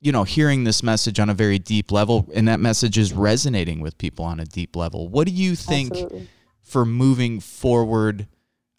you 0.02 0.12
know 0.12 0.24
hearing 0.24 0.66
this 0.66 0.84
message 0.84 1.20
on 1.20 1.30
a 1.30 1.34
very 1.34 1.58
deep 1.58 1.92
level 1.92 2.28
and 2.34 2.48
that 2.50 2.60
message 2.60 2.98
is 2.98 3.14
resonating 3.14 3.80
with 3.80 3.98
people 3.98 4.26
on 4.26 4.40
a 4.40 4.46
deep 4.46 4.76
level. 4.76 5.08
What 5.08 5.28
do 5.28 5.34
you 5.34 5.56
think 5.56 5.92
Absolutely. 5.92 6.28
for 6.62 6.86
moving 6.86 7.40
forward 7.40 8.28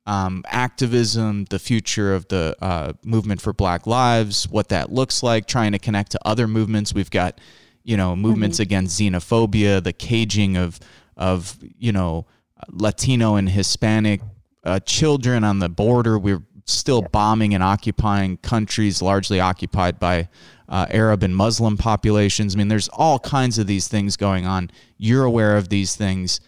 um, 0.07 0.45
activism, 0.47 1.47
the 1.47 1.59
future 1.59 2.15
of 2.15 2.29
the 2.29 2.57
uh, 2.61 2.93
movement 3.05 3.41
for 3.41 3.53
Black 3.53 3.87
Lives, 3.87 4.49
what 4.49 4.69
that 4.69 4.93
looks 4.93 5.23
like, 5.23 5.47
trying 5.47 5.73
to 5.73 5.79
connect 5.79 6.13
to 6.13 6.19
other 6.25 6.47
movements. 6.47 6.93
We've 6.93 7.11
got, 7.11 7.41
you 7.83 7.97
know, 7.97 8.15
movements 8.15 8.57
mm-hmm. 8.57 8.63
against 8.63 9.01
xenophobia, 9.01 9.83
the 9.83 9.93
caging 9.93 10.57
of 10.57 10.79
of 11.17 11.57
you 11.79 11.93
know 11.93 12.27
Latino 12.71 13.37
and 13.37 13.49
Hispanic 13.49 14.21
uh, 14.65 14.81
children 14.81 15.45
on 15.45 15.59
the 15.59 15.69
border. 15.69 16.19
We're 16.19 16.43
still 16.67 17.03
bombing 17.03 17.55
and 17.55 17.63
occupying 17.63 18.39
countries 18.39 19.03
largely 19.03 19.41
occupied 19.41 19.99
by 19.99 20.29
uh, 20.69 20.87
Arab 20.91 21.23
and 21.23 21.37
Muslim 21.37 21.77
populations. 21.77 22.55
I 22.55 22.59
mean, 22.59 22.69
there's 22.69 22.89
all 22.89 23.19
kinds 23.19 23.59
of 23.59 23.67
these 23.67 23.87
things 23.89 24.17
going 24.17 24.47
on. 24.47 24.71
You're 24.97 25.25
aware 25.25 25.57
of 25.57 25.69
these 25.69 25.95
things 25.95 26.41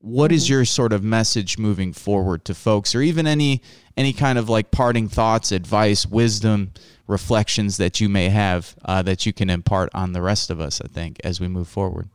what 0.00 0.32
is 0.32 0.44
mm-hmm. 0.44 0.54
your 0.54 0.64
sort 0.64 0.92
of 0.92 1.04
message 1.04 1.58
moving 1.58 1.92
forward 1.92 2.44
to 2.46 2.54
folks 2.54 2.94
or 2.94 3.02
even 3.02 3.26
any 3.26 3.62
any 3.96 4.12
kind 4.12 4.38
of 4.38 4.48
like 4.48 4.70
parting 4.70 5.08
thoughts 5.08 5.52
advice 5.52 6.06
wisdom 6.06 6.72
reflections 7.06 7.76
that 7.76 8.00
you 8.00 8.08
may 8.08 8.28
have 8.28 8.74
uh, 8.84 9.02
that 9.02 9.26
you 9.26 9.32
can 9.32 9.50
impart 9.50 9.90
on 9.94 10.12
the 10.12 10.22
rest 10.22 10.50
of 10.50 10.60
us 10.60 10.80
i 10.80 10.88
think 10.88 11.18
as 11.22 11.40
we 11.40 11.48
move 11.48 11.68
forward? 11.68 12.08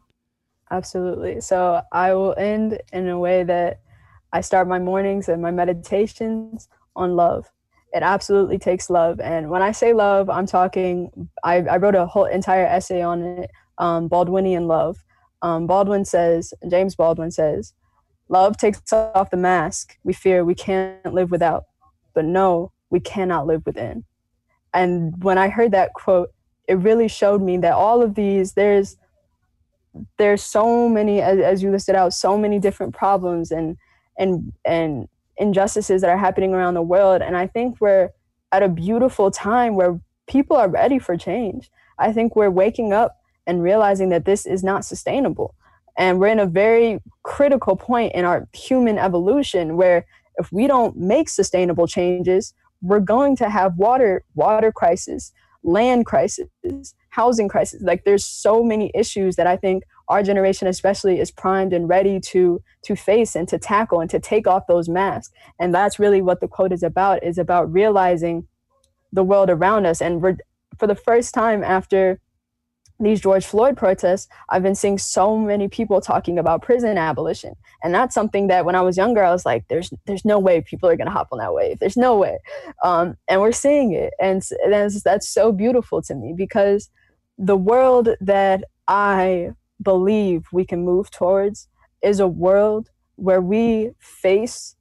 Absolutely. 0.72 1.42
So 1.42 1.82
i 1.92 2.14
will 2.14 2.34
end 2.38 2.80
in 2.92 3.08
a 3.08 3.20
way 3.20 3.44
that 3.44 3.82
i 4.34 4.42
start 4.42 4.68
my 4.68 4.80
mornings 4.80 5.30
and 5.30 5.42
my 5.42 5.52
meditations 5.52 6.68
on 6.96 7.16
love. 7.16 7.52
It 7.94 8.04
absolutely 8.04 8.58
takes 8.58 8.90
love. 8.90 9.20
And 9.20 9.50
when 9.50 9.62
i 9.62 9.72
say 9.72 9.94
love 9.94 10.30
i'm 10.30 10.48
talking 10.48 11.30
i, 11.44 11.58
I 11.58 11.78
wrote 11.78 11.96
a 11.96 12.08
whole 12.08 12.26
entire 12.26 12.66
essay 12.66 13.02
on 13.02 13.22
it 13.22 13.52
um, 13.78 14.10
baldwinian 14.10 14.66
love 14.66 14.98
um, 15.46 15.68
Baldwin 15.68 16.06
says, 16.06 16.56
James 16.68 16.96
Baldwin 16.96 17.30
says, 17.30 17.74
love 18.30 18.58
takes 18.58 18.82
off 18.92 19.30
the 19.30 19.38
mask 19.38 19.96
we 20.04 20.12
fear 20.12 20.44
we 20.44 20.56
can't 20.56 21.14
live 21.14 21.30
without, 21.30 21.66
but 22.16 22.26
no, 22.26 22.72
we 22.90 23.00
cannot 23.00 23.46
live 23.46 23.64
within. 23.64 24.06
And 24.74 25.24
when 25.24 25.38
I 25.38 25.50
heard 25.50 25.72
that 25.72 25.94
quote, 25.94 26.32
it 26.68 26.80
really 26.80 27.08
showed 27.08 27.44
me 27.44 27.58
that 27.58 27.74
all 27.74 28.02
of 28.02 28.16
these, 28.16 28.54
there's, 28.54 28.98
there's 30.18 30.42
so 30.42 30.90
many, 30.90 31.22
as, 31.22 31.38
as 31.38 31.62
you 31.62 31.70
listed 31.70 31.94
out, 31.94 32.16
so 32.16 32.40
many 32.40 32.58
different 32.58 32.96
problems 32.96 33.52
and, 33.52 33.78
and, 34.18 34.52
and 34.66 35.08
injustices 35.38 36.02
that 36.02 36.10
are 36.10 36.18
happening 36.18 36.56
around 36.56 36.74
the 36.74 36.82
world. 36.82 37.22
And 37.22 37.38
I 37.38 37.46
think 37.46 37.80
we're 37.80 38.10
at 38.52 38.64
a 38.64 38.68
beautiful 38.68 39.30
time 39.30 39.76
where 39.76 40.02
people 40.28 40.58
are 40.58 40.70
ready 40.70 40.98
for 40.98 41.16
change. 41.16 41.70
I 42.00 42.12
think 42.14 42.36
we're 42.36 42.50
waking 42.50 42.94
up 42.94 43.18
and 43.48 43.62
realizing 43.62 44.10
that 44.10 44.26
this 44.26 44.46
is 44.46 44.64
not 44.64 44.86
sustainable. 44.86 45.56
And 45.98 46.20
we're 46.20 46.28
in 46.28 46.40
a 46.40 46.46
very 46.46 47.00
critical 47.24 47.76
point 47.76 48.14
in 48.14 48.26
our 48.26 48.48
human 48.54 48.98
evolution 48.98 49.78
where 49.78 50.06
if 50.38 50.52
we 50.52 50.68
don't 50.68 50.98
make 50.98 51.30
sustainable 51.30 51.88
changes, 51.88 52.54
we're 52.82 53.00
going 53.00 53.36
to 53.38 53.50
have 53.50 53.78
water 53.78 54.24
water 54.36 54.72
crisis, 54.72 55.32
land 55.64 56.06
crisis, 56.06 56.48
housing 57.10 57.48
crisis. 57.48 57.82
Like 57.82 58.04
there's 58.04 58.26
so 58.26 58.64
many 58.64 58.92
issues 58.94 59.38
that 59.38 59.48
I 59.48 59.56
think 59.56 59.84
our 60.08 60.22
generation 60.22 60.68
especially 60.68 61.20
is 61.20 61.32
primed 61.32 61.74
and 61.74 61.88
ready 61.88 62.20
to 62.20 62.62
to 62.84 62.96
face 62.96 63.36
and 63.36 63.48
to 63.48 63.58
tackle 63.58 64.02
and 64.02 64.10
to 64.10 64.20
take 64.20 64.48
off 64.48 64.68
those 64.68 64.90
masks. 64.90 65.34
And 65.60 65.74
that's 65.74 65.98
really 65.98 66.22
what 66.22 66.42
the 66.42 66.48
quote 66.48 66.74
is 66.74 66.84
about 66.84 67.24
is 67.24 67.38
about 67.38 67.72
realizing 67.72 68.48
the 69.14 69.24
world 69.24 69.50
around 69.50 69.86
us 69.86 70.02
and 70.02 70.22
we're 70.22 70.38
for 70.78 70.88
the 70.88 70.96
first 70.96 71.34
time 71.34 71.64
after 71.64 72.20
these 73.00 73.20
George 73.20 73.46
Floyd 73.46 73.76
protests, 73.76 74.28
I've 74.50 74.64
been 74.64 74.76
seeing 74.76 74.98
so 74.98 75.38
many 75.38 75.68
people 75.68 76.00
talking 76.00 76.40
about 76.40 76.62
prison 76.62 76.98
abolition, 76.98 77.56
and 77.84 77.94
that's 77.94 78.16
something 78.16 78.48
that 78.48 78.66
when 78.66 78.76
I 78.76 78.82
was 78.82 78.98
younger, 78.98 79.24
I 79.24 79.32
was 79.32 79.46
like, 79.46 79.68
"There's, 79.68 79.92
there's 80.06 80.26
no 80.26 80.40
way 80.40 80.62
people 80.62 80.90
are 80.90 80.96
gonna 80.96 81.12
hop 81.12 81.30
on 81.32 81.40
that 81.40 81.54
wave. 81.54 81.80
There's 81.80 81.98
no 81.98 82.18
way," 82.18 82.40
um, 82.84 83.18
and 83.28 83.42
we're 83.42 83.52
seeing 83.52 83.92
it, 83.92 84.14
and 84.20 84.42
that's, 84.70 85.04
that's 85.04 85.28
so 85.28 85.52
beautiful 85.52 86.02
to 86.04 86.16
me 86.16 86.34
because 86.36 86.90
the 87.38 87.58
world 87.58 88.10
that 88.22 88.64
I 88.88 89.52
believe 89.82 90.46
we 90.52 90.66
can 90.66 90.86
move 90.86 91.12
towards 91.12 91.68
is 92.02 92.20
a 92.20 92.28
world 92.28 92.90
where 93.16 93.42
we 93.42 93.92
face 94.00 94.76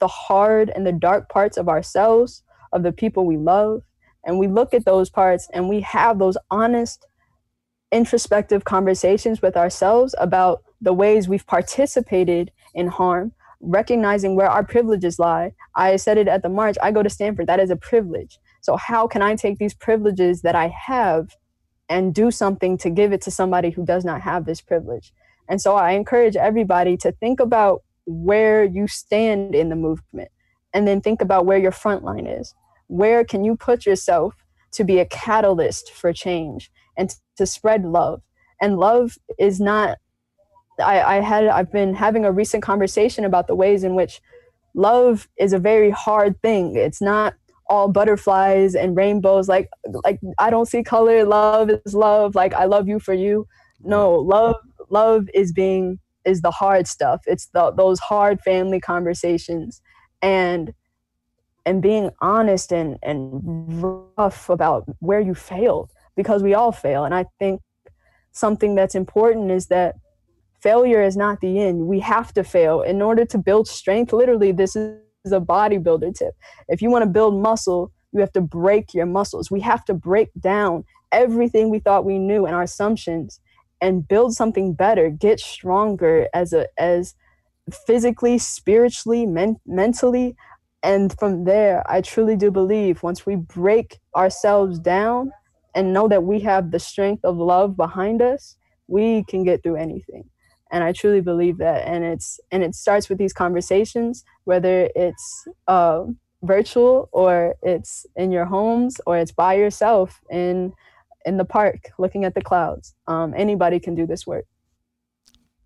the 0.00 0.08
hard 0.08 0.70
and 0.70 0.86
the 0.86 0.92
dark 0.92 1.28
parts 1.28 1.56
of 1.56 1.68
ourselves, 1.68 2.42
of 2.72 2.82
the 2.82 2.92
people 2.92 3.26
we 3.26 3.36
love, 3.36 3.82
and 4.24 4.38
we 4.38 4.48
look 4.48 4.74
at 4.74 4.84
those 4.84 5.10
parts 5.10 5.48
and 5.52 5.68
we 5.68 5.80
have 5.80 6.18
those 6.18 6.36
honest, 6.50 7.06
introspective 7.92 8.64
conversations 8.64 9.42
with 9.42 9.56
ourselves 9.56 10.14
about 10.18 10.62
the 10.80 10.92
ways 10.92 11.28
we've 11.28 11.46
participated 11.46 12.50
in 12.74 12.86
harm, 12.86 13.32
recognizing 13.60 14.36
where 14.36 14.48
our 14.48 14.64
privileges 14.64 15.18
lie. 15.18 15.52
I 15.74 15.96
said 15.96 16.18
it 16.18 16.28
at 16.28 16.42
the 16.42 16.48
march 16.48 16.76
I 16.82 16.92
go 16.92 17.02
to 17.02 17.10
Stanford, 17.10 17.46
that 17.48 17.60
is 17.60 17.70
a 17.70 17.76
privilege. 17.76 18.38
So, 18.60 18.76
how 18.76 19.06
can 19.06 19.22
I 19.22 19.34
take 19.34 19.58
these 19.58 19.74
privileges 19.74 20.42
that 20.42 20.54
I 20.54 20.68
have 20.68 21.36
and 21.88 22.14
do 22.14 22.30
something 22.30 22.78
to 22.78 22.90
give 22.90 23.12
it 23.12 23.20
to 23.22 23.30
somebody 23.30 23.70
who 23.70 23.84
does 23.84 24.04
not 24.04 24.20
have 24.22 24.44
this 24.44 24.60
privilege? 24.60 25.12
And 25.48 25.60
so, 25.60 25.76
I 25.76 25.92
encourage 25.92 26.36
everybody 26.36 26.96
to 26.98 27.12
think 27.12 27.40
about 27.40 27.82
where 28.06 28.64
you 28.64 28.86
stand 28.86 29.54
in 29.54 29.68
the 29.68 29.76
movement 29.76 30.30
and 30.72 30.86
then 30.86 31.00
think 31.00 31.20
about 31.20 31.46
where 31.46 31.58
your 31.58 31.72
front 31.72 32.04
line 32.04 32.26
is. 32.26 32.54
Where 32.86 33.24
can 33.24 33.44
you 33.44 33.56
put 33.56 33.86
yourself 33.86 34.34
to 34.72 34.84
be 34.84 34.98
a 34.98 35.06
catalyst 35.06 35.90
for 35.92 36.12
change 36.12 36.70
and 36.96 37.14
to 37.36 37.46
spread 37.46 37.84
love? 37.84 38.22
And 38.60 38.78
love 38.78 39.16
is 39.38 39.60
not 39.60 39.98
I, 40.80 41.02
I 41.02 41.20
had 41.20 41.46
I've 41.46 41.72
been 41.72 41.94
having 41.94 42.24
a 42.24 42.32
recent 42.32 42.62
conversation 42.62 43.24
about 43.24 43.46
the 43.46 43.54
ways 43.54 43.84
in 43.84 43.94
which 43.94 44.20
love 44.74 45.28
is 45.38 45.52
a 45.52 45.58
very 45.58 45.90
hard 45.90 46.40
thing. 46.42 46.76
It's 46.76 47.02
not 47.02 47.34
all 47.68 47.88
butterflies 47.88 48.74
and 48.74 48.96
rainbows. 48.96 49.48
Like 49.48 49.68
like 50.04 50.18
I 50.38 50.50
don't 50.50 50.66
see 50.66 50.82
color. 50.82 51.24
Love 51.24 51.70
is 51.70 51.94
love. 51.94 52.34
Like 52.34 52.54
I 52.54 52.64
love 52.64 52.88
you 52.88 52.98
for 52.98 53.14
you. 53.14 53.46
No, 53.82 54.14
love 54.14 54.56
love 54.90 55.28
is 55.34 55.52
being 55.52 55.98
is 56.24 56.42
the 56.42 56.50
hard 56.50 56.86
stuff. 56.86 57.20
It's 57.26 57.46
the 57.46 57.72
those 57.72 58.00
hard 58.00 58.40
family 58.40 58.80
conversations 58.80 59.80
and 60.22 60.72
and 61.64 61.82
being 61.82 62.10
honest 62.20 62.72
and 62.72 62.98
and 63.02 63.40
rough 64.16 64.48
about 64.48 64.84
where 65.00 65.20
you 65.20 65.34
failed 65.34 65.90
because 66.20 66.42
we 66.42 66.52
all 66.52 66.70
fail. 66.70 67.04
And 67.06 67.14
I 67.14 67.24
think 67.38 67.62
something 68.32 68.74
that's 68.74 68.94
important 68.94 69.50
is 69.50 69.68
that 69.68 69.94
failure 70.60 71.02
is 71.02 71.16
not 71.16 71.40
the 71.40 71.58
end. 71.58 71.86
We 71.86 72.00
have 72.00 72.34
to 72.34 72.44
fail 72.44 72.82
in 72.82 73.00
order 73.00 73.24
to 73.24 73.38
build 73.38 73.68
strength. 73.68 74.12
Literally, 74.12 74.52
this 74.52 74.76
is 74.76 75.32
a 75.32 75.40
bodybuilder 75.40 76.14
tip. 76.14 76.34
If 76.68 76.82
you 76.82 76.90
want 76.90 77.04
to 77.04 77.10
build 77.10 77.40
muscle, 77.40 77.90
you 78.12 78.20
have 78.20 78.32
to 78.32 78.42
break 78.42 78.92
your 78.92 79.06
muscles. 79.06 79.50
We 79.50 79.60
have 79.60 79.82
to 79.86 79.94
break 79.94 80.28
down 80.38 80.84
everything 81.10 81.70
we 81.70 81.78
thought 81.78 82.04
we 82.04 82.18
knew 82.18 82.44
and 82.44 82.54
our 82.54 82.64
assumptions 82.64 83.40
and 83.80 84.06
build 84.06 84.34
something 84.34 84.74
better, 84.74 85.08
get 85.08 85.40
stronger 85.40 86.28
as 86.34 86.52
a 86.52 86.66
as 86.76 87.14
physically, 87.86 88.36
spiritually, 88.36 89.24
men- 89.24 89.60
mentally. 89.64 90.36
And 90.82 91.16
from 91.18 91.44
there, 91.44 91.82
I 91.90 92.02
truly 92.02 92.36
do 92.36 92.50
believe 92.50 93.02
once 93.02 93.24
we 93.24 93.36
break 93.36 93.98
ourselves 94.14 94.78
down 94.78 95.32
and 95.74 95.92
know 95.92 96.08
that 96.08 96.24
we 96.24 96.40
have 96.40 96.70
the 96.70 96.78
strength 96.78 97.24
of 97.24 97.36
love 97.36 97.76
behind 97.76 98.22
us, 98.22 98.56
we 98.88 99.24
can 99.24 99.44
get 99.44 99.62
through 99.62 99.76
anything. 99.76 100.24
And 100.72 100.84
i 100.84 100.92
truly 100.92 101.20
believe 101.20 101.58
that. 101.58 101.86
And 101.86 102.04
it's 102.04 102.38
and 102.50 102.62
it 102.62 102.74
starts 102.74 103.08
with 103.08 103.18
these 103.18 103.32
conversations 103.32 104.24
whether 104.44 104.88
it's 104.94 105.48
uh, 105.68 106.04
virtual 106.42 107.08
or 107.12 107.54
it's 107.62 108.06
in 108.16 108.32
your 108.32 108.44
homes 108.44 109.00
or 109.06 109.18
it's 109.18 109.32
by 109.32 109.54
yourself 109.54 110.20
in 110.30 110.72
in 111.24 111.36
the 111.36 111.44
park 111.44 111.90
looking 111.98 112.24
at 112.24 112.34
the 112.34 112.40
clouds. 112.40 112.94
Um, 113.06 113.34
anybody 113.36 113.78
can 113.78 113.94
do 113.94 114.06
this 114.06 114.26
work. 114.26 114.46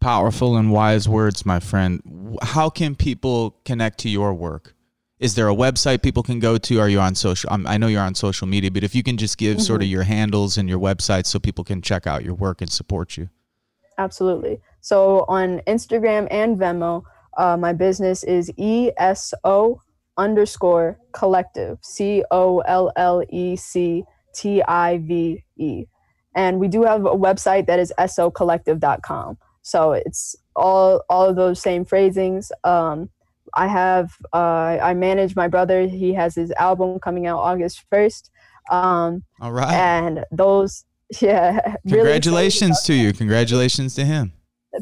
Powerful 0.01 0.57
and 0.57 0.71
wise 0.71 1.09
words 1.09 1.47
my 1.47 1.61
friend. 1.61 2.39
How 2.43 2.69
can 2.69 2.95
people 2.95 3.57
connect 3.65 3.99
to 4.01 4.09
your 4.09 4.35
work 4.35 4.74
is 5.25 5.35
there 5.35 5.49
a 5.49 5.55
website 5.55 6.03
people 6.03 6.23
can 6.23 6.39
go 6.39 6.59
to 6.59 6.79
are 6.79 6.89
you 6.89 7.01
on 7.01 7.15
social 7.15 7.53
um, 7.53 7.67
i 7.67 7.79
know 7.79 7.87
you're 7.87 8.03
on 8.03 8.15
social 8.15 8.47
media 8.47 8.71
but 8.71 8.85
if 8.85 8.95
you 8.95 9.03
can 9.03 9.17
just 9.17 9.39
give 9.39 9.57
mm-hmm. 9.57 9.65
sort 9.65 9.83
of 9.83 9.89
your 9.89 10.03
handles 10.03 10.59
and 10.59 10.69
your 10.69 10.79
website 10.79 11.25
so 11.27 11.39
people 11.39 11.65
can 11.65 11.81
check 11.81 12.07
out 12.07 12.25
your 12.25 12.35
work 12.35 12.61
and 12.61 12.71
support 12.71 13.17
you 13.17 13.29
absolutely 13.99 14.61
so 14.85 15.25
on 15.29 15.61
Instagram 15.67 16.29
and 16.31 16.59
Venmo, 16.59 17.05
uh, 17.39 17.57
my 17.57 17.73
business 17.73 18.23
is 18.23 18.53
ESO 18.59 19.81
underscore 20.19 20.99
collective, 21.13 21.79
C 21.81 22.23
O 22.31 22.59
L 22.67 22.93
L 22.97 23.23
E 23.31 23.57
C 23.57 24.05
T 24.35 24.63
I 24.63 24.99
V 24.99 25.43
E. 25.57 25.87
And 26.37 26.61
we 26.61 26.69
do 26.69 26.83
have 26.83 27.07
a 27.07 27.17
website 27.17 27.67
that 27.67 27.79
is 27.79 27.95
esocollective.com. 27.99 29.39
So 29.63 29.93
it's 29.93 30.37
all 30.55 31.03
all 31.09 31.31
of 31.31 31.37
those 31.37 31.63
same 31.63 31.87
phrasings. 31.87 32.53
Um, 32.63 33.09
I 33.55 33.67
have 33.67 34.13
uh, 34.33 34.79
I 34.83 34.95
manage 34.95 35.37
my 35.37 35.49
brother. 35.49 35.87
He 35.87 36.15
has 36.15 36.35
his 36.35 36.51
album 36.53 36.99
coming 37.01 37.27
out 37.27 37.39
August 37.39 37.85
first. 37.91 38.31
Um, 38.71 39.25
all 39.41 39.53
right. 39.53 39.73
And 39.73 40.25
those, 40.31 40.85
yeah. 41.21 41.77
Congratulations 41.87 42.89
really 42.89 43.01
to 43.01 43.07
you. 43.07 43.13
Congratulations 43.13 43.95
to 43.97 44.05
him. 44.05 44.33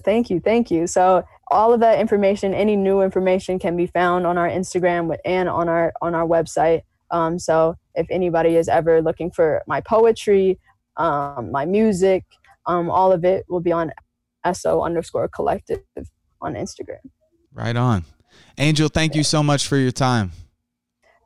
Thank 0.04 0.30
you. 0.30 0.40
Thank 0.40 0.70
you. 0.70 0.86
So 0.86 1.24
all 1.50 1.74
of 1.74 1.80
that 1.80 1.98
information, 1.98 2.54
any 2.54 2.76
new 2.76 3.02
information 3.02 3.58
can 3.58 3.76
be 3.76 3.86
found 3.86 4.26
on 4.26 4.38
our 4.38 4.48
Instagram 4.48 5.14
and 5.24 5.48
on 5.48 5.68
our 5.68 5.92
on 6.00 6.14
our 6.14 6.26
website. 6.26 6.82
Um, 7.10 7.38
so 7.38 7.76
if 7.94 8.06
anybody 8.10 8.56
is 8.56 8.68
ever 8.68 9.02
looking 9.02 9.30
for 9.30 9.62
my 9.66 9.82
poetry, 9.82 10.58
um, 10.96 11.50
my 11.50 11.66
music, 11.66 12.24
um, 12.66 12.90
all 12.90 13.12
of 13.12 13.24
it 13.24 13.44
will 13.48 13.60
be 13.60 13.72
on 13.72 13.92
ESO 14.44 14.80
underscore 14.80 15.28
collective 15.28 15.82
on 16.40 16.54
Instagram. 16.54 17.00
Right 17.52 17.76
on. 17.76 18.04
Angel, 18.59 18.89
thank 18.89 19.14
you 19.14 19.24
so 19.24 19.43
much 19.43 19.66
for 19.66 19.76
your 19.76 19.93
time. 19.93 20.33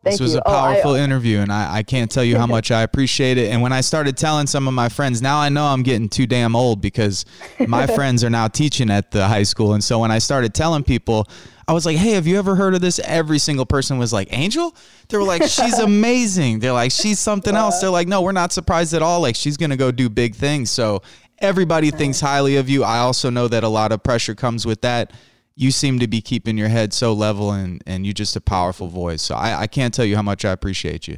Thank 0.06 0.14
this 0.14 0.20
was 0.20 0.34
you. 0.34 0.38
a 0.38 0.44
powerful 0.44 0.92
oh, 0.92 0.94
I, 0.94 1.00
uh, 1.00 1.04
interview, 1.04 1.40
and 1.40 1.52
I, 1.52 1.78
I 1.78 1.82
can't 1.82 2.08
tell 2.08 2.22
you 2.22 2.38
how 2.38 2.46
much 2.46 2.70
I 2.70 2.82
appreciate 2.82 3.38
it. 3.38 3.50
And 3.50 3.60
when 3.60 3.72
I 3.72 3.80
started 3.80 4.16
telling 4.16 4.46
some 4.46 4.68
of 4.68 4.74
my 4.74 4.88
friends, 4.88 5.20
now 5.20 5.40
I 5.40 5.48
know 5.48 5.66
I'm 5.66 5.82
getting 5.82 6.08
too 6.08 6.28
damn 6.28 6.54
old 6.54 6.80
because 6.80 7.24
my 7.66 7.86
friends 7.96 8.22
are 8.22 8.30
now 8.30 8.46
teaching 8.46 8.88
at 8.88 9.10
the 9.10 9.26
high 9.26 9.42
school. 9.42 9.74
And 9.74 9.82
so 9.82 9.98
when 9.98 10.12
I 10.12 10.18
started 10.18 10.54
telling 10.54 10.84
people, 10.84 11.26
I 11.66 11.72
was 11.72 11.84
like, 11.84 11.96
hey, 11.96 12.12
have 12.12 12.28
you 12.28 12.38
ever 12.38 12.54
heard 12.54 12.74
of 12.74 12.80
this? 12.80 13.00
Every 13.00 13.40
single 13.40 13.66
person 13.66 13.98
was 13.98 14.12
like, 14.12 14.28
Angel? 14.30 14.76
They 15.08 15.18
were 15.18 15.24
like, 15.24 15.42
she's 15.42 15.78
amazing. 15.80 16.60
They're 16.60 16.72
like, 16.72 16.92
she's 16.92 17.18
something 17.18 17.56
else. 17.56 17.80
They're 17.80 17.90
like, 17.90 18.06
no, 18.06 18.22
we're 18.22 18.30
not 18.30 18.52
surprised 18.52 18.94
at 18.94 19.02
all. 19.02 19.20
Like, 19.20 19.34
she's 19.34 19.56
going 19.56 19.70
to 19.70 19.76
go 19.76 19.90
do 19.90 20.08
big 20.08 20.36
things. 20.36 20.70
So 20.70 21.02
everybody 21.40 21.90
thinks 21.90 22.20
highly 22.20 22.56
of 22.56 22.68
you. 22.68 22.84
I 22.84 22.98
also 22.98 23.28
know 23.28 23.48
that 23.48 23.64
a 23.64 23.68
lot 23.68 23.90
of 23.90 24.04
pressure 24.04 24.36
comes 24.36 24.64
with 24.64 24.82
that 24.82 25.12
you 25.56 25.70
seem 25.70 25.98
to 25.98 26.06
be 26.06 26.20
keeping 26.20 26.58
your 26.58 26.68
head 26.68 26.92
so 26.92 27.14
level 27.14 27.50
and, 27.50 27.82
and 27.86 28.06
you 28.06 28.12
just 28.12 28.36
a 28.36 28.40
powerful 28.40 28.88
voice. 28.88 29.22
So 29.22 29.34
I, 29.34 29.62
I 29.62 29.66
can't 29.66 29.92
tell 29.92 30.04
you 30.04 30.14
how 30.14 30.22
much 30.22 30.44
I 30.44 30.52
appreciate 30.52 31.08
you. 31.08 31.16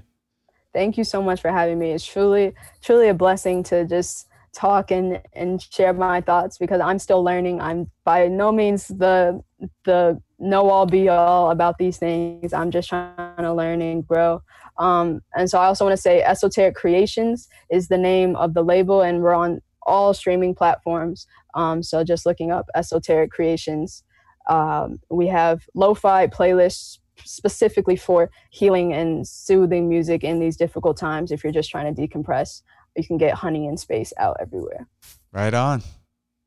Thank 0.72 0.97
you 0.97 1.03
so 1.03 1.20
much 1.20 1.41
for 1.41 1.51
having 1.51 1.78
me. 1.78 1.91
It's 1.91 2.07
truly, 2.07 2.55
truly 2.80 3.09
a 3.09 3.14
blessing 3.14 3.64
to 3.64 3.84
just 3.84 4.28
talk 4.55 4.93
and, 4.93 5.20
and 5.32 5.61
share 5.61 5.93
my 5.93 6.20
thoughts 6.20 6.57
because 6.57 6.80
I'm 6.80 7.01
still 7.01 7.22
learning. 7.22 7.61
I'm 7.61 7.91
by 8.05 8.28
no 8.28 8.53
means 8.53 8.89
the 8.89 9.43
the 9.84 10.22
know 10.39 10.70
all 10.70 10.86
be 10.86 11.09
all 11.09 11.51
about 11.51 11.78
these 11.78 11.97
things. 11.97 12.53
I'm 12.53 12.70
just 12.70 12.89
trying 12.89 13.36
to 13.39 13.53
learn 13.53 13.82
and 13.82 14.07
grow. 14.07 14.43
Um, 14.78 15.20
and 15.34 15.51
so 15.51 15.59
I 15.59 15.66
also 15.66 15.84
want 15.84 15.97
to 15.97 16.01
say 16.01 16.22
Esoteric 16.22 16.76
Creations 16.76 17.49
is 17.70 17.89
the 17.89 17.99
name 17.99 18.36
of 18.36 18.55
the 18.55 18.62
label, 18.62 19.03
and 19.03 19.20
we're 19.20 19.34
on 19.34 19.61
all 19.82 20.14
streaming 20.14 20.55
platforms. 20.55 21.26
Um, 21.55 21.82
so 21.82 22.05
just 22.05 22.24
looking 22.24 22.53
up 22.53 22.66
Esoteric 22.76 23.32
Creations 23.32 24.05
um, 24.49 25.01
we 25.11 25.26
have 25.28 25.68
lo-fi 25.74 26.26
playlists 26.26 26.99
specifically 27.24 27.96
for 27.96 28.30
healing 28.51 28.92
and 28.92 29.26
soothing 29.26 29.88
music 29.88 30.24
in 30.24 30.38
these 30.40 30.57
difficult 30.57 30.96
times. 30.96 31.30
If 31.30 31.44
you're 31.44 31.53
just 31.53 31.70
trying 31.70 31.94
to 31.94 32.09
decompress, 32.09 32.62
you 32.96 33.05
can 33.05 33.18
get 33.18 33.34
honey 33.34 33.66
and 33.66 33.78
space 33.78 34.12
out 34.18 34.36
everywhere. 34.40 34.86
Right 35.32 35.55
on. 35.55 35.82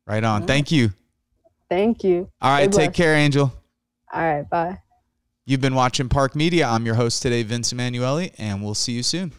Right 0.07 0.23
on. 0.23 0.47
Thank 0.47 0.71
you. 0.71 0.91
Thank 1.69 2.03
you. 2.03 2.29
All 2.41 2.51
right. 2.51 2.71
take 2.71 2.93
care, 2.93 3.15
Angel. 3.15 3.53
All 4.11 4.21
right. 4.21 4.49
Bye. 4.49 4.79
You've 5.45 5.61
been 5.61 5.75
watching 5.75 6.09
PARC 6.09 6.35
Media. 6.35 6.67
I'm 6.67 6.85
your 6.85 6.95
host 6.95 7.21
today, 7.21 7.43
Vince 7.43 7.71
Emanuele, 7.71 8.29
and 8.37 8.63
we'll 8.63 8.75
see 8.75 8.93
you 8.93 9.03
soon. 9.03 9.31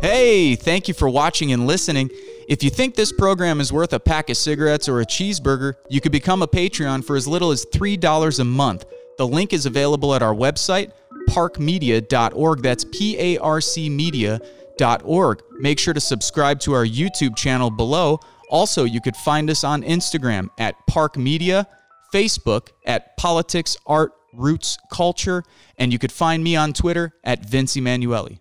Hey, 0.00 0.54
thank 0.54 0.88
you 0.88 0.94
for 0.94 1.08
watching 1.08 1.52
and 1.52 1.66
listening. 1.66 2.10
If 2.48 2.62
you 2.62 2.70
think 2.70 2.94
this 2.94 3.12
program 3.12 3.60
is 3.60 3.72
worth 3.72 3.92
a 3.92 3.98
pack 3.98 4.30
of 4.30 4.36
cigarettes 4.36 4.88
or 4.88 5.00
a 5.00 5.04
cheeseburger, 5.04 5.74
you 5.88 6.00
could 6.00 6.12
become 6.12 6.42
a 6.42 6.46
Patreon 6.46 7.04
for 7.04 7.16
as 7.16 7.26
little 7.26 7.50
as 7.50 7.66
$3 7.66 8.38
a 8.38 8.44
month. 8.44 8.84
The 9.18 9.26
link 9.26 9.52
is 9.52 9.66
available 9.66 10.14
at 10.14 10.22
our 10.22 10.34
website, 10.34 10.92
parcmedia.org. 11.28 12.62
That's 12.62 12.84
P 12.84 13.18
A 13.18 13.38
R 13.38 13.60
C 13.60 13.90
media.org. 13.90 15.42
Make 15.58 15.80
sure 15.80 15.94
to 15.94 16.00
subscribe 16.00 16.60
to 16.60 16.72
our 16.72 16.84
YouTube 16.84 17.36
channel 17.36 17.68
below. 17.68 18.20
Also, 18.48 18.84
you 18.84 19.00
could 19.00 19.16
find 19.16 19.50
us 19.50 19.64
on 19.64 19.82
Instagram 19.82 20.48
at 20.58 20.76
PARC 20.86 21.16
Media, 21.16 21.66
Facebook 22.14 22.68
at 22.84 23.16
Politics, 23.16 23.76
Art, 23.86 24.12
Roots, 24.32 24.78
Culture, 24.92 25.42
and 25.78 25.92
you 25.92 25.98
could 25.98 26.12
find 26.12 26.44
me 26.44 26.54
on 26.54 26.72
Twitter 26.72 27.12
at 27.24 27.44
Vince 27.44 27.76
Emanuele. 27.76 28.38